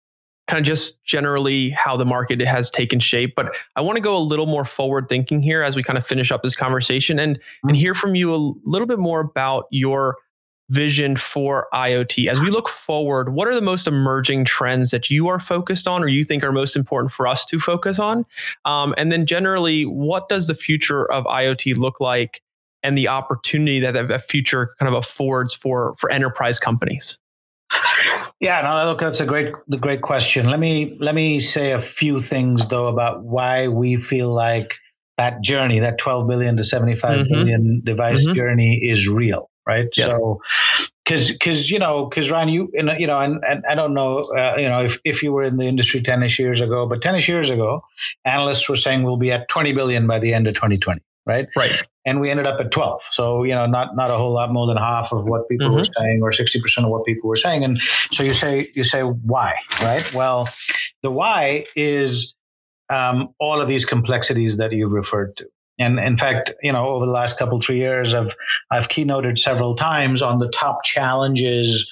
kind 0.46 0.60
of 0.60 0.64
just 0.64 1.02
generally 1.04 1.70
how 1.70 1.96
the 1.96 2.04
market 2.04 2.40
has 2.40 2.70
taken 2.70 3.00
shape. 3.00 3.34
But 3.34 3.54
I 3.74 3.80
want 3.80 3.96
to 3.96 4.02
go 4.02 4.16
a 4.16 4.20
little 4.20 4.46
more 4.46 4.64
forward 4.64 5.08
thinking 5.08 5.42
here 5.42 5.62
as 5.62 5.74
we 5.74 5.82
kind 5.82 5.98
of 5.98 6.06
finish 6.06 6.30
up 6.30 6.42
this 6.42 6.56
conversation 6.56 7.18
and 7.18 7.36
mm-hmm. 7.36 7.68
and 7.68 7.76
hear 7.76 7.94
from 7.94 8.14
you 8.14 8.34
a 8.34 8.54
little 8.64 8.86
bit 8.86 8.98
more 8.98 9.20
about 9.20 9.66
your 9.70 10.16
vision 10.70 11.16
for 11.16 11.68
IoT. 11.72 12.29
As 12.29 12.40
we 12.40 12.50
look 12.50 12.68
forward, 12.68 13.35
what 13.35 13.46
are 13.48 13.55
the 13.55 13.61
most 13.61 13.87
emerging 13.87 14.44
trends 14.44 14.90
that 14.90 15.11
you 15.11 15.29
are 15.29 15.38
focused 15.38 15.87
on 15.87 16.02
or 16.02 16.09
you 16.09 16.24
think 16.24 16.42
are 16.42 16.52
most 16.52 16.76
important 16.76 17.12
for 17.12 17.26
us 17.26 17.44
to 17.46 17.59
focus 17.59 17.98
on? 17.98 18.26
Um, 18.64 18.94
and 18.96 19.12
then 19.12 19.26
generally, 19.26 19.85
what 19.85 20.29
does 20.29 20.48
the 20.48 20.55
future 20.55 21.11
of 21.11 21.24
IoT 21.24 21.76
look 21.76 22.00
like 22.00 22.42
and 22.83 22.98
the 22.98 23.09
opportunity 23.09 23.81
that 23.81 23.92
that 24.09 24.22
future 24.22 24.70
kind 24.79 24.88
of 24.88 24.94
affords 24.94 25.55
for, 25.55 25.94
for 25.96 26.11
enterprise 26.11 26.59
companies? 26.59 27.18
Yeah, 28.38 28.61
no, 28.61 28.90
look, 28.90 29.00
that's 29.00 29.20
a 29.20 29.26
great, 29.26 29.55
the 29.66 29.79
great 29.79 30.02
question. 30.02 30.50
Let 30.50 30.61
me 30.61 30.96
let 31.00 31.14
me 31.14 31.40
say 31.40 31.72
a 31.72 31.81
few 31.81 32.20
things 32.20 32.68
though 32.68 32.87
about 32.87 33.24
why 33.24 33.68
we 33.68 33.96
feel 33.96 34.33
like 34.33 34.74
that 35.16 35.42
journey, 35.42 35.81
that 35.81 35.96
12 35.98 36.29
billion 36.29 36.57
to 36.59 36.62
seventy-five 36.62 37.20
mm-hmm. 37.20 37.33
billion 37.33 37.83
device 37.83 38.24
mm-hmm. 38.24 38.35
journey, 38.35 38.81
is 38.83 39.09
real 39.09 39.50
right? 39.66 39.88
Yes. 39.96 40.16
So, 40.16 40.40
because 41.05 41.31
because 41.31 41.70
you 41.70 41.79
know 41.79 42.07
because 42.07 42.31
Ryan, 42.31 42.48
you 42.48 42.70
you 42.74 43.07
know, 43.07 43.18
and, 43.18 43.42
and 43.48 43.64
I 43.68 43.74
don't 43.74 43.94
know, 43.94 44.20
uh, 44.37 44.57
you 44.57 44.68
know, 44.68 44.85
if 44.85 44.98
if 45.05 45.22
you 45.22 45.33
were 45.33 45.44
in 45.44 45.57
the 45.57 45.66
industry 45.66 46.02
ten 46.02 46.26
years 46.38 46.61
ago, 46.61 46.87
but 46.87 47.02
ten 47.02 47.18
years 47.20 47.50
ago, 47.50 47.83
analysts 48.24 48.68
were 48.68 48.76
saying 48.76 49.02
we'll 49.02 49.16
be 49.16 49.33
at 49.33 49.48
twenty 49.48 49.72
billion 49.72 50.07
by 50.07 50.18
the 50.18 50.35
end 50.35 50.46
of 50.46 50.55
2020, 50.55 51.00
right? 51.24 51.48
Right. 51.57 51.83
And 52.05 52.20
we 52.20 52.31
ended 52.31 52.46
up 52.46 52.61
at 52.61 52.70
12. 52.70 53.02
So 53.11 53.42
you 53.42 53.55
know, 53.55 53.66
not 53.66 53.96
not 53.96 54.11
a 54.11 54.14
whole 54.14 54.33
lot 54.33 54.52
more 54.52 54.66
than 54.66 54.76
half 54.76 55.12
of 55.12 55.24
what 55.24 55.48
people 55.48 55.68
mm-hmm. 55.68 55.76
were 55.76 55.85
saying, 55.96 56.22
or 56.22 56.33
60 56.33 56.61
percent 56.61 56.85
of 56.85 56.90
what 56.90 57.05
people 57.05 57.29
were 57.29 57.37
saying. 57.37 57.64
And 57.64 57.81
so 58.12 58.22
you 58.22 58.35
say 58.35 58.70
you 58.74 58.85
say 58.85 59.02
why, 59.02 59.55
right? 59.83 60.12
Well, 60.14 60.48
the 61.02 61.11
why 61.11 61.66
is 61.76 62.35
um, 62.90 63.31
all 63.38 63.61
of 63.61 63.68
these 63.68 63.85
complexities 63.85 64.59
that 64.59 64.72
you've 64.72 64.92
referred 64.92 65.37
to. 65.38 65.48
And 65.78 65.98
in 65.98 66.16
fact, 66.16 66.52
you 66.62 66.72
know, 66.72 66.88
over 66.88 67.06
the 67.06 67.12
last 67.12 67.38
couple 67.38 67.60
three 67.60 67.78
years, 67.78 68.14
I've 68.14 68.34
I've 68.70 68.88
keynoted 68.88 69.38
several 69.38 69.76
times 69.76 70.22
on 70.22 70.38
the 70.38 70.48
top 70.48 70.84
challenges 70.84 71.90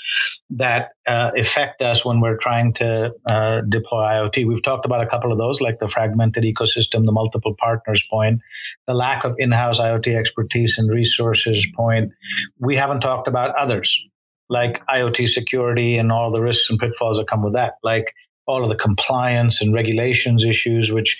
that 0.51 0.93
uh, 1.07 1.31
affect 1.37 1.83
us 1.83 2.05
when 2.05 2.21
we're 2.21 2.37
trying 2.37 2.73
to 2.75 3.15
uh, 3.29 3.61
deploy 3.69 4.03
IoT. 4.03 4.47
We've 4.47 4.63
talked 4.63 4.87
about 4.87 5.03
a 5.03 5.07
couple 5.07 5.33
of 5.33 5.39
those, 5.39 5.61
like 5.61 5.81
the 5.81 5.89
fragmented 5.89 6.45
ecosystem, 6.45 7.05
the 7.05 7.13
multiple 7.13 7.55
partners 7.59 8.07
point, 8.11 8.41
the 8.87 8.95
lack 8.95 9.25
of 9.25 9.35
in-house 9.39 9.79
IoT 9.79 10.17
expertise 10.17 10.79
and 10.79 10.91
resources 10.91 11.67
point. 11.75 12.13
We 12.59 12.77
haven't 12.77 13.01
talked 13.01 13.29
about 13.29 13.55
others, 13.57 14.03
like 14.49 14.85
IoT 14.87 15.29
security 15.29 15.97
and 15.97 16.13
all 16.13 16.31
the 16.31 16.41
risks 16.41 16.71
and 16.71 16.79
pitfalls 16.79 17.19
that 17.19 17.27
come 17.27 17.43
with 17.43 17.55
that, 17.55 17.75
like 17.83 18.15
all 18.47 18.63
of 18.63 18.69
the 18.69 18.77
compliance 18.77 19.61
and 19.61 19.75
regulations 19.75 20.45
issues, 20.45 20.93
which 20.93 21.19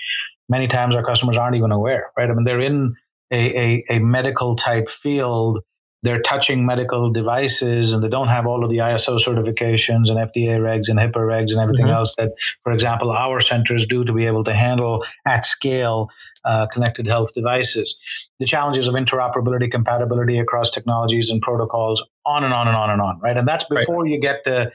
many 0.49 0.69
times 0.69 0.95
our 0.95 1.05
customers 1.05 1.37
aren't 1.37 1.57
even 1.57 1.73
aware, 1.73 2.11
right? 2.17 2.31
I 2.31 2.35
mean, 2.35 2.45
they're 2.45 2.61
in 2.61 2.95
a, 3.33 3.59
a, 3.59 3.85
a 3.97 3.99
medical 3.99 4.57
type 4.57 4.91
field, 4.91 5.61
they're 6.05 6.21
touching 6.21 6.67
medical 6.67 7.11
devices 7.11 7.95
and 7.95 8.05
they 8.05 8.09
don't 8.09 8.29
have 8.29 8.47
all 8.47 8.63
of 8.63 8.71
the 8.71 8.77
ISO 8.77 9.19
certifications 9.19 10.11
and 10.11 10.19
FDA 10.19 10.61
regs 10.61 10.89
and 10.89 10.99
HIPAA 10.99 11.17
regs 11.17 11.51
and 11.51 11.61
everything 11.61 11.87
mm-hmm. 11.87 11.95
else 11.95 12.15
that, 12.19 12.33
for 12.63 12.73
example, 12.73 13.11
our 13.11 13.41
centers 13.41 13.87
do 13.87 14.05
to 14.05 14.13
be 14.13 14.27
able 14.27 14.45
to 14.45 14.53
handle 14.53 15.03
at 15.25 15.47
scale 15.47 16.11
uh, 16.45 16.67
connected 16.67 17.07
health 17.07 17.33
devices. 17.33 17.97
The 18.39 18.45
challenges 18.45 18.87
of 18.87 18.95
interoperability, 18.95 19.71
compatibility 19.71 20.39
across 20.39 20.71
technologies 20.71 21.31
and 21.31 21.41
protocols, 21.41 22.05
on 22.27 22.45
and 22.45 22.53
on 22.53 22.69
and 22.69 22.77
on 22.77 22.91
and 22.91 23.01
on, 23.01 23.19
right? 23.21 23.37
And 23.39 23.49
that's 23.49 23.65
before 23.65 24.03
right. 24.03 24.11
you 24.11 24.21
get 24.21 24.45
to 24.45 24.71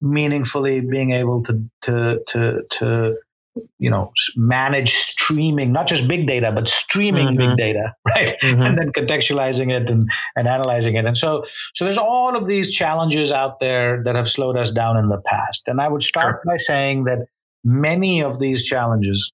meaningfully 0.00 0.82
being 0.82 1.12
able 1.12 1.42
to 1.44 1.68
to 1.82 2.20
to 2.28 2.62
to 2.70 3.16
you 3.78 3.90
know 3.90 4.12
manage 4.36 4.94
streaming 4.94 5.72
not 5.72 5.86
just 5.86 6.08
big 6.08 6.26
data 6.26 6.50
but 6.52 6.68
streaming 6.68 7.28
mm-hmm. 7.28 7.50
big 7.50 7.56
data 7.56 7.94
right 8.06 8.36
mm-hmm. 8.40 8.62
and 8.62 8.78
then 8.78 8.90
contextualizing 8.92 9.72
it 9.72 9.88
and, 9.88 10.08
and 10.36 10.48
analyzing 10.48 10.96
it 10.96 11.04
and 11.04 11.16
so 11.16 11.44
so 11.74 11.84
there's 11.84 11.98
all 11.98 12.36
of 12.36 12.48
these 12.48 12.74
challenges 12.74 13.30
out 13.30 13.60
there 13.60 14.02
that 14.02 14.16
have 14.16 14.28
slowed 14.28 14.56
us 14.56 14.72
down 14.72 14.96
in 14.96 15.08
the 15.08 15.20
past 15.26 15.62
and 15.66 15.80
i 15.80 15.88
would 15.88 16.02
start 16.02 16.40
sure. 16.44 16.52
by 16.52 16.56
saying 16.56 17.04
that 17.04 17.26
many 17.62 18.22
of 18.22 18.40
these 18.40 18.64
challenges 18.64 19.32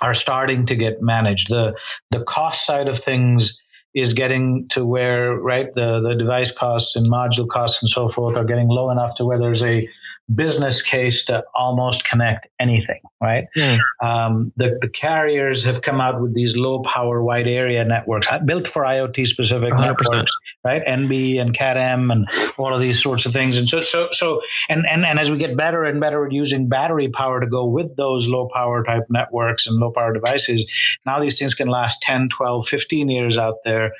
are 0.00 0.14
starting 0.14 0.66
to 0.66 0.74
get 0.74 1.00
managed 1.00 1.48
the 1.48 1.74
the 2.10 2.22
cost 2.24 2.66
side 2.66 2.88
of 2.88 2.98
things 2.98 3.56
is 3.94 4.12
getting 4.12 4.68
to 4.68 4.84
where 4.84 5.34
right 5.36 5.74
the 5.74 6.00
the 6.00 6.14
device 6.14 6.50
costs 6.50 6.94
and 6.94 7.10
module 7.10 7.48
costs 7.48 7.82
and 7.82 7.88
so 7.88 8.08
forth 8.08 8.36
are 8.36 8.44
getting 8.44 8.68
low 8.68 8.90
enough 8.90 9.14
to 9.16 9.24
where 9.24 9.38
there's 9.38 9.62
a 9.62 9.88
business 10.34 10.82
case 10.82 11.24
to 11.24 11.42
almost 11.54 12.04
connect 12.04 12.48
anything, 12.60 13.00
right? 13.20 13.46
Mm. 13.56 13.78
Um, 14.02 14.52
the, 14.56 14.78
the 14.82 14.88
carriers 14.88 15.64
have 15.64 15.80
come 15.82 16.00
out 16.00 16.20
with 16.20 16.34
these 16.34 16.56
low 16.56 16.82
power 16.82 17.22
wide 17.22 17.48
area 17.48 17.84
networks 17.84 18.28
uh, 18.30 18.38
built 18.38 18.68
for 18.68 18.82
IoT 18.82 19.26
specific 19.26 19.72
100%. 19.72 19.80
networks, 19.80 20.32
right? 20.64 20.84
NB 20.84 21.40
and 21.40 21.56
CAT-M 21.56 22.10
and 22.10 22.28
all 22.58 22.74
of 22.74 22.80
these 22.80 23.02
sorts 23.02 23.24
of 23.24 23.32
things. 23.32 23.56
And 23.56 23.68
so, 23.68 23.80
so, 23.80 24.08
so, 24.12 24.42
and, 24.68 24.84
and, 24.86 25.06
and 25.06 25.18
as 25.18 25.30
we 25.30 25.38
get 25.38 25.56
better 25.56 25.84
and 25.84 25.98
better 25.98 26.26
at 26.26 26.32
using 26.32 26.68
battery 26.68 27.08
power 27.08 27.40
to 27.40 27.46
go 27.46 27.64
with 27.64 27.96
those 27.96 28.28
low 28.28 28.48
power 28.52 28.84
type 28.84 29.04
networks 29.08 29.66
and 29.66 29.76
low 29.76 29.90
power 29.90 30.12
devices, 30.12 30.70
now 31.06 31.18
these 31.20 31.38
things 31.38 31.54
can 31.54 31.68
last 31.68 32.02
10, 32.02 32.28
12, 32.28 32.68
15 32.68 33.08
years 33.08 33.38
out 33.38 33.56
there 33.64 33.92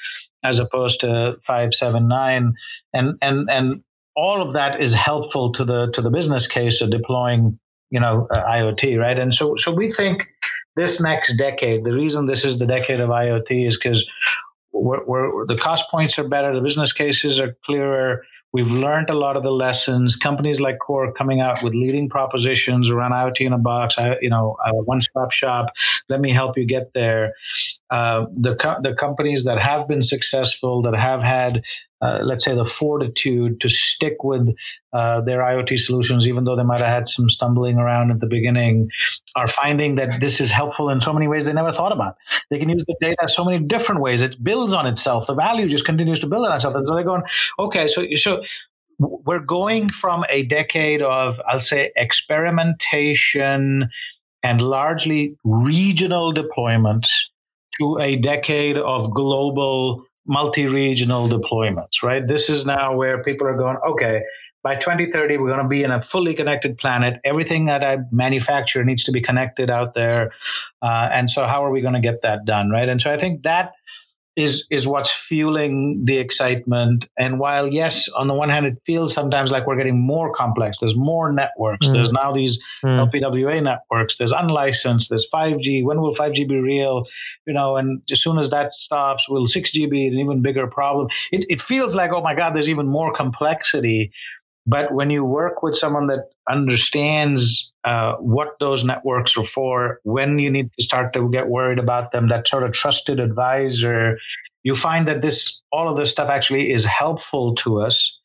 as 0.44 0.58
opposed 0.58 1.00
to 1.00 1.36
five, 1.46 1.74
seven, 1.74 2.06
nine. 2.06 2.54
And, 2.92 3.16
and, 3.20 3.48
and 3.50 3.82
all 4.18 4.42
of 4.42 4.52
that 4.54 4.80
is 4.80 4.92
helpful 4.92 5.52
to 5.52 5.64
the 5.64 5.90
to 5.94 6.02
the 6.02 6.10
business 6.10 6.46
case 6.48 6.80
of 6.80 6.90
deploying 6.90 7.58
you 7.90 8.00
know 8.00 8.26
uh, 8.32 8.44
IoT, 8.44 8.98
right? 8.98 9.18
And 9.18 9.32
so 9.32 9.54
so 9.56 9.72
we 9.72 9.92
think 9.92 10.26
this 10.74 11.00
next 11.00 11.36
decade, 11.36 11.84
the 11.84 11.92
reason 11.92 12.26
this 12.26 12.44
is 12.44 12.58
the 12.58 12.66
decade 12.66 13.00
of 13.00 13.10
IoT 13.10 13.68
is 13.68 13.78
because 13.78 14.08
we're, 14.72 15.04
we're, 15.06 15.46
the 15.46 15.56
cost 15.56 15.90
points 15.90 16.18
are 16.18 16.28
better, 16.28 16.54
the 16.54 16.60
business 16.60 16.92
cases 16.92 17.40
are 17.40 17.56
clearer. 17.64 18.24
We've 18.52 18.70
learned 18.70 19.10
a 19.10 19.14
lot 19.14 19.36
of 19.36 19.42
the 19.42 19.50
lessons. 19.50 20.16
Companies 20.16 20.58
like 20.58 20.78
KORE 20.78 21.12
coming 21.12 21.40
out 21.40 21.62
with 21.62 21.74
leading 21.74 22.08
propositions 22.08 22.88
around 22.88 23.12
IoT 23.12 23.40
in 23.42 23.52
a 23.52 23.58
box, 23.58 23.96
you 24.22 24.30
know, 24.30 24.56
one-stop 24.72 25.32
shop. 25.32 25.66
Let 26.08 26.20
me 26.20 26.30
help 26.30 26.56
you 26.56 26.64
get 26.64 26.92
there. 26.94 27.34
Uh, 27.90 28.24
the 28.32 28.54
co- 28.56 28.80
the 28.82 28.94
companies 28.94 29.44
that 29.44 29.60
have 29.60 29.86
been 29.86 30.02
successful, 30.02 30.80
that 30.82 30.96
have 30.96 31.22
had 31.22 31.62
uh, 32.00 32.20
let's 32.22 32.44
say, 32.44 32.54
the 32.54 32.64
fortitude 32.64 33.60
to 33.60 33.68
stick 33.68 34.22
with 34.22 34.48
uh, 34.92 35.20
their 35.22 35.40
IoT 35.40 35.78
solutions, 35.78 36.26
even 36.26 36.44
though 36.44 36.54
they 36.54 36.62
might 36.62 36.80
have 36.80 36.88
had 36.88 37.08
some 37.08 37.28
stumbling 37.28 37.78
around 37.78 38.10
at 38.10 38.20
the 38.20 38.26
beginning, 38.26 38.88
are 39.34 39.48
finding 39.48 39.96
that 39.96 40.20
this 40.20 40.40
is 40.40 40.50
helpful 40.50 40.90
in 40.90 41.00
so 41.00 41.12
many 41.12 41.26
ways 41.26 41.46
they 41.46 41.52
never 41.52 41.72
thought 41.72 41.92
about. 41.92 42.16
They 42.50 42.58
can 42.58 42.68
use 42.68 42.84
the 42.86 42.94
data 43.00 43.28
so 43.28 43.44
many 43.44 43.58
different 43.64 44.00
ways. 44.00 44.22
It 44.22 44.42
builds 44.42 44.72
on 44.72 44.86
itself. 44.86 45.26
The 45.26 45.34
value 45.34 45.68
just 45.68 45.84
continues 45.84 46.20
to 46.20 46.28
build 46.28 46.46
on 46.46 46.54
itself. 46.54 46.74
And 46.74 46.86
so 46.86 46.94
they're 46.94 47.04
going, 47.04 47.22
okay, 47.58 47.88
so 47.88 48.06
so 48.16 48.42
we're 48.98 49.38
going 49.40 49.90
from 49.90 50.24
a 50.28 50.44
decade 50.44 51.02
of, 51.02 51.40
I'll 51.46 51.60
say, 51.60 51.92
experimentation 51.96 53.88
and 54.42 54.60
largely 54.60 55.36
regional 55.44 56.32
deployments 56.32 57.08
to 57.78 57.98
a 58.00 58.16
decade 58.16 58.76
of 58.76 59.12
global 59.12 60.04
multi-regional 60.28 61.28
deployments, 61.28 62.02
right? 62.02 62.26
This 62.26 62.48
is 62.48 62.64
now 62.64 62.94
where 62.94 63.22
people 63.22 63.46
are 63.46 63.56
going, 63.56 63.78
okay, 63.88 64.22
by 64.62 64.76
2030 64.76 65.38
we're 65.38 65.48
going 65.48 65.62
to 65.62 65.68
be 65.68 65.82
in 65.82 65.90
a 65.90 66.02
fully 66.02 66.34
connected 66.34 66.76
planet. 66.78 67.20
Everything 67.24 67.66
that 67.66 67.82
i 67.82 67.98
manufacture 68.12 68.84
needs 68.84 69.04
to 69.04 69.12
be 69.12 69.20
connected 69.20 69.70
out 69.70 69.94
there. 69.94 70.32
Uh, 70.82 71.08
and 71.12 71.30
so 71.30 71.46
how 71.46 71.64
are 71.64 71.70
we 71.70 71.80
going 71.80 71.94
to 71.94 72.00
get 72.00 72.22
that 72.22 72.44
done 72.44 72.70
right? 72.70 72.88
And 72.88 73.00
so 73.00 73.12
i 73.12 73.16
think 73.16 73.42
that 73.42 73.72
is 74.38 74.66
is 74.70 74.86
what's 74.86 75.10
fueling 75.10 76.04
the 76.04 76.16
excitement. 76.16 77.08
And 77.18 77.40
while 77.40 77.66
yes, 77.66 78.08
on 78.10 78.28
the 78.28 78.34
one 78.34 78.48
hand, 78.48 78.66
it 78.66 78.78
feels 78.86 79.12
sometimes 79.12 79.50
like 79.50 79.66
we're 79.66 79.76
getting 79.76 80.00
more 80.00 80.32
complex. 80.32 80.78
There's 80.78 80.96
more 80.96 81.32
networks. 81.32 81.88
Mm. 81.88 81.94
There's 81.94 82.12
now 82.12 82.32
these 82.32 82.56
mm. 82.84 83.10
LPWA 83.10 83.60
networks. 83.60 84.16
There's 84.16 84.30
unlicensed. 84.30 85.10
There's 85.10 85.28
5G. 85.28 85.84
When 85.84 86.00
will 86.00 86.14
5G 86.14 86.48
be 86.48 86.60
real? 86.60 87.04
You 87.48 87.52
know, 87.52 87.76
and 87.76 88.00
as 88.12 88.22
soon 88.22 88.38
as 88.38 88.50
that 88.50 88.74
stops, 88.74 89.28
will 89.28 89.46
6G 89.46 89.90
be 89.90 90.06
an 90.06 90.14
even 90.14 90.40
bigger 90.40 90.68
problem? 90.68 91.08
It 91.32 91.44
it 91.48 91.60
feels 91.60 91.96
like 91.96 92.12
oh 92.12 92.22
my 92.22 92.36
God, 92.36 92.54
there's 92.54 92.70
even 92.70 92.86
more 92.86 93.12
complexity. 93.12 94.12
But 94.68 94.92
when 94.92 95.08
you 95.08 95.24
work 95.24 95.62
with 95.62 95.76
someone 95.76 96.08
that 96.08 96.28
understands 96.46 97.72
uh, 97.84 98.16
what 98.16 98.58
those 98.60 98.84
networks 98.84 99.34
are 99.38 99.44
for, 99.44 99.98
when 100.02 100.38
you 100.38 100.50
need 100.50 100.70
to 100.74 100.82
start 100.82 101.14
to 101.14 101.30
get 101.30 101.48
worried 101.48 101.78
about 101.78 102.12
them, 102.12 102.28
that 102.28 102.46
sort 102.46 102.64
of 102.64 102.72
trusted 102.72 103.18
advisor, 103.18 104.18
you 104.64 104.76
find 104.76 105.08
that 105.08 105.22
this 105.22 105.62
all 105.72 105.88
of 105.88 105.96
this 105.96 106.10
stuff 106.10 106.28
actually 106.28 106.70
is 106.70 106.84
helpful 106.84 107.54
to 107.54 107.80
us. 107.80 108.18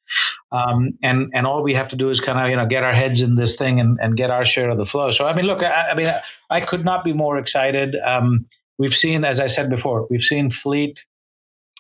Um, 0.52 0.98
and 1.02 1.32
and 1.34 1.48
all 1.48 1.64
we 1.64 1.74
have 1.76 1.88
to 1.90 1.96
do 1.96 2.10
is 2.10 2.20
kind 2.20 2.38
of 2.38 2.50
you 2.50 2.58
know 2.58 2.68
get 2.68 2.84
our 2.84 2.94
heads 2.94 3.22
in 3.22 3.36
this 3.36 3.56
thing 3.56 3.80
and, 3.80 3.98
and 4.02 4.18
get 4.18 4.30
our 4.30 4.44
share 4.44 4.70
of 4.70 4.78
the 4.78 4.86
flow. 4.86 5.12
So 5.12 5.26
I 5.26 5.34
mean, 5.34 5.46
look, 5.46 5.64
I, 5.64 5.92
I 5.92 5.96
mean, 5.96 6.12
I 6.50 6.60
could 6.60 6.84
not 6.84 7.06
be 7.06 7.14
more 7.14 7.38
excited. 7.38 7.96
Um, 7.96 8.48
we've 8.78 8.94
seen, 8.94 9.24
as 9.24 9.40
I 9.40 9.48
said 9.48 9.70
before, 9.70 10.08
we've 10.10 10.22
seen 10.22 10.50
fleet 10.52 11.06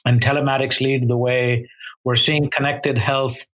and 0.05 0.21
telematics 0.21 0.79
lead 0.79 1.09
the 1.09 1.17
way. 1.17 1.69
We're 2.05 2.15
seeing 2.15 2.49
connected 2.49 2.97
health 2.97 3.45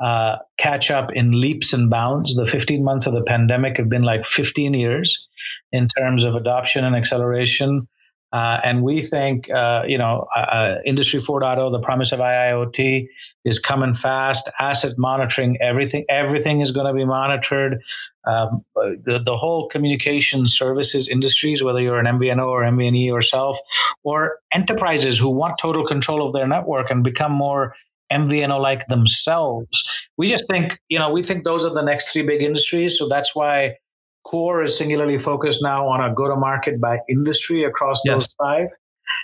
uh, 0.00 0.36
catch 0.58 0.90
up 0.90 1.10
in 1.12 1.40
leaps 1.40 1.72
and 1.72 1.90
bounds. 1.90 2.34
The 2.36 2.46
15 2.46 2.84
months 2.84 3.06
of 3.06 3.12
the 3.12 3.22
pandemic 3.22 3.78
have 3.78 3.88
been 3.88 4.02
like 4.02 4.24
15 4.24 4.74
years 4.74 5.26
in 5.72 5.88
terms 5.88 6.24
of 6.24 6.34
adoption 6.34 6.84
and 6.84 6.94
acceleration. 6.94 7.88
Uh, 8.30 8.58
and 8.62 8.82
we 8.82 9.02
think, 9.02 9.50
uh, 9.50 9.84
you 9.86 9.96
know, 9.96 10.26
uh, 10.36 10.40
uh 10.40 10.78
Industry 10.84 11.18
4.0, 11.18 11.72
the 11.72 11.80
promise 11.80 12.12
of 12.12 12.20
IIoT 12.20 13.08
is 13.46 13.58
coming 13.58 13.94
fast. 13.94 14.50
Asset 14.60 14.98
monitoring, 14.98 15.56
everything, 15.62 16.04
everything 16.10 16.60
is 16.60 16.70
going 16.70 16.86
to 16.86 16.92
be 16.92 17.06
monitored. 17.06 17.80
Um, 18.26 18.64
the, 18.74 19.20
the 19.24 19.36
whole 19.36 19.68
communication 19.68 20.46
services 20.46 21.08
industries, 21.08 21.62
whether 21.62 21.80
you're 21.80 21.98
an 21.98 22.04
MVNO 22.04 22.46
or 22.46 22.62
MVNE 22.64 23.06
yourself, 23.06 23.58
or 24.02 24.40
enterprises 24.52 25.18
who 25.18 25.30
want 25.30 25.58
total 25.58 25.86
control 25.86 26.26
of 26.26 26.34
their 26.34 26.46
network 26.46 26.90
and 26.90 27.02
become 27.02 27.32
more 27.32 27.74
MVNO 28.12 28.60
like 28.60 28.86
themselves. 28.88 29.68
We 30.16 30.28
just 30.28 30.46
think, 30.48 30.78
you 30.88 30.98
know, 30.98 31.10
we 31.10 31.22
think 31.22 31.44
those 31.44 31.64
are 31.64 31.72
the 31.72 31.82
next 31.82 32.12
three 32.12 32.22
big 32.22 32.42
industries. 32.42 32.98
So 32.98 33.08
that's 33.08 33.34
why 33.34 33.76
KORE 34.24 34.64
is 34.64 34.76
singularly 34.76 35.18
focused 35.18 35.62
now 35.62 35.88
on 35.88 36.00
a 36.00 36.14
go 36.14 36.28
to 36.28 36.36
market 36.36 36.80
by 36.80 37.00
industry 37.08 37.64
across 37.64 38.02
yes. 38.04 38.14
those 38.14 38.34
five. 38.38 38.68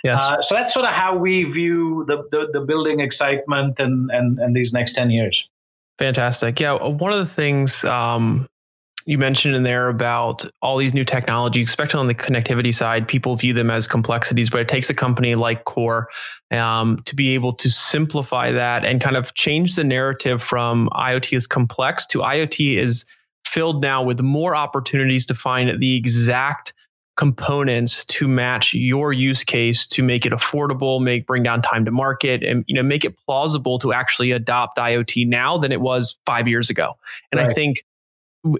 Yes. 0.03 0.21
Uh, 0.21 0.41
so 0.41 0.55
that's 0.55 0.73
sort 0.73 0.85
of 0.85 0.93
how 0.93 1.15
we 1.15 1.43
view 1.43 2.05
the, 2.07 2.23
the, 2.31 2.47
the 2.53 2.61
building 2.61 2.99
excitement 2.99 3.75
and, 3.79 4.09
and, 4.11 4.39
and 4.39 4.55
these 4.55 4.73
next 4.73 4.93
10 4.93 5.11
years. 5.11 5.47
Fantastic. 5.99 6.59
Yeah. 6.59 6.73
One 6.73 7.13
of 7.13 7.19
the 7.19 7.31
things 7.31 7.83
um, 7.85 8.47
you 9.05 9.19
mentioned 9.19 9.55
in 9.55 9.63
there 9.63 9.87
about 9.87 10.45
all 10.63 10.77
these 10.77 10.93
new 10.93 11.05
technologies, 11.05 11.69
especially 11.69 11.99
on 11.99 12.07
the 12.07 12.15
connectivity 12.15 12.73
side, 12.73 13.07
people 13.07 13.35
view 13.35 13.53
them 13.53 13.69
as 13.69 13.87
complexities, 13.87 14.49
but 14.49 14.61
it 14.61 14.67
takes 14.67 14.89
a 14.89 14.95
company 14.95 15.35
like 15.35 15.65
KORE 15.65 16.07
um, 16.51 17.01
to 17.05 17.15
be 17.15 17.35
able 17.35 17.53
to 17.53 17.69
simplify 17.69 18.51
that 18.51 18.83
and 18.83 18.99
kind 18.99 19.15
of 19.15 19.33
change 19.35 19.75
the 19.75 19.83
narrative 19.83 20.41
from 20.41 20.89
IoT 20.93 21.37
is 21.37 21.45
complex 21.45 22.07
to 22.07 22.19
IoT 22.19 22.77
is 22.77 23.05
filled 23.45 23.81
now 23.83 24.01
with 24.01 24.21
more 24.21 24.55
opportunities 24.55 25.25
to 25.27 25.35
find 25.35 25.79
the 25.79 25.95
exact 25.95 26.73
components 27.15 28.03
to 28.05 28.27
match 28.27 28.73
your 28.73 29.13
use 29.13 29.43
case 29.43 29.87
to 29.87 30.03
make 30.03 30.25
it 30.25 30.33
affordable 30.33 31.01
make 31.01 31.25
bring 31.25 31.43
down 31.43 31.61
time 31.61 31.85
to 31.85 31.91
market 31.91 32.43
and 32.43 32.65
you 32.67 32.75
know 32.75 32.83
make 32.83 33.05
it 33.05 33.15
plausible 33.25 33.79
to 33.79 33.93
actually 33.93 34.31
adopt 34.31 34.77
iot 34.77 35.25
now 35.25 35.57
than 35.57 35.71
it 35.71 35.79
was 35.79 36.17
five 36.25 36.45
years 36.45 36.69
ago 36.69 36.97
and 37.31 37.39
right. 37.39 37.49
i 37.49 37.53
think 37.53 37.85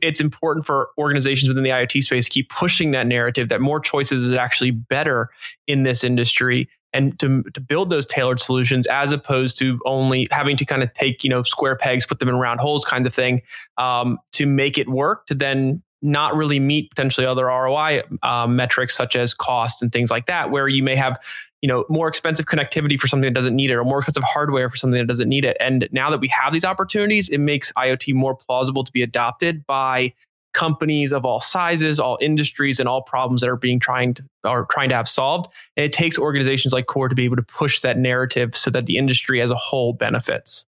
it's 0.02 0.20
important 0.20 0.66
for 0.66 0.90
organizations 0.98 1.48
within 1.48 1.64
the 1.64 1.70
IoT 1.70 2.04
space 2.04 2.26
to 2.26 2.32
keep 2.32 2.50
pushing 2.50 2.92
that 2.92 3.08
narrative 3.08 3.50
that 3.50 3.62
more 3.62 3.80
choices 3.80 4.28
is 4.28 4.34
actually 4.34 4.72
better 4.72 5.30
in 5.68 5.84
this 5.84 6.04
industry 6.04 6.70
and 6.94 7.20
to, 7.20 7.44
to 7.54 7.60
build 7.60 7.90
those 7.90 8.06
tailored 8.06 8.40
solutions 8.40 8.88
as 8.88 9.12
opposed 9.12 9.58
to 9.60 9.80
only 9.86 10.28
having 10.32 10.56
to 10.56 10.66
kind 10.66 10.82
of 10.82 10.94
take 10.94 11.24
you 11.24 11.30
know 11.30 11.44
square 11.44 11.76
pegs 11.76 12.06
put 12.06 12.20
them 12.20 12.30
in 12.30 12.36
round 12.36 12.60
holes 12.60 12.86
kind 12.86 13.06
of 13.06 13.14
thing 13.14 13.42
um, 13.78 14.18
to 14.32 14.46
make 14.46 14.78
it 14.78 14.90
work 14.90 15.26
to 15.28 15.36
then 15.36 15.82
not 16.06 16.36
really 16.36 16.60
meet 16.60 16.90
potentially 16.92 17.26
other 17.26 17.46
ROI 17.46 18.04
um, 18.24 18.56
metrics 18.56 18.96
such 18.96 19.16
as 19.16 19.34
cost 19.34 19.82
and 19.82 19.92
things 19.92 20.12
like 20.12 20.28
that, 20.28 20.52
where 20.52 20.68
you 20.68 20.84
may 20.84 20.96
have 20.96 21.20
you 21.66 21.68
know 21.68 21.84
more 21.90 22.08
expensive 22.08 22.46
connectivity 22.46 23.00
for 23.00 23.08
something 23.08 23.26
that 23.26 23.34
doesn't 23.34 23.56
need 23.56 23.72
it 23.72 23.74
or 23.74 23.84
more 23.84 23.98
expensive 23.98 24.22
hardware 24.22 24.70
for 24.70 24.78
something 24.78 25.00
that 25.00 25.08
doesn't 25.08 25.28
need 25.28 25.44
it 25.44 25.58
and 25.60 25.90
now 25.92 26.12
that 26.12 26.20
we 26.20 26.28
have 26.28 26.54
these 26.54 26.64
opportunities 26.64 27.28
it 27.28 27.40
makes 27.40 27.72
iot 27.76 28.14
more 28.14 28.36
plausible 28.36 28.84
to 28.84 28.92
be 28.92 29.02
adopted 29.02 29.66
by 29.66 30.14
companies 30.54 31.12
of 31.12 31.26
all 31.26 31.42
sizes 31.42 32.00
all 32.00 32.20
industries 32.22 32.80
and 32.80 32.88
all 32.88 33.02
problems 33.02 33.42
that 33.42 33.50
are 33.50 33.56
being 33.56 33.80
trying 33.80 34.14
to 34.14 34.24
are 34.44 34.68
trying 34.68 34.90
to 34.90 34.96
have 34.96 35.10
solved 35.10 35.52
and 35.76 35.84
it 35.84 35.92
takes 35.92 36.20
organizations 36.20 36.72
like 36.72 36.86
KORE 36.86 37.10
to 37.10 37.16
be 37.16 37.26
able 37.26 37.36
to 37.36 37.42
push 37.42 37.82
that 37.82 37.98
narrative 37.98 38.56
so 38.56 38.70
that 38.70 38.86
the 38.86 38.98
industry 38.98 39.42
as 39.42 39.50
a 39.50 39.56
whole 39.56 39.92
benefits 39.92 40.68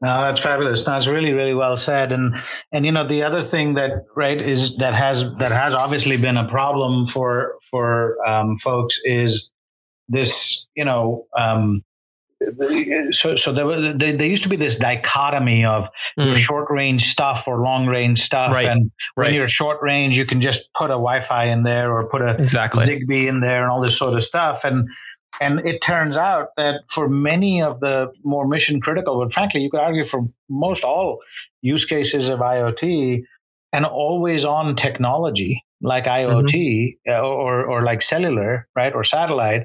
no, 0.00 0.22
that's 0.22 0.40
fabulous. 0.40 0.82
That's 0.82 1.06
really, 1.06 1.34
really 1.34 1.52
well 1.52 1.76
said. 1.76 2.10
And 2.10 2.36
and 2.72 2.86
you 2.86 2.92
know 2.92 3.06
the 3.06 3.24
other 3.24 3.42
thing 3.42 3.74
that 3.74 4.06
right 4.16 4.40
is 4.40 4.78
that 4.78 4.94
has 4.94 5.30
that 5.34 5.52
has 5.52 5.74
obviously 5.74 6.16
been 6.16 6.38
a 6.38 6.48
problem 6.48 7.04
for 7.04 7.58
for 7.70 8.16
um, 8.26 8.56
folks 8.56 8.98
is 9.04 9.50
this. 10.08 10.66
You 10.74 10.84
know, 10.84 11.26
um, 11.36 11.84
so 13.10 13.34
so 13.36 13.52
there, 13.52 13.66
was, 13.66 13.96
there, 13.98 14.16
there 14.16 14.26
used 14.26 14.44
to 14.44 14.48
be 14.48 14.56
this 14.56 14.76
dichotomy 14.76 15.64
of 15.64 15.88
mm. 16.18 16.36
short 16.36 16.70
range 16.70 17.10
stuff 17.10 17.44
or 17.48 17.60
long 17.60 17.86
range 17.86 18.22
stuff, 18.22 18.52
right. 18.52 18.66
and 18.66 18.90
when 19.14 19.26
right. 19.26 19.34
you're 19.34 19.48
short 19.48 19.82
range, 19.82 20.16
you 20.16 20.24
can 20.24 20.40
just 20.40 20.72
put 20.74 20.86
a 20.86 20.94
Wi-Fi 20.94 21.46
in 21.46 21.64
there 21.64 21.92
or 21.92 22.08
put 22.08 22.22
a 22.22 22.40
exactly. 22.40 22.86
Zigbee 22.86 23.26
in 23.26 23.40
there 23.40 23.62
and 23.62 23.70
all 23.70 23.80
this 23.80 23.98
sort 23.98 24.14
of 24.14 24.22
stuff, 24.22 24.64
and 24.64 24.88
and 25.40 25.60
it 25.66 25.82
turns 25.82 26.16
out 26.16 26.48
that 26.56 26.82
for 26.90 27.08
many 27.08 27.62
of 27.62 27.80
the 27.80 28.12
more 28.22 28.46
mission 28.46 28.80
critical, 28.80 29.18
but 29.18 29.32
frankly, 29.32 29.60
you 29.60 29.70
could 29.70 29.80
argue 29.80 30.06
for 30.06 30.22
most 30.48 30.84
all 30.84 31.18
use 31.60 31.84
cases 31.84 32.28
of 32.28 32.38
IoT, 32.38 33.22
an 33.72 33.84
always 33.84 34.44
on 34.44 34.76
technology 34.76 35.64
like 35.80 36.04
IoT 36.04 36.52
mm-hmm. 36.52 37.12
Uh, 37.12 37.20
or, 37.20 37.64
or 37.64 37.82
like 37.82 38.02
cellular, 38.02 38.66
right, 38.74 38.92
or 38.92 39.04
satellite, 39.04 39.64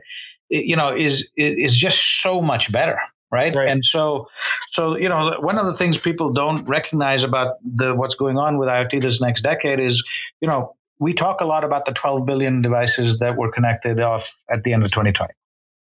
you 0.54 0.76
know, 0.76 0.96
is 0.96 1.30
is 1.36 1.76
just 1.76 2.22
so 2.22 2.42
much 2.42 2.72
better. 2.72 3.00
Right? 3.32 3.56
right? 3.56 3.68
And 3.68 3.84
so, 3.84 4.28
so 4.70 4.96
you 4.96 5.10
know, 5.10 5.40
one 5.40 5.58
of 5.58 5.66
the 5.66 5.74
things 5.74 5.98
people 5.98 6.32
don't 6.32 6.64
recognize 6.68 7.24
about 7.24 7.56
the 7.64 7.96
what's 7.96 8.14
going 8.14 8.38
on 8.38 8.60
with 8.60 8.70
IoT 8.70 9.02
this 9.02 9.20
next 9.20 9.42
decade 9.42 9.80
is, 9.80 10.04
you 10.40 10.48
know, 10.48 10.76
we 11.00 11.14
talk 11.16 11.42
a 11.42 11.46
lot 11.46 11.64
about 11.64 11.86
the 11.86 11.94
12 11.94 12.28
billion 12.28 12.62
devices 12.62 13.18
that 13.20 13.36
were 13.36 13.52
connected 13.52 14.00
off 14.00 14.32
at 14.52 14.64
the 14.64 14.72
end 14.72 14.84
of 14.84 14.92
2020. 14.92 15.34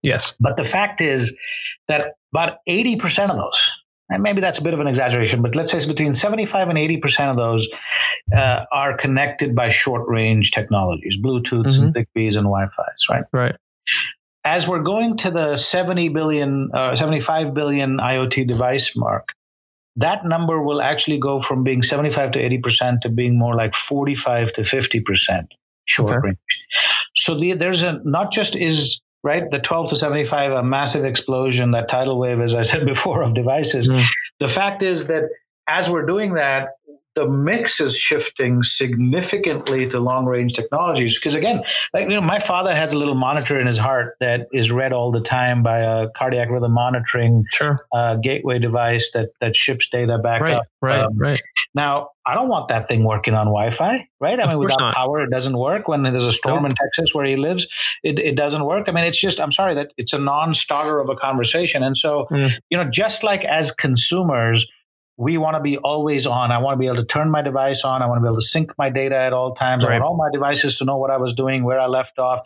Yes. 0.01 0.33
But 0.39 0.55
the 0.55 0.63
fact 0.63 1.01
is 1.01 1.35
that 1.87 2.15
about 2.33 2.59
80% 2.67 3.29
of 3.29 3.37
those, 3.37 3.71
and 4.09 4.23
maybe 4.23 4.41
that's 4.41 4.59
a 4.59 4.63
bit 4.63 4.73
of 4.73 4.79
an 4.79 4.87
exaggeration, 4.87 5.41
but 5.41 5.55
let's 5.55 5.71
say 5.71 5.77
it's 5.77 5.85
between 5.85 6.13
75 6.13 6.69
and 6.69 6.77
80% 6.77 7.29
of 7.29 7.35
those 7.37 7.67
uh, 8.35 8.65
are 8.71 8.95
connected 8.97 9.55
by 9.55 9.69
short 9.69 10.07
range 10.07 10.51
technologies, 10.51 11.17
Bluetooths 11.21 11.77
mm-hmm. 11.77 11.83
and 11.83 11.95
Zigbees 11.95 12.35
and 12.35 12.45
Wi 12.45 12.65
Fi's, 12.75 13.09
right? 13.09 13.23
Right. 13.31 13.55
As 14.43 14.67
we're 14.67 14.83
going 14.83 15.17
to 15.17 15.31
the 15.31 15.55
70 15.55 16.09
billion, 16.09 16.71
uh, 16.73 16.95
75 16.95 17.53
billion 17.53 17.97
IoT 17.97 18.47
device 18.47 18.95
mark, 18.95 19.29
that 19.97 20.25
number 20.25 20.61
will 20.61 20.81
actually 20.81 21.19
go 21.19 21.39
from 21.41 21.63
being 21.63 21.83
75 21.83 22.31
to 22.31 22.39
80% 22.39 23.01
to 23.01 23.09
being 23.09 23.37
more 23.37 23.55
like 23.55 23.75
45 23.75 24.53
to 24.53 24.61
50% 24.61 25.47
short 25.85 26.09
okay. 26.09 26.19
range. 26.23 26.37
So 27.15 27.37
the, 27.37 27.53
there's 27.53 27.83
a 27.83 28.01
not 28.03 28.31
just 28.31 28.55
is 28.55 29.01
right? 29.23 29.49
The 29.51 29.59
12 29.59 29.91
to 29.91 29.95
75, 29.95 30.51
a 30.51 30.63
massive 30.63 31.05
explosion, 31.05 31.71
that 31.71 31.89
tidal 31.89 32.17
wave, 32.17 32.39
as 32.39 32.55
I 32.55 32.63
said 32.63 32.85
before, 32.87 33.21
of 33.21 33.33
devices. 33.33 33.87
Mm. 33.87 34.03
The 34.39 34.47
fact 34.47 34.81
is 34.81 35.07
that 35.07 35.25
as 35.67 35.89
we're 35.89 36.05
doing 36.05 36.33
that, 36.33 36.69
the 37.15 37.27
mix 37.27 37.81
is 37.81 37.97
shifting 37.97 38.63
significantly 38.63 39.89
to 39.89 39.99
long 39.99 40.25
range 40.25 40.53
technologies. 40.53 41.17
Because 41.17 41.33
again, 41.33 41.61
like 41.93 42.09
you 42.09 42.15
know, 42.15 42.21
my 42.21 42.39
father 42.39 42.73
has 42.73 42.93
a 42.93 42.97
little 42.97 43.15
monitor 43.15 43.59
in 43.59 43.67
his 43.67 43.77
heart 43.77 44.15
that 44.19 44.47
is 44.53 44.71
read 44.71 44.93
all 44.93 45.11
the 45.11 45.21
time 45.21 45.61
by 45.61 45.79
a 45.79 46.07
cardiac 46.15 46.49
rhythm 46.49 46.71
monitoring 46.71 47.43
sure. 47.51 47.85
uh, 47.93 48.15
gateway 48.15 48.59
device 48.59 49.11
that 49.13 49.29
that 49.41 49.55
ships 49.55 49.89
data 49.89 50.17
back 50.17 50.41
right, 50.41 50.53
up. 50.55 50.63
Right, 50.81 51.03
um, 51.03 51.17
right. 51.17 51.41
Now, 51.73 52.09
I 52.25 52.33
don't 52.33 52.49
want 52.49 52.69
that 52.69 52.87
thing 52.87 53.03
working 53.03 53.33
on 53.33 53.47
Wi-Fi, 53.47 54.07
right? 54.19 54.39
I 54.39 54.43
of 54.43 54.49
mean, 54.49 54.59
without 54.59 54.79
not. 54.79 54.95
power, 54.95 55.21
it 55.21 55.31
doesn't 55.31 55.57
work. 55.57 55.87
When 55.87 56.03
there's 56.03 56.23
a 56.23 56.31
storm 56.31 56.65
in 56.65 56.75
Texas 56.75 57.15
where 57.15 57.25
he 57.25 57.35
lives, 57.35 57.67
it, 58.03 58.19
it 58.19 58.35
doesn't 58.35 58.65
work. 58.65 58.87
I 58.87 58.91
mean, 58.91 59.05
it's 59.05 59.19
just, 59.19 59.39
I'm 59.39 59.51
sorry 59.51 59.73
that 59.75 59.91
it's 59.97 60.13
a 60.13 60.19
non-starter 60.19 60.99
of 60.99 61.09
a 61.09 61.15
conversation. 61.15 61.81
And 61.81 61.97
so, 61.97 62.27
mm. 62.29 62.51
you 62.69 62.77
know, 62.77 62.89
just 62.89 63.23
like 63.23 63.43
as 63.45 63.71
consumers, 63.71 64.67
we 65.17 65.37
want 65.37 65.55
to 65.55 65.61
be 65.61 65.77
always 65.77 66.25
on. 66.25 66.51
I 66.51 66.57
want 66.57 66.75
to 66.75 66.79
be 66.79 66.87
able 66.87 66.97
to 66.97 67.05
turn 67.05 67.29
my 67.29 67.41
device 67.41 67.83
on. 67.83 68.01
I 68.01 68.07
want 68.07 68.17
to 68.17 68.21
be 68.21 68.27
able 68.27 68.41
to 68.41 68.47
sync 68.47 68.71
my 68.77 68.89
data 68.89 69.15
at 69.15 69.33
all 69.33 69.55
times. 69.55 69.83
Right. 69.83 69.91
I 69.91 69.99
want 69.99 70.03
all 70.03 70.17
my 70.17 70.29
devices 70.31 70.77
to 70.77 70.85
know 70.85 70.97
what 70.97 71.11
I 71.11 71.17
was 71.17 71.33
doing, 71.33 71.63
where 71.63 71.79
I 71.79 71.87
left 71.87 72.17
off. 72.17 72.41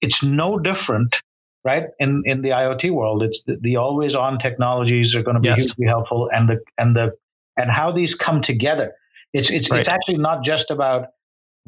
It's 0.00 0.22
no 0.22 0.58
different 0.58 1.16
right? 1.64 1.84
In 1.98 2.22
in 2.24 2.42
the 2.42 2.50
IoT 2.50 2.90
world, 2.92 3.22
it's 3.22 3.44
the, 3.44 3.56
the 3.60 3.76
always 3.76 4.14
on 4.14 4.38
technologies 4.38 5.14
are 5.14 5.22
going 5.22 5.36
to 5.36 5.40
be 5.40 5.48
yes. 5.48 5.64
hugely 5.64 5.86
helpful, 5.86 6.28
and 6.32 6.48
the 6.48 6.60
and 6.78 6.96
the 6.96 7.12
and 7.56 7.70
how 7.70 7.92
these 7.92 8.14
come 8.14 8.42
together. 8.42 8.94
It's 9.32 9.50
it's 9.50 9.70
right. 9.70 9.80
it's 9.80 9.88
actually 9.88 10.18
not 10.18 10.42
just 10.42 10.70
about 10.70 11.08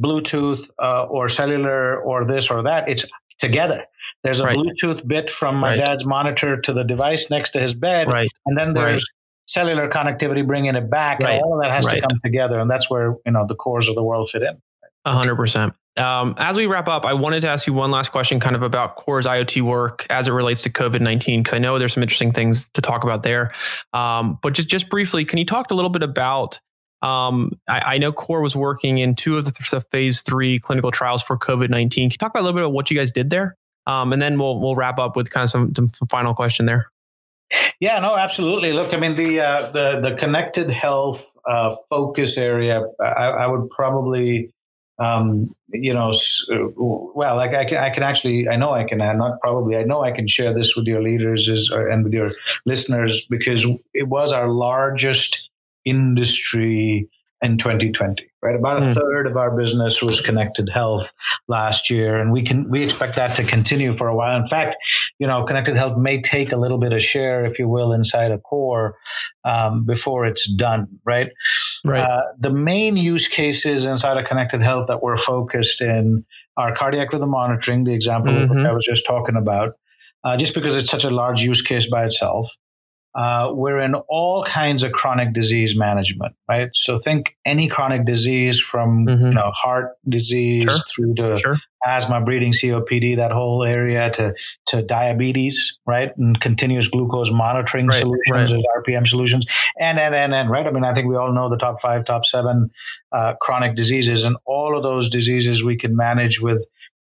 Bluetooth 0.01 0.69
uh, 0.83 1.05
or 1.05 1.29
cellular 1.29 2.01
or 2.01 2.25
this 2.25 2.51
or 2.51 2.63
that. 2.63 2.89
It's 2.89 3.05
together. 3.39 3.85
There's 4.23 4.41
a 4.41 4.47
right. 4.47 4.57
Bluetooth 4.57 5.07
bit 5.07 5.31
from 5.31 5.57
my 5.57 5.71
right. 5.71 5.79
dad's 5.79 6.05
monitor 6.05 6.61
to 6.61 6.73
the 6.73 6.83
device 6.83 7.31
next 7.31 7.51
to 7.51 7.61
his 7.61 7.75
bed, 7.75 8.09
right. 8.09 8.29
and 8.47 8.57
then 8.57 8.75
there's 8.75 9.07
cellular 9.47 9.89
connectivity 9.89 10.47
bringing 10.47 10.75
it 10.75 10.91
back, 10.91 11.21
and 11.21 11.29
all 11.43 11.55
of 11.55 11.63
that 11.63 11.71
has 11.71 11.87
to 11.87 12.01
come 12.01 12.21
together, 12.25 12.59
and 12.59 12.71
that's 12.71 12.91
where 12.91 13.17
you 13.25 13.33
know 13.33 13.47
the 13.47 13.55
KOREs 13.55 13.89
of 13.89 13.95
the 13.95 14.03
world 14.03 14.31
fit 14.31 14.43
in. 14.43 14.61
hundred 15.07 15.37
percent. 15.37 15.75
Um, 15.97 16.35
as 16.39 16.57
we 16.57 16.67
wrap 16.67 16.89
up, 16.89 17.05
I 17.05 17.13
wanted 17.13 17.43
to 17.43 17.49
ask 17.49 17.69
you 17.69 17.73
one 17.73 17.93
last 17.93 18.11
question, 18.11 18.41
kind 18.41 18.57
of 18.57 18.63
about 18.63 18.97
KORE's 18.97 19.27
IoT 19.27 19.63
work 19.63 20.07
as 20.11 20.27
it 20.27 20.33
relates 20.33 20.63
to 20.63 20.71
COVID 20.71 21.01
nineteen, 21.01 21.43
because 21.43 21.55
I 21.55 21.59
know 21.59 21.79
there's 21.79 21.95
some 21.95 22.03
interesting 22.03 22.33
things 22.33 22.69
to 22.71 22.81
talk 22.81 23.05
about 23.05 23.23
there. 23.23 23.53
Um, 23.93 24.39
but 24.43 24.55
just 24.55 24.69
just 24.69 24.89
briefly, 24.89 25.25
can 25.25 25.39
you 25.39 25.47
talk 25.47 25.71
a 25.71 25.75
little 25.75 25.91
bit 25.91 26.03
about? 26.03 26.59
Um, 27.03 27.53
I, 27.69 27.81
I, 27.81 27.99
know 27.99 28.13
KORE 28.13 28.41
was 28.41 28.57
working 28.57 28.97
in 28.97 29.15
two 29.15 29.37
of 29.37 29.45
the 29.45 29.51
th- 29.51 29.83
phase 29.93 30.23
three 30.23 30.59
clinical 30.59 30.91
trials 30.91 31.23
for 31.23 31.37
COVID 31.37 31.69
nineteen. 31.69 32.09
Can 32.09 32.15
you 32.15 32.19
talk 32.19 32.31
about 32.31 32.41
a 32.41 32.45
little 32.45 32.57
bit 32.57 32.65
about 32.65 32.73
what 32.73 32.91
you 32.91 32.97
guys 32.97 33.13
did 33.13 33.29
there? 33.29 33.57
Um, 33.87 34.13
and 34.15 34.23
then 34.23 34.39
we'll 34.39 34.59
we'll 34.59 34.75
wrap 34.75 34.99
up 34.99 35.15
with 35.15 35.31
kind 35.31 35.45
of 35.45 35.51
some, 35.51 35.75
some 35.75 35.91
final 36.09 36.35
question 36.35 36.65
there. 36.65 36.91
Yeah, 37.81 37.99
no, 37.99 38.17
absolutely. 38.17 38.73
Look, 38.73 38.95
I 38.95 38.99
mean 38.99 39.15
the 39.15 39.41
uh, 39.41 39.71
the 39.73 40.01
the 40.01 40.17
connected 40.17 40.71
health 40.71 41.35
uh, 41.47 41.77
focus 41.91 42.37
area. 42.37 42.83
I, 43.01 43.27
I 43.45 43.47
would 43.47 43.71
probably 43.71 44.55
um, 44.99 45.55
you 45.69 45.93
know, 45.93 46.11
uh, 46.11 46.69
well, 46.77 47.37
like 47.37 47.53
I 47.53 47.65
can, 47.65 47.79
I 47.79 47.91
can 47.91 48.03
actually, 48.03 48.49
I 48.49 48.57
know 48.57 48.71
I 48.71 48.85
can, 48.85 49.01
I'm 49.01 49.19
not 49.19 49.41
probably, 49.41 49.77
I 49.77 49.83
know 49.83 50.03
I 50.03 50.13
can 50.13 50.29
share 50.29 50.55
this 50.55 50.77
with 50.77 50.87
your 50.87 51.03
leaders 51.03 51.49
is, 51.49 51.69
and 51.71 52.05
with 52.05 52.13
your 52.13 52.31
listeners 52.65 53.27
because 53.29 53.67
it 53.93 54.09
was 54.09 54.33
our 54.33 54.49
largest 54.49 55.51
industry 55.85 57.09
in 57.45 57.59
2020 57.59 58.27
right 58.43 58.57
about 58.57 58.79
a 58.79 58.81
mm. 58.81 58.95
third 58.95 59.27
of 59.27 59.37
our 59.37 59.55
business 59.55 60.01
was 60.01 60.21
connected 60.21 60.69
health 60.73 61.13
last 61.47 61.91
year 61.91 62.19
and 62.19 62.33
we 62.33 62.43
can 62.43 62.69
we 62.71 62.83
expect 62.83 63.17
that 63.17 63.37
to 63.37 63.45
continue 63.45 63.93
for 63.93 64.09
a 64.09 64.17
while 64.17 64.41
in 64.41 64.49
fact 64.49 64.77
you 65.19 65.27
know 65.27 65.45
connected 65.45 65.77
health 65.77 65.99
may 65.99 66.23
take 66.23 66.53
a 66.53 66.57
little 66.57 66.79
bit 66.79 66.93
of 66.93 67.03
share 67.03 67.45
if 67.45 67.59
you 67.59 67.69
will 67.69 67.93
inside 67.93 68.31
a 68.31 68.39
KORE 68.39 68.97
um, 69.45 69.85
before 69.85 70.25
it's 70.25 70.51
done 70.55 70.89
right 71.05 71.31
right 71.85 72.01
uh, 72.01 72.23
the 72.39 72.51
main 72.51 72.97
use 72.97 73.29
cases 73.29 73.85
inside 73.85 74.17
of 74.17 74.25
connected 74.27 74.63
health 74.63 74.89
that 74.89 75.03
we're 75.03 75.19
focused 75.19 75.83
in 75.83 76.25
are 76.57 76.75
cardiac 76.75 77.13
rhythm 77.13 77.31
monitoring 77.31 77.85
the 77.85 77.93
example 77.93 78.33
mm-hmm. 78.33 78.65
i 78.65 78.73
was 78.73 78.87
just 78.87 79.05
talking 79.05 79.37
about 79.37 79.75
uh, 80.25 80.39
just 80.39 80.55
because 80.55 80.75
it's 80.75 80.91
such 80.91 81.05
a 81.05 81.11
large 81.11 81.43
use 81.43 81.61
case 81.61 81.87
by 81.91 82.07
itself 82.07 82.57
uh, 83.15 83.53
we're 83.53 83.79
in 83.79 83.95
all 83.95 84.43
kinds 84.43 84.83
of 84.83 84.91
chronic 84.91 85.33
disease 85.33 85.77
management, 85.77 86.35
right? 86.49 86.71
So 86.75 86.99
think 86.99 87.37
any 87.45 87.69
chronic 87.69 88.05
disease 88.05 88.59
from 88.59 89.07
mm-hmm. 89.07 89.27
you 89.27 89.35
know 89.35 89.53
heart 89.55 89.93
disease 90.09 90.65
sure. 90.65 90.79
through 90.93 91.15
to 91.15 91.39
sure. 91.39 91.59
asthma, 91.87 92.23
breathing, 92.23 92.53
COPD, 92.53 93.19
that 93.19 93.31
whole 93.31 93.63
area 93.63 94.11
to 94.11 94.35
to 94.67 94.83
diabetes, 94.83 95.79
right? 95.87 96.11
And 96.17 96.41
continuous 96.41 96.89
glucose 96.89 97.31
monitoring 97.31 97.87
right, 97.87 98.01
solutions, 98.01 98.53
right. 98.53 98.85
RPM 98.85 99.07
solutions, 99.07 99.47
and 99.79 99.97
and 100.01 100.13
and 100.13 100.35
and 100.35 100.51
right. 100.51 100.67
I 100.67 100.73
mean, 100.73 100.85
I 100.85 100.93
think 100.93 101.07
we 101.07 101.15
all 101.15 101.33
know 101.33 101.49
the 101.49 101.57
top 101.57 101.81
five, 101.81 102.05
top 102.07 102.27
seven 102.27 102.71
uh, 103.13 103.35
chronic 103.41 103.77
diseases, 103.77 104.25
and 104.25 104.37
all 104.45 104.77
of 104.77 104.83
those 104.83 105.09
diseases 105.09 105.63
we 105.63 105.77
can 105.77 105.97
manage 105.97 106.41
with. 106.41 106.63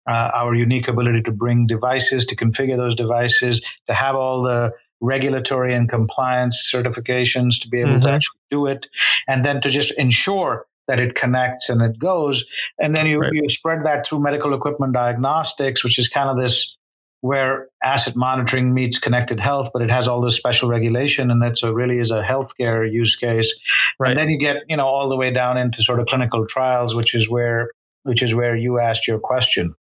Uh, 0.10 0.32
our 0.34 0.56
unique 0.56 0.88
ability 0.88 1.22
to 1.22 1.34
bring 1.34 1.68
devices, 1.68 2.28
to 2.28 2.34
configure 2.38 2.78
those 2.78 2.96
devices, 2.96 3.62
to 3.88 3.94
have 3.94 4.16
all 4.16 4.42
the 4.42 4.72
regulatory 5.02 5.74
and 5.74 5.90
compliance 5.90 6.70
certifications 6.74 7.62
to 7.62 7.70
be 7.70 7.82
able 7.82 7.92
mm-hmm. 7.92 8.06
to 8.06 8.12
actually 8.12 8.40
do 8.50 8.66
it, 8.68 8.88
and 9.28 9.46
then 9.46 9.62
to 9.62 9.70
just 9.70 9.92
ensure 9.98 10.66
that 10.88 11.00
it 11.00 11.16
connects 11.16 11.70
and 11.70 11.82
it 11.82 12.00
goes. 12.00 12.46
And 12.80 12.96
then 12.96 13.08
you, 13.08 13.20
right. 13.20 13.32
you 13.34 13.50
spread 13.50 13.86
that 13.86 14.08
through 14.08 14.24
medical 14.24 14.54
equipment 14.54 14.94
diagnostics, 14.94 15.84
which 15.84 16.00
is 16.00 16.08
kind 16.08 16.30
of 16.30 16.42
this 16.42 16.78
where 17.22 17.68
asset 17.84 18.16
monitoring 18.16 18.74
meets 18.74 19.00
connected 19.00 19.40
health, 19.40 19.72
but 19.74 19.82
it 19.82 19.90
has 19.90 20.08
all 20.08 20.22
this 20.22 20.36
special 20.36 20.70
regulation, 20.70 21.32
and 21.32 21.42
that's 21.42 21.64
a 21.64 21.74
really 21.74 22.00
is 22.00 22.12
a 22.12 22.22
healthcare 22.22 22.90
use 22.90 23.16
case. 23.16 23.60
Right. 24.00 24.12
And 24.12 24.20
then 24.20 24.30
you 24.30 24.40
get 24.40 24.64
you 24.70 24.78
know 24.78 24.88
all 24.88 25.10
the 25.10 25.16
way 25.16 25.32
down 25.32 25.58
into 25.58 25.82
sort 25.82 26.00
of 26.00 26.08
clinical 26.08 26.46
trials, 26.48 26.96
which 26.96 27.16
is 27.16 27.30
where 27.30 27.72
which 28.04 28.22
is 28.22 28.34
where 28.34 28.56
you 28.56 28.80
asked 28.80 29.08
your 29.08 29.20
question. 29.20 29.76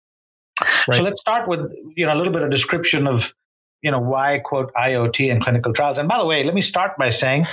Right. 0.88 0.98
So 0.98 1.04
let's 1.04 1.20
start 1.20 1.48
with 1.48 1.72
you 1.96 2.06
know 2.06 2.14
a 2.14 2.18
little 2.18 2.34
bit 2.34 2.44
of 2.44 2.52
description 2.52 3.08
of 3.08 3.34
you 3.84 3.92
know, 3.92 4.00
why 4.00 4.40
quote 4.40 4.74
IoT 4.74 5.30
and 5.30 5.42
clinical 5.42 5.74
trials. 5.74 5.98
And 5.98 6.08
by 6.08 6.18
the 6.18 6.26
way, 6.26 6.44
let 6.44 6.56
me 6.56 6.62
start 6.62 6.98
by 6.98 7.10
saying 7.10 7.46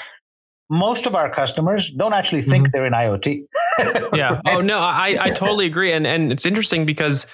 most 0.70 1.05
of 1.05 1.16
our 1.16 1.28
customers 1.28 1.91
don't 1.91 2.14
actually 2.14 2.43
think 2.43 2.68
mm-hmm. 2.68 2.70
they're 2.72 2.87
in 2.87 2.93
IoT. 2.93 3.45
yeah. 4.14 4.41
Oh 4.47 4.59
no, 4.59 4.78
I, 4.78 5.18
I 5.20 5.31
totally 5.35 5.66
agree. 5.66 5.93
And 5.93 6.07
and 6.07 6.33
it's 6.33 6.47
interesting 6.47 6.87
because 6.87 7.26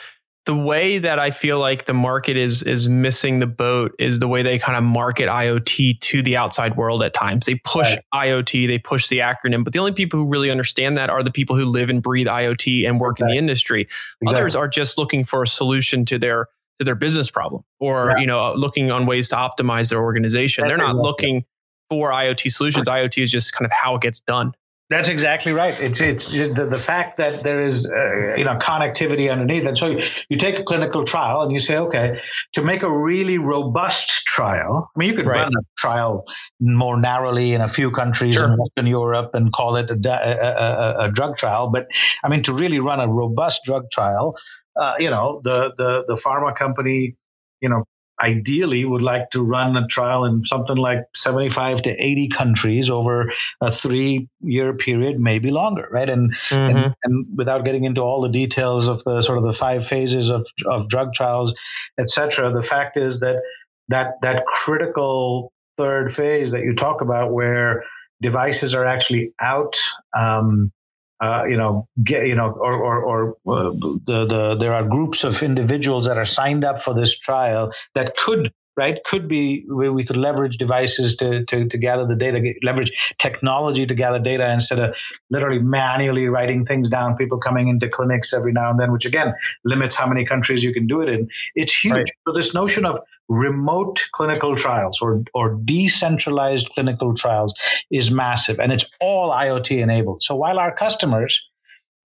the 0.47 0.55
way 0.55 0.99
that 0.99 1.19
I 1.19 1.33
feel 1.33 1.59
like 1.59 1.87
the 1.87 1.93
market 1.93 2.37
is 2.37 2.63
is 2.63 2.89
missing 2.89 3.41
the 3.41 3.47
boat 3.47 3.95
is 3.99 4.21
the 4.21 4.29
way 4.29 4.43
they 4.43 4.59
kind 4.59 4.79
of 4.79 4.85
market 4.85 5.29
IoT 5.29 6.01
to 6.01 6.23
the 6.23 6.37
outside 6.37 6.77
world 6.77 7.03
at 7.03 7.13
times. 7.13 7.45
They 7.45 7.57
push 7.57 7.97
right. 8.15 8.29
IoT, 8.29 8.67
they 8.67 8.79
push 8.79 9.09
the 9.09 9.19
acronym, 9.19 9.65
but 9.65 9.75
the 9.75 9.81
only 9.81 9.93
people 9.93 10.19
who 10.19 10.27
really 10.27 10.51
understand 10.51 10.97
that 10.97 11.11
are 11.11 11.23
the 11.23 11.33
people 11.33 11.57
who 11.57 11.67
live 11.67 11.91
and 11.91 12.03
breathe 12.03 12.29
IoT 12.29 12.89
and 12.89 13.01
work 13.01 13.19
exactly. 13.19 13.37
in 13.37 13.45
the 13.45 13.51
industry. 13.51 13.83
Exactly. 13.83 14.29
Others 14.29 14.57
are 14.57 14.69
just 14.69 14.97
looking 14.97 15.25
for 15.25 15.43
a 15.43 15.47
solution 15.47 16.07
to 16.07 16.19
their 16.19 16.49
to 16.79 16.85
their 16.85 16.95
business 16.95 17.31
problem 17.31 17.63
or 17.81 18.11
yeah. 18.11 18.19
you 18.19 18.27
know 18.27 18.53
looking 18.55 18.91
on 18.91 19.07
ways 19.07 19.29
to 19.29 19.37
optimize 19.37 19.91
their 19.91 20.03
organization 20.03 20.63
That's 20.63 20.71
they're 20.71 20.79
not 20.79 20.91
exactly. 20.91 21.03
looking 21.03 21.45
for 21.89 22.11
iot 22.11 22.51
solutions 22.51 22.89
iot 22.89 23.23
is 23.23 23.31
just 23.31 23.53
kind 23.53 23.67
of 23.67 23.73
how 23.73 23.97
it 23.97 24.03
gets 24.03 24.21
done 24.21 24.53
that's 24.89 25.09
exactly 25.09 25.53
right. 25.53 25.79
It's 25.81 26.01
it's 26.01 26.31
the, 26.31 26.69
the 26.71 26.79
fact 26.79 27.17
that 27.17 27.43
there 27.43 27.61
is 27.61 27.91
uh, 27.91 28.37
you 28.37 28.45
know 28.45 28.57
connectivity 28.59 29.33
underneath, 29.33 29.67
and 29.67 29.77
so 29.77 29.89
you, 29.89 30.03
you, 30.29 30.37
take 30.37 30.61
a 30.61 30.63
clinical 30.63 31.05
trial 31.05 31.43
and 31.43 31.51
you 31.51 31.59
say, 31.59 31.77
okay, 31.77 32.21
to 32.53 32.63
make 32.63 32.85
a 32.85 32.91
really 32.91 33.37
robust 33.37 34.25
trial. 34.27 34.89
I 34.95 34.99
mean, 34.99 35.09
you 35.11 35.17
could 35.17 35.27
right. 35.27 35.39
run 35.39 35.53
a 35.59 35.65
trial 35.77 36.25
more 36.61 37.01
narrowly 37.01 37.53
in 37.53 37.63
a 37.63 37.69
few 37.69 37.91
countries 37.91 38.35
sure. 38.35 38.45
in 38.45 38.57
Western 38.57 38.87
Europe 38.87 39.33
and 39.35 39.53
call 39.53 39.75
it 39.75 39.91
a, 39.91 39.99
a, 40.07 41.03
a, 41.03 41.09
a, 41.09 41.11
drug 41.11 41.37
trial, 41.37 41.69
but 41.69 41.89
I 42.23 42.29
mean, 42.29 42.45
to 42.45 42.53
really 42.53 42.79
run 42.79 43.01
a 43.01 43.09
robust 43.09 43.63
drug 43.65 43.91
trial, 43.91 44.37
uh, 44.77 44.95
you 44.99 45.11
know, 45.11 45.41
the, 45.45 45.73
the, 45.77 46.05
the 46.07 46.15
pharma 46.15 46.55
company, 46.55 47.17
you 47.61 47.69
know, 47.69 47.85
ideally 48.23 48.85
would 48.85 49.03
like 49.03 49.31
to 49.31 49.43
run 49.43 49.77
a 49.77 49.87
trial 49.87 50.25
in 50.25 50.45
something 50.45 50.77
like 50.77 51.05
75 51.15 51.83
to 51.83 51.91
80 51.91 52.29
countries 52.29 52.89
over 52.89 53.31
a 53.61 53.71
three 53.71 54.29
year 54.41 54.73
period, 54.75 55.21
maybe 55.21 55.51
longer, 55.51 55.87
right? 55.91 56.09
And, 56.09 56.35
mm-hmm. 56.49 56.77
and, 56.77 56.95
and 57.05 57.27
without 57.37 57.65
getting 57.65 57.85
into 57.85 58.01
all 58.01 58.23
the 58.23 58.29
details 58.29 58.89
of 58.89 59.05
the 59.05 59.21
sort 59.21 59.39
of 59.39 59.45
the 59.45 59.53
five 59.53 59.87
phases 59.87 60.31
of, 60.31 60.47
of 60.67 60.89
drug 60.89 61.13
trials, 61.13 61.55
et 61.99 62.09
cetera, 62.09 62.51
the 62.51 62.63
fact 62.63 62.97
is 62.97 63.21
that 63.21 63.43
that 63.89 64.15
that 64.23 64.45
critical 64.47 65.53
third 65.77 66.13
phase 66.13 66.51
that 66.51 66.63
you 66.63 66.75
talk 66.75 67.03
about 67.03 67.33
where 67.33 67.85
devices 68.21 68.75
are 68.75 68.85
actually 68.85 69.33
out 69.41 69.77
um, 70.17 70.73
uh, 71.21 71.45
you 71.49 71.57
know, 71.57 71.89
get, 72.03 72.27
you 72.27 72.35
know, 72.35 72.51
or, 72.51 72.75
or, 72.75 73.03
or 73.03 73.31
uh, 73.47 73.71
the, 74.07 74.27
the, 74.27 74.57
there 74.57 74.75
are 74.75 74.85
groups 74.85 75.25
of 75.25 75.43
individuals 75.43 76.07
that 76.07 76.19
are 76.19 76.27
signed 76.27 76.65
up 76.65 76.83
for 76.83 76.95
this 76.95 77.19
trial 77.19 77.73
that 77.95 78.17
could 78.17 78.53
right? 78.77 78.99
Could 79.05 79.29
be 79.29 79.65
we, 79.69 79.89
we 79.89 80.05
could 80.05 80.17
leverage 80.17 80.59
devices 80.59 81.17
to, 81.17 81.45
to, 81.47 81.67
to 81.67 81.79
gather 81.79 82.07
the 82.07 82.15
data, 82.15 82.55
leverage 82.63 82.93
technology 83.19 83.87
to 83.87 83.95
gather 83.95 84.19
data 84.19 84.53
instead 84.53 84.79
of 84.79 84.95
literally 85.31 85.59
manually 85.59 86.27
writing 86.27 86.67
things 86.67 86.89
down. 86.89 87.17
People 87.17 87.39
coming 87.39 87.69
into 87.69 87.89
clinics 87.89 88.33
every 88.33 88.53
now 88.53 88.71
and 88.71 88.79
then, 88.79 88.93
which 88.93 89.07
again 89.07 89.35
limits 89.65 89.95
how 89.95 90.07
many 90.07 90.25
countries 90.25 90.63
you 90.63 90.73
can 90.73 90.87
do 90.87 91.01
it 91.01 91.09
in. 91.09 91.29
It's 91.55 91.75
huge. 91.75 91.93
Right. 91.93 92.11
So 92.27 92.33
this 92.33 92.55
notion 92.55 92.85
of 92.85 92.99
remote 93.29 94.05
clinical 94.13 94.55
trials 94.55 95.01
or 95.01 95.25
or 95.35 95.55
decentralized 95.65 96.69
clinical 96.71 97.15
trials 97.15 97.55
is 97.91 98.11
massive, 98.11 98.61
and 98.61 98.73
it's 98.73 98.89
all 99.01 99.33
IoT 99.33 99.79
enabled. 99.79 100.23
So 100.23 100.37
while 100.37 100.59
our 100.59 100.75
customers 100.75 101.49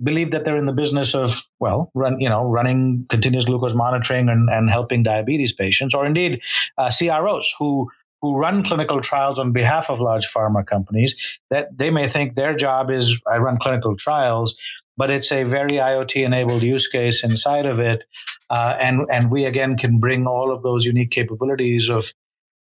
believe 0.04 0.32
that 0.32 0.46
they're 0.46 0.58
in 0.58 0.66
the 0.66 0.72
business 0.72 1.14
of 1.14 1.42
well 1.60 1.92
run 1.94 2.20
you 2.20 2.30
know 2.30 2.44
running 2.46 3.06
continuous 3.10 3.46
glucose 3.46 3.74
monitoring 3.74 4.30
and, 4.30 4.50
and 4.50 4.70
helping 4.70 5.04
diabetes 5.04 5.54
patients 5.54 5.94
or 5.94 6.06
indeed 6.06 6.40
uh, 6.78 6.92
CROs 6.98 7.54
who 7.60 7.90
who 8.22 8.38
run 8.38 8.64
clinical 8.64 9.02
trials 9.02 9.40
on 9.40 9.52
behalf 9.52 9.90
of 9.90 10.00
large 10.00 10.28
pharma 10.32 10.66
companies 10.66 11.16
that 11.50 11.76
they 11.76 11.90
may 11.90 12.08
think 12.08 12.36
their 12.36 12.56
job 12.56 12.90
is 12.90 13.18
i 13.32 13.38
run 13.38 13.58
clinical 13.60 13.96
trials 13.96 14.56
but 14.98 15.10
it's 15.10 15.32
a 15.32 15.44
very 15.44 15.72
iot 15.72 16.26
enabled 16.26 16.62
use 16.62 16.88
case 16.88 17.24
inside 17.24 17.66
of 17.66 17.80
it 17.80 18.04
uh, 18.50 18.76
and 18.80 19.02
and 19.12 19.32
we 19.32 19.46
again 19.46 19.78
can 19.78 20.00
bring 20.00 20.28
all 20.28 20.52
of 20.52 20.64
those 20.64 20.86
unique 20.86 21.12
capabilities 21.12 21.90
of 21.90 22.14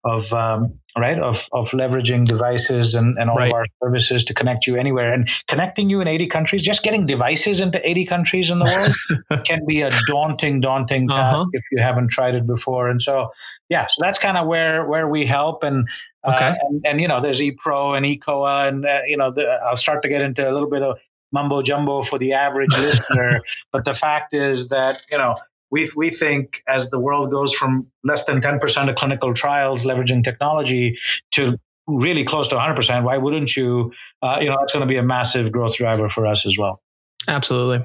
of 0.05 0.33
um, 0.33 0.79
right 0.97 1.19
of 1.19 1.47
of 1.53 1.71
leveraging 1.71 2.25
devices 2.25 2.95
and, 2.95 3.19
and 3.19 3.31
all 3.31 3.37
right. 3.37 3.49
of 3.49 3.55
our 3.55 3.67
services 3.83 4.25
to 4.25 4.35
connect 4.35 4.67
you 4.67 4.77
anywhere 4.77 5.13
and 5.13 5.29
connecting 5.49 5.91
you 5.91 6.01
in 6.01 6.09
80 6.09 6.27
countries 6.29 6.63
just 6.63 6.83
getting 6.83 7.07
devices 7.07 7.61
into 7.61 7.87
80 7.89 8.07
countries 8.07 8.51
in 8.51 8.59
the 8.59 8.65
world 8.65 9.45
can 9.45 9.65
be 9.67 9.83
a 9.83 9.91
daunting 10.07 10.61
daunting 10.61 11.09
task 11.09 11.35
uh-huh. 11.35 11.47
if 11.53 11.63
you 11.71 11.83
haven't 11.83 12.09
tried 12.09 12.35
it 12.35 12.47
before 12.47 12.89
and 12.89 13.01
so 13.01 13.29
yeah 13.69 13.87
so 13.87 13.97
that's 14.01 14.19
kind 14.19 14.37
of 14.37 14.47
where 14.47 14.87
where 14.87 15.07
we 15.07 15.27
help 15.27 15.63
and 15.63 15.87
uh, 16.25 16.33
okay. 16.35 16.57
and, 16.61 16.83
and 16.85 17.01
you 17.01 17.07
know 17.07 17.21
there's 17.21 17.41
ePro 17.41 17.97
and 17.97 18.07
eCOA 18.07 18.69
and 18.69 18.87
uh, 18.87 19.01
you 19.07 19.17
know 19.17 19.31
the, 19.31 19.43
I'll 19.43 19.77
start 19.77 20.03
to 20.03 20.09
get 20.09 20.23
into 20.23 20.49
a 20.49 20.53
little 20.53 20.71
bit 20.71 20.83
of 20.83 20.99
mumbo 21.33 21.63
jumbo 21.63 22.03
for 22.03 22.19
the 22.19 22.33
average 22.33 22.73
listener 22.79 23.43
but 23.71 23.85
the 23.85 23.95
fact 23.95 24.35
is 24.35 24.69
that 24.69 25.03
you 25.11 25.19
know 25.19 25.37
we, 25.71 25.89
we 25.97 26.11
think 26.11 26.63
as 26.69 26.91
the 26.91 26.99
world 26.99 27.31
goes 27.31 27.55
from 27.55 27.87
less 28.05 28.25
than 28.25 28.41
10% 28.41 28.89
of 28.89 28.97
clinical 28.97 29.35
trials 29.35 29.85
leveraging 29.85 30.25
technology 30.25 30.99
to 31.33 31.59
really 31.87 32.25
close 32.25 32.49
to 32.49 32.57
100%, 32.57 33.05
why 33.05 33.17
wouldn't 33.17 33.57
you? 33.57 33.93
Uh, 34.23 34.39
you 34.41 34.49
know, 34.49 34.57
that's 34.61 34.73
going 34.73 34.87
to 34.87 34.87
be 34.87 34.97
a 34.97 35.03
massive 35.03 35.51
growth 35.53 35.77
driver 35.77 36.09
for 36.09 36.27
us 36.27 36.47
as 36.47 36.57
well. 36.59 36.81
Absolutely. 37.29 37.85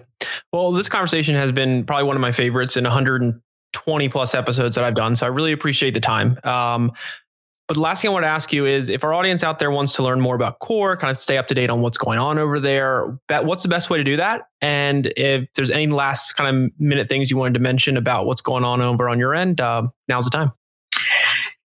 Well, 0.51 0.71
this 0.71 0.89
conversation 0.89 1.36
has 1.36 1.51
been 1.51 1.86
probably 1.86 2.05
one 2.05 2.15
of 2.15 2.21
my 2.21 2.31
favorites 2.31 2.77
in 2.77 2.83
120 2.83 4.09
plus 4.09 4.33
episodes 4.33 4.75
that 4.75 4.83
I've 4.86 4.95
done. 4.95 5.15
So 5.15 5.25
I 5.25 5.29
really 5.29 5.51
appreciate 5.51 5.93
the 5.93 5.99
time. 5.99 6.39
Um, 6.43 6.91
but 7.68 7.74
the 7.74 7.82
last 7.82 8.01
thing 8.01 8.09
I 8.09 8.13
want 8.13 8.24
to 8.24 8.30
ask 8.30 8.53
you 8.53 8.66
is 8.66 8.89
if 8.89 9.03
our 9.03 9.13
audience 9.13 9.43
out 9.43 9.57
there 9.57 9.72
wants 9.72 9.93
to 9.93 10.03
learn 10.03 10.22
more 10.22 10.36
about 10.36 10.59
KORE, 10.59 10.97
kind 10.97 11.09
of 11.09 11.20
stay 11.20 11.38
up 11.38 11.47
to 11.47 11.55
date 11.55 11.70
on 11.70 11.82
what's 11.82 11.97
going 11.97 12.20
on 12.20 12.38
over 12.38 12.59
there, 12.59 13.18
what's 13.28 13.63
the 13.63 13.70
best 13.70 13.89
way 13.89 13.97
to 13.97 14.03
do 14.03 14.18
that? 14.18 14.43
And 14.61 15.11
if 15.18 15.51
there's 15.55 15.72
any 15.72 15.88
last 15.88 16.36
kind 16.36 16.55
of 16.55 16.72
minute 16.80 17.09
things 17.09 17.32
you 17.32 17.38
wanted 17.38 17.55
to 17.55 17.59
mention 17.59 17.97
about 17.97 18.28
what's 18.28 18.41
going 18.41 18.63
on 18.63 18.82
over 18.82 19.09
on 19.09 19.18
your 19.18 19.34
end, 19.34 19.59
uh, 19.61 19.88
now's 20.07 20.26
the 20.26 20.32
time. 20.32 20.51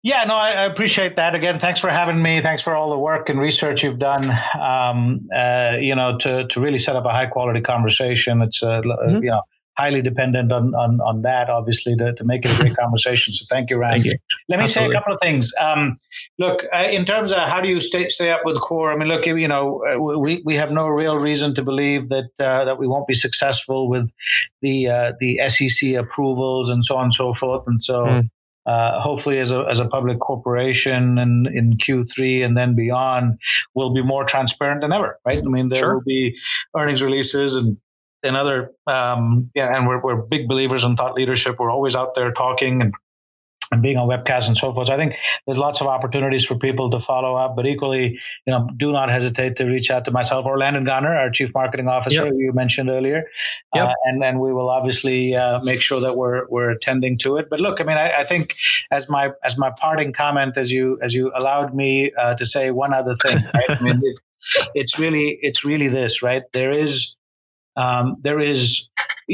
Yeah, 0.03 0.23
no, 0.23 0.33
I, 0.33 0.65
appreciate 0.65 1.17
that. 1.17 1.35
Again, 1.35 1.59
thanks 1.59 1.79
for 1.79 1.89
having 1.89 2.23
me. 2.23 2.41
Thanks 2.41 2.63
for 2.63 2.73
all 2.73 2.89
the 2.89 2.97
work 2.97 3.29
and 3.29 3.39
research 3.39 3.83
you've 3.83 3.99
done. 3.99 4.31
Um, 4.59 5.27
uh, 5.35 5.77
you 5.79 5.93
know, 5.93 6.17
to 6.19 6.47
to 6.47 6.59
really 6.59 6.79
set 6.79 6.95
up 6.95 7.05
a 7.05 7.11
high 7.11 7.27
quality 7.27 7.61
conversation. 7.61 8.41
It's 8.41 8.63
uh, 8.63 8.81
mm-hmm. 8.81 9.23
you 9.23 9.29
know 9.29 9.41
highly 9.77 10.01
dependent 10.01 10.51
on 10.51 10.75
on, 10.75 10.99
on 11.01 11.21
that, 11.23 11.49
obviously, 11.49 11.95
to, 11.95 12.13
to 12.13 12.23
make 12.23 12.45
it 12.45 12.51
a 12.51 12.61
great 12.61 12.75
conversation. 12.79 13.33
So 13.33 13.45
thank 13.49 13.69
you, 13.69 13.77
Ryan. 13.77 13.93
Thank 13.93 14.05
you. 14.05 14.13
Let 14.49 14.57
me 14.57 14.63
Absolutely. 14.63 14.93
say 14.93 14.97
a 14.97 14.99
couple 14.99 15.13
of 15.13 15.19
things. 15.21 15.53
Um, 15.59 15.97
look, 16.37 16.65
uh, 16.73 16.87
in 16.91 17.05
terms 17.05 17.31
of 17.31 17.39
how 17.39 17.61
do 17.61 17.69
you 17.69 17.79
stay 17.79 18.09
stay 18.09 18.31
up 18.31 18.41
with 18.45 18.59
KORE? 18.59 18.91
I 18.91 18.97
mean, 18.97 19.07
look, 19.07 19.25
you 19.25 19.47
know, 19.47 19.83
uh, 19.91 19.99
we 19.99 20.41
we 20.45 20.55
have 20.55 20.71
no 20.71 20.87
real 20.87 21.17
reason 21.19 21.53
to 21.55 21.63
believe 21.63 22.09
that 22.09 22.29
uh, 22.39 22.65
that 22.65 22.79
we 22.79 22.87
won't 22.87 23.07
be 23.07 23.15
successful 23.15 23.89
with 23.89 24.11
the 24.61 24.87
uh, 24.89 25.13
the 25.19 25.39
SEC 25.49 25.93
approvals 25.93 26.69
and 26.69 26.83
so 26.83 26.97
on 26.97 27.05
and 27.05 27.13
so 27.13 27.33
forth. 27.33 27.63
And 27.67 27.81
so. 27.81 28.05
Mm. 28.05 28.29
Uh, 28.63 29.01
hopefully, 29.01 29.39
as 29.39 29.49
a 29.49 29.65
as 29.71 29.79
a 29.79 29.87
public 29.87 30.19
corporation, 30.19 31.17
and 31.17 31.47
in 31.47 31.77
Q3 31.77 32.45
and 32.45 32.55
then 32.55 32.75
beyond, 32.75 33.39
we'll 33.73 33.91
be 33.91 34.03
more 34.03 34.23
transparent 34.23 34.81
than 34.81 34.93
ever, 34.93 35.17
right? 35.25 35.39
I 35.39 35.49
mean, 35.49 35.69
there 35.69 35.79
sure. 35.79 35.95
will 35.95 36.03
be 36.03 36.37
earnings 36.77 37.01
releases 37.01 37.55
and 37.55 37.75
and 38.23 38.35
other 38.35 38.71
um, 38.87 39.51
yeah, 39.55 39.75
and 39.75 39.87
we're, 39.87 40.01
we're 40.01 40.15
big 40.15 40.47
believers 40.47 40.83
in 40.83 40.95
thought 40.95 41.13
leadership. 41.13 41.57
We're 41.59 41.71
always 41.71 41.95
out 41.95 42.15
there 42.15 42.31
talking 42.31 42.81
and 42.81 42.93
and 43.71 43.81
being 43.81 43.97
on 43.97 44.07
webcasts 44.07 44.47
and 44.47 44.57
so 44.57 44.71
forth. 44.71 44.87
So 44.87 44.93
I 44.93 44.97
think 44.97 45.15
there's 45.45 45.57
lots 45.57 45.81
of 45.81 45.87
opportunities 45.87 46.43
for 46.43 46.55
people 46.55 46.91
to 46.91 46.99
follow 46.99 47.35
up, 47.35 47.55
but 47.55 47.65
equally, 47.65 48.19
you 48.45 48.51
know, 48.51 48.69
do 48.77 48.91
not 48.91 49.09
hesitate 49.09 49.55
to 49.57 49.65
reach 49.65 49.89
out 49.89 50.05
to 50.05 50.11
myself 50.11 50.45
or 50.45 50.57
Landon 50.57 50.83
Garner, 50.83 51.15
our 51.15 51.29
chief 51.29 51.53
marketing 51.53 51.87
officer, 51.87 52.25
yep. 52.25 52.33
you 52.35 52.51
mentioned 52.53 52.89
earlier, 52.89 53.23
yep. 53.73 53.87
uh, 53.87 53.93
and 54.05 54.23
and 54.23 54.39
we 54.39 54.53
will 54.53 54.69
obviously 54.69 55.35
uh, 55.35 55.61
make 55.63 55.81
sure 55.81 56.01
that 56.01 56.17
we're 56.17 56.45
we're 56.49 56.69
attending 56.69 57.17
to 57.19 57.37
it. 57.37 57.49
But 57.49 57.61
look, 57.61 57.79
I 57.79 57.83
mean, 57.83 57.97
I, 57.97 58.19
I 58.19 58.23
think 58.25 58.55
as 58.91 59.07
my 59.07 59.31
as 59.43 59.57
my 59.57 59.71
parting 59.71 60.11
comment, 60.11 60.57
as 60.57 60.69
you 60.71 60.99
as 61.01 61.13
you 61.13 61.31
allowed 61.33 61.73
me 61.73 62.11
uh, 62.19 62.35
to 62.35 62.45
say 62.45 62.71
one 62.71 62.93
other 62.93 63.15
thing, 63.15 63.37
right? 63.53 63.69
I 63.69 63.81
mean, 63.81 64.01
it's, 64.03 64.21
it's 64.75 64.99
really 64.99 65.39
it's 65.41 65.63
really 65.63 65.87
this, 65.87 66.21
right? 66.21 66.43
There 66.51 66.71
is 66.71 67.15
um, 67.75 68.17
there 68.21 68.39
is, 68.39 68.89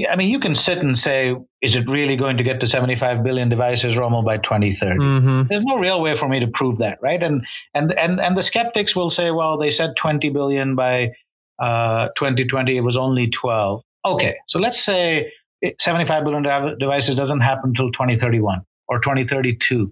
I 0.09 0.15
mean, 0.15 0.29
you 0.29 0.39
can 0.39 0.55
sit 0.55 0.79
and 0.79 0.97
say, 0.97 1.35
is 1.61 1.75
it 1.75 1.88
really 1.88 2.15
going 2.15 2.38
to 2.38 2.43
get 2.43 2.59
to 2.59 2.67
75 2.67 3.23
billion 3.23 3.49
devices, 3.49 3.95
Romil, 3.95 4.23
by 4.23 4.38
2030? 4.38 4.99
Mm-hmm. 4.99 5.43
There's 5.49 5.63
no 5.63 5.77
real 5.77 6.01
way 6.01 6.15
for 6.15 6.27
me 6.27 6.39
to 6.39 6.47
prove 6.47 6.79
that, 6.79 6.99
right? 7.01 7.21
And 7.21 7.45
and 7.73 7.91
and 7.93 8.19
and 8.19 8.38
the 8.38 8.43
skeptics 8.43 8.95
will 8.95 9.09
say, 9.09 9.31
well, 9.31 9.57
they 9.57 9.71
said 9.71 9.95
20 9.95 10.29
billion 10.29 10.75
by 10.75 11.13
uh, 11.59 12.09
2020. 12.15 12.77
It 12.77 12.81
was 12.81 12.97
only 12.97 13.29
12. 13.29 13.81
Okay, 14.05 14.35
so 14.47 14.59
let's 14.59 14.81
say 14.81 15.31
75 15.79 16.23
billion 16.23 16.77
devices 16.77 17.15
doesn't 17.15 17.41
happen 17.41 17.71
until 17.71 17.91
2031 17.91 18.61
or 18.88 18.99
2032. 18.99 19.91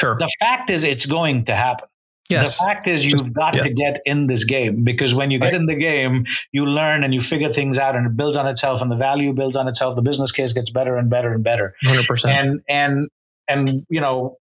Sure. 0.00 0.16
The 0.18 0.30
fact 0.40 0.70
is, 0.70 0.84
it's 0.84 1.06
going 1.06 1.44
to 1.44 1.54
happen. 1.54 1.88
Yes. 2.28 2.58
The 2.58 2.64
fact 2.64 2.88
is, 2.88 3.04
you've 3.04 3.18
Just, 3.18 3.32
got 3.32 3.54
yeah. 3.54 3.62
to 3.62 3.72
get 3.72 4.00
in 4.04 4.26
this 4.26 4.44
game 4.44 4.82
because 4.82 5.14
when 5.14 5.30
you 5.30 5.38
get 5.38 5.46
right. 5.46 5.54
in 5.54 5.66
the 5.66 5.76
game, 5.76 6.26
you 6.52 6.66
learn 6.66 7.04
and 7.04 7.14
you 7.14 7.20
figure 7.20 7.52
things 7.52 7.78
out, 7.78 7.94
and 7.94 8.06
it 8.06 8.16
builds 8.16 8.36
on 8.36 8.48
itself, 8.48 8.82
and 8.82 8.90
the 8.90 8.96
value 8.96 9.32
builds 9.32 9.56
on 9.56 9.68
itself. 9.68 9.94
The 9.94 10.02
business 10.02 10.32
case 10.32 10.52
gets 10.52 10.70
better 10.70 10.96
and 10.96 11.08
better 11.08 11.32
and 11.32 11.44
better. 11.44 11.74
Hundred 11.84 12.06
percent. 12.06 12.36
And 12.36 12.60
and 12.68 13.08
and 13.48 13.86
you 13.88 14.00
know, 14.00 14.38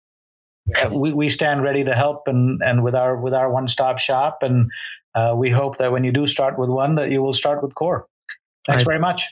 we, 0.97 1.13
we 1.13 1.29
stand 1.29 1.63
ready 1.63 1.85
to 1.85 1.95
help 1.95 2.27
and 2.27 2.63
and 2.63 2.83
with 2.83 2.95
our 2.95 3.17
with 3.17 3.35
our 3.35 3.51
one 3.51 3.69
stop 3.69 3.99
shop, 3.99 4.39
and 4.43 4.71
uh, 5.15 5.35
we 5.37 5.51
hope 5.51 5.77
that 5.79 5.93
when 5.93 6.05
you 6.05 6.13
do 6.13 6.27
start 6.27 6.59
with 6.59 6.71
one, 6.71 6.95
that 6.95 7.11
you 7.11 7.23
will 7.23 7.35
start 7.35 7.63
with 7.63 7.75
KORE. 7.75 8.07
Thanks 8.67 8.83
I, 8.83 8.85
very 8.85 8.99
much. 8.99 9.27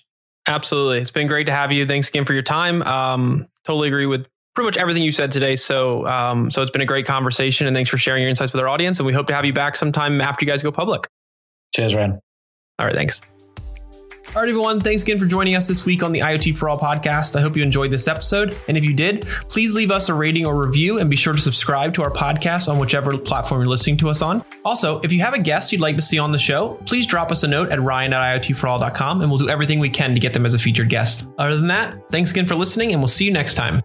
Absolutely, 0.47 0.99
it's 0.99 1.11
been 1.11 1.27
great 1.27 1.47
to 1.47 1.53
have 1.53 1.73
you. 1.73 1.87
Thanks 1.87 2.09
again 2.09 2.27
for 2.27 2.35
your 2.35 2.43
time. 2.43 2.83
Um, 2.83 3.49
totally 3.65 3.89
agree 3.89 4.07
with 4.07 4.27
pretty 4.55 4.67
much 4.67 4.77
everything 4.77 5.03
you 5.03 5.13
said 5.13 5.33
today. 5.33 5.57
So, 5.57 6.07
um, 6.07 6.51
so 6.51 6.63
it's 6.63 6.71
been 6.71 6.83
a 6.83 6.87
great 6.87 7.07
conversation, 7.07 7.67
and 7.67 7.75
thanks 7.75 7.91
for 7.91 7.99
sharing 7.99 8.23
your 8.23 8.31
insights 8.31 8.53
with 8.53 8.61
our 8.61 8.69
audience. 8.69 8.99
And 8.99 9.07
we 9.07 9.13
hope 9.13 9.27
to 9.29 9.35
have 9.35 9.45
you 9.45 9.53
back 9.53 9.77
sometime 9.77 10.21
after 10.21 10.45
you 10.45 10.51
guys 10.51 10.63
go 10.63 10.73
public. 10.73 11.09
Cheers, 11.75 11.95
Ryan. 11.95 12.21
All 12.79 12.87
right, 12.87 12.95
thanks. 12.95 13.21
All 14.35 14.41
right, 14.41 14.49
everyone. 14.49 14.81
Thanks 14.81 15.03
again 15.03 15.19
for 15.19 15.27
joining 15.27 15.57
us 15.57 15.69
this 15.69 15.85
week 15.85 16.03
on 16.03 16.13
the 16.13 16.21
IoT 16.21 16.57
for 16.57 16.71
All 16.71 16.79
podcast. 16.79 17.37
I 17.37 17.43
hope 17.43 17.55
you 17.55 17.63
enjoyed 17.63 17.91
this 17.91 18.09
episode. 18.09 18.57
And 18.67 18.79
if 18.79 18.85
you 18.85 18.95
did, 18.95 19.27
please 19.51 19.75
leave 19.75 19.91
us 19.91 20.09
a 20.09 20.15
rating 20.15 20.47
or 20.47 20.57
review 20.57 20.99
and 20.99 21.11
be 21.11 21.17
sure 21.17 21.35
to 21.35 21.39
subscribe 21.39 21.93
to 21.95 22.03
our 22.03 22.11
podcast 22.11 22.67
on 22.67 22.79
whichever 22.79 23.19
platform 23.19 23.61
you're 23.61 23.69
listening 23.69 23.99
to 23.99 24.09
us 24.09 24.23
on. 24.23 24.43
Also, 24.65 25.01
if 25.01 25.13
you 25.13 25.21
have 25.21 25.35
a 25.35 25.39
guest 25.39 25.71
you'd 25.71 25.83
like 25.83 25.97
to 25.97 26.03
see 26.03 26.19
on 26.19 26.33
the 26.33 26.39
show, 26.39 26.81
please 26.87 27.07
drop 27.07 27.31
us 27.31 27.43
a 27.43 27.47
note 27.47 27.69
at 27.69 27.81
ryan 27.81 28.15
at 28.15 28.43
iotforall.com 28.43 29.21
and 29.21 29.31
we'll 29.31 29.39
do 29.39 29.51
everything 29.51 29.81
we 29.81 29.91
can 29.91 30.15
to 30.15 30.21
get 30.21 30.33
them 30.33 30.47
as 30.47 30.55
a 30.55 30.59
featured 30.59 30.89
guest. 30.89 31.27
Other 31.37 31.57
than 31.57 31.67
that, 31.67 32.09
thanks 32.09 32.31
again 32.31 32.47
for 32.47 32.55
listening 32.55 32.93
and 32.93 33.03
we'll 33.03 33.09
see 33.09 33.27
you 33.27 33.33
next 33.33 33.55
time. 33.55 33.83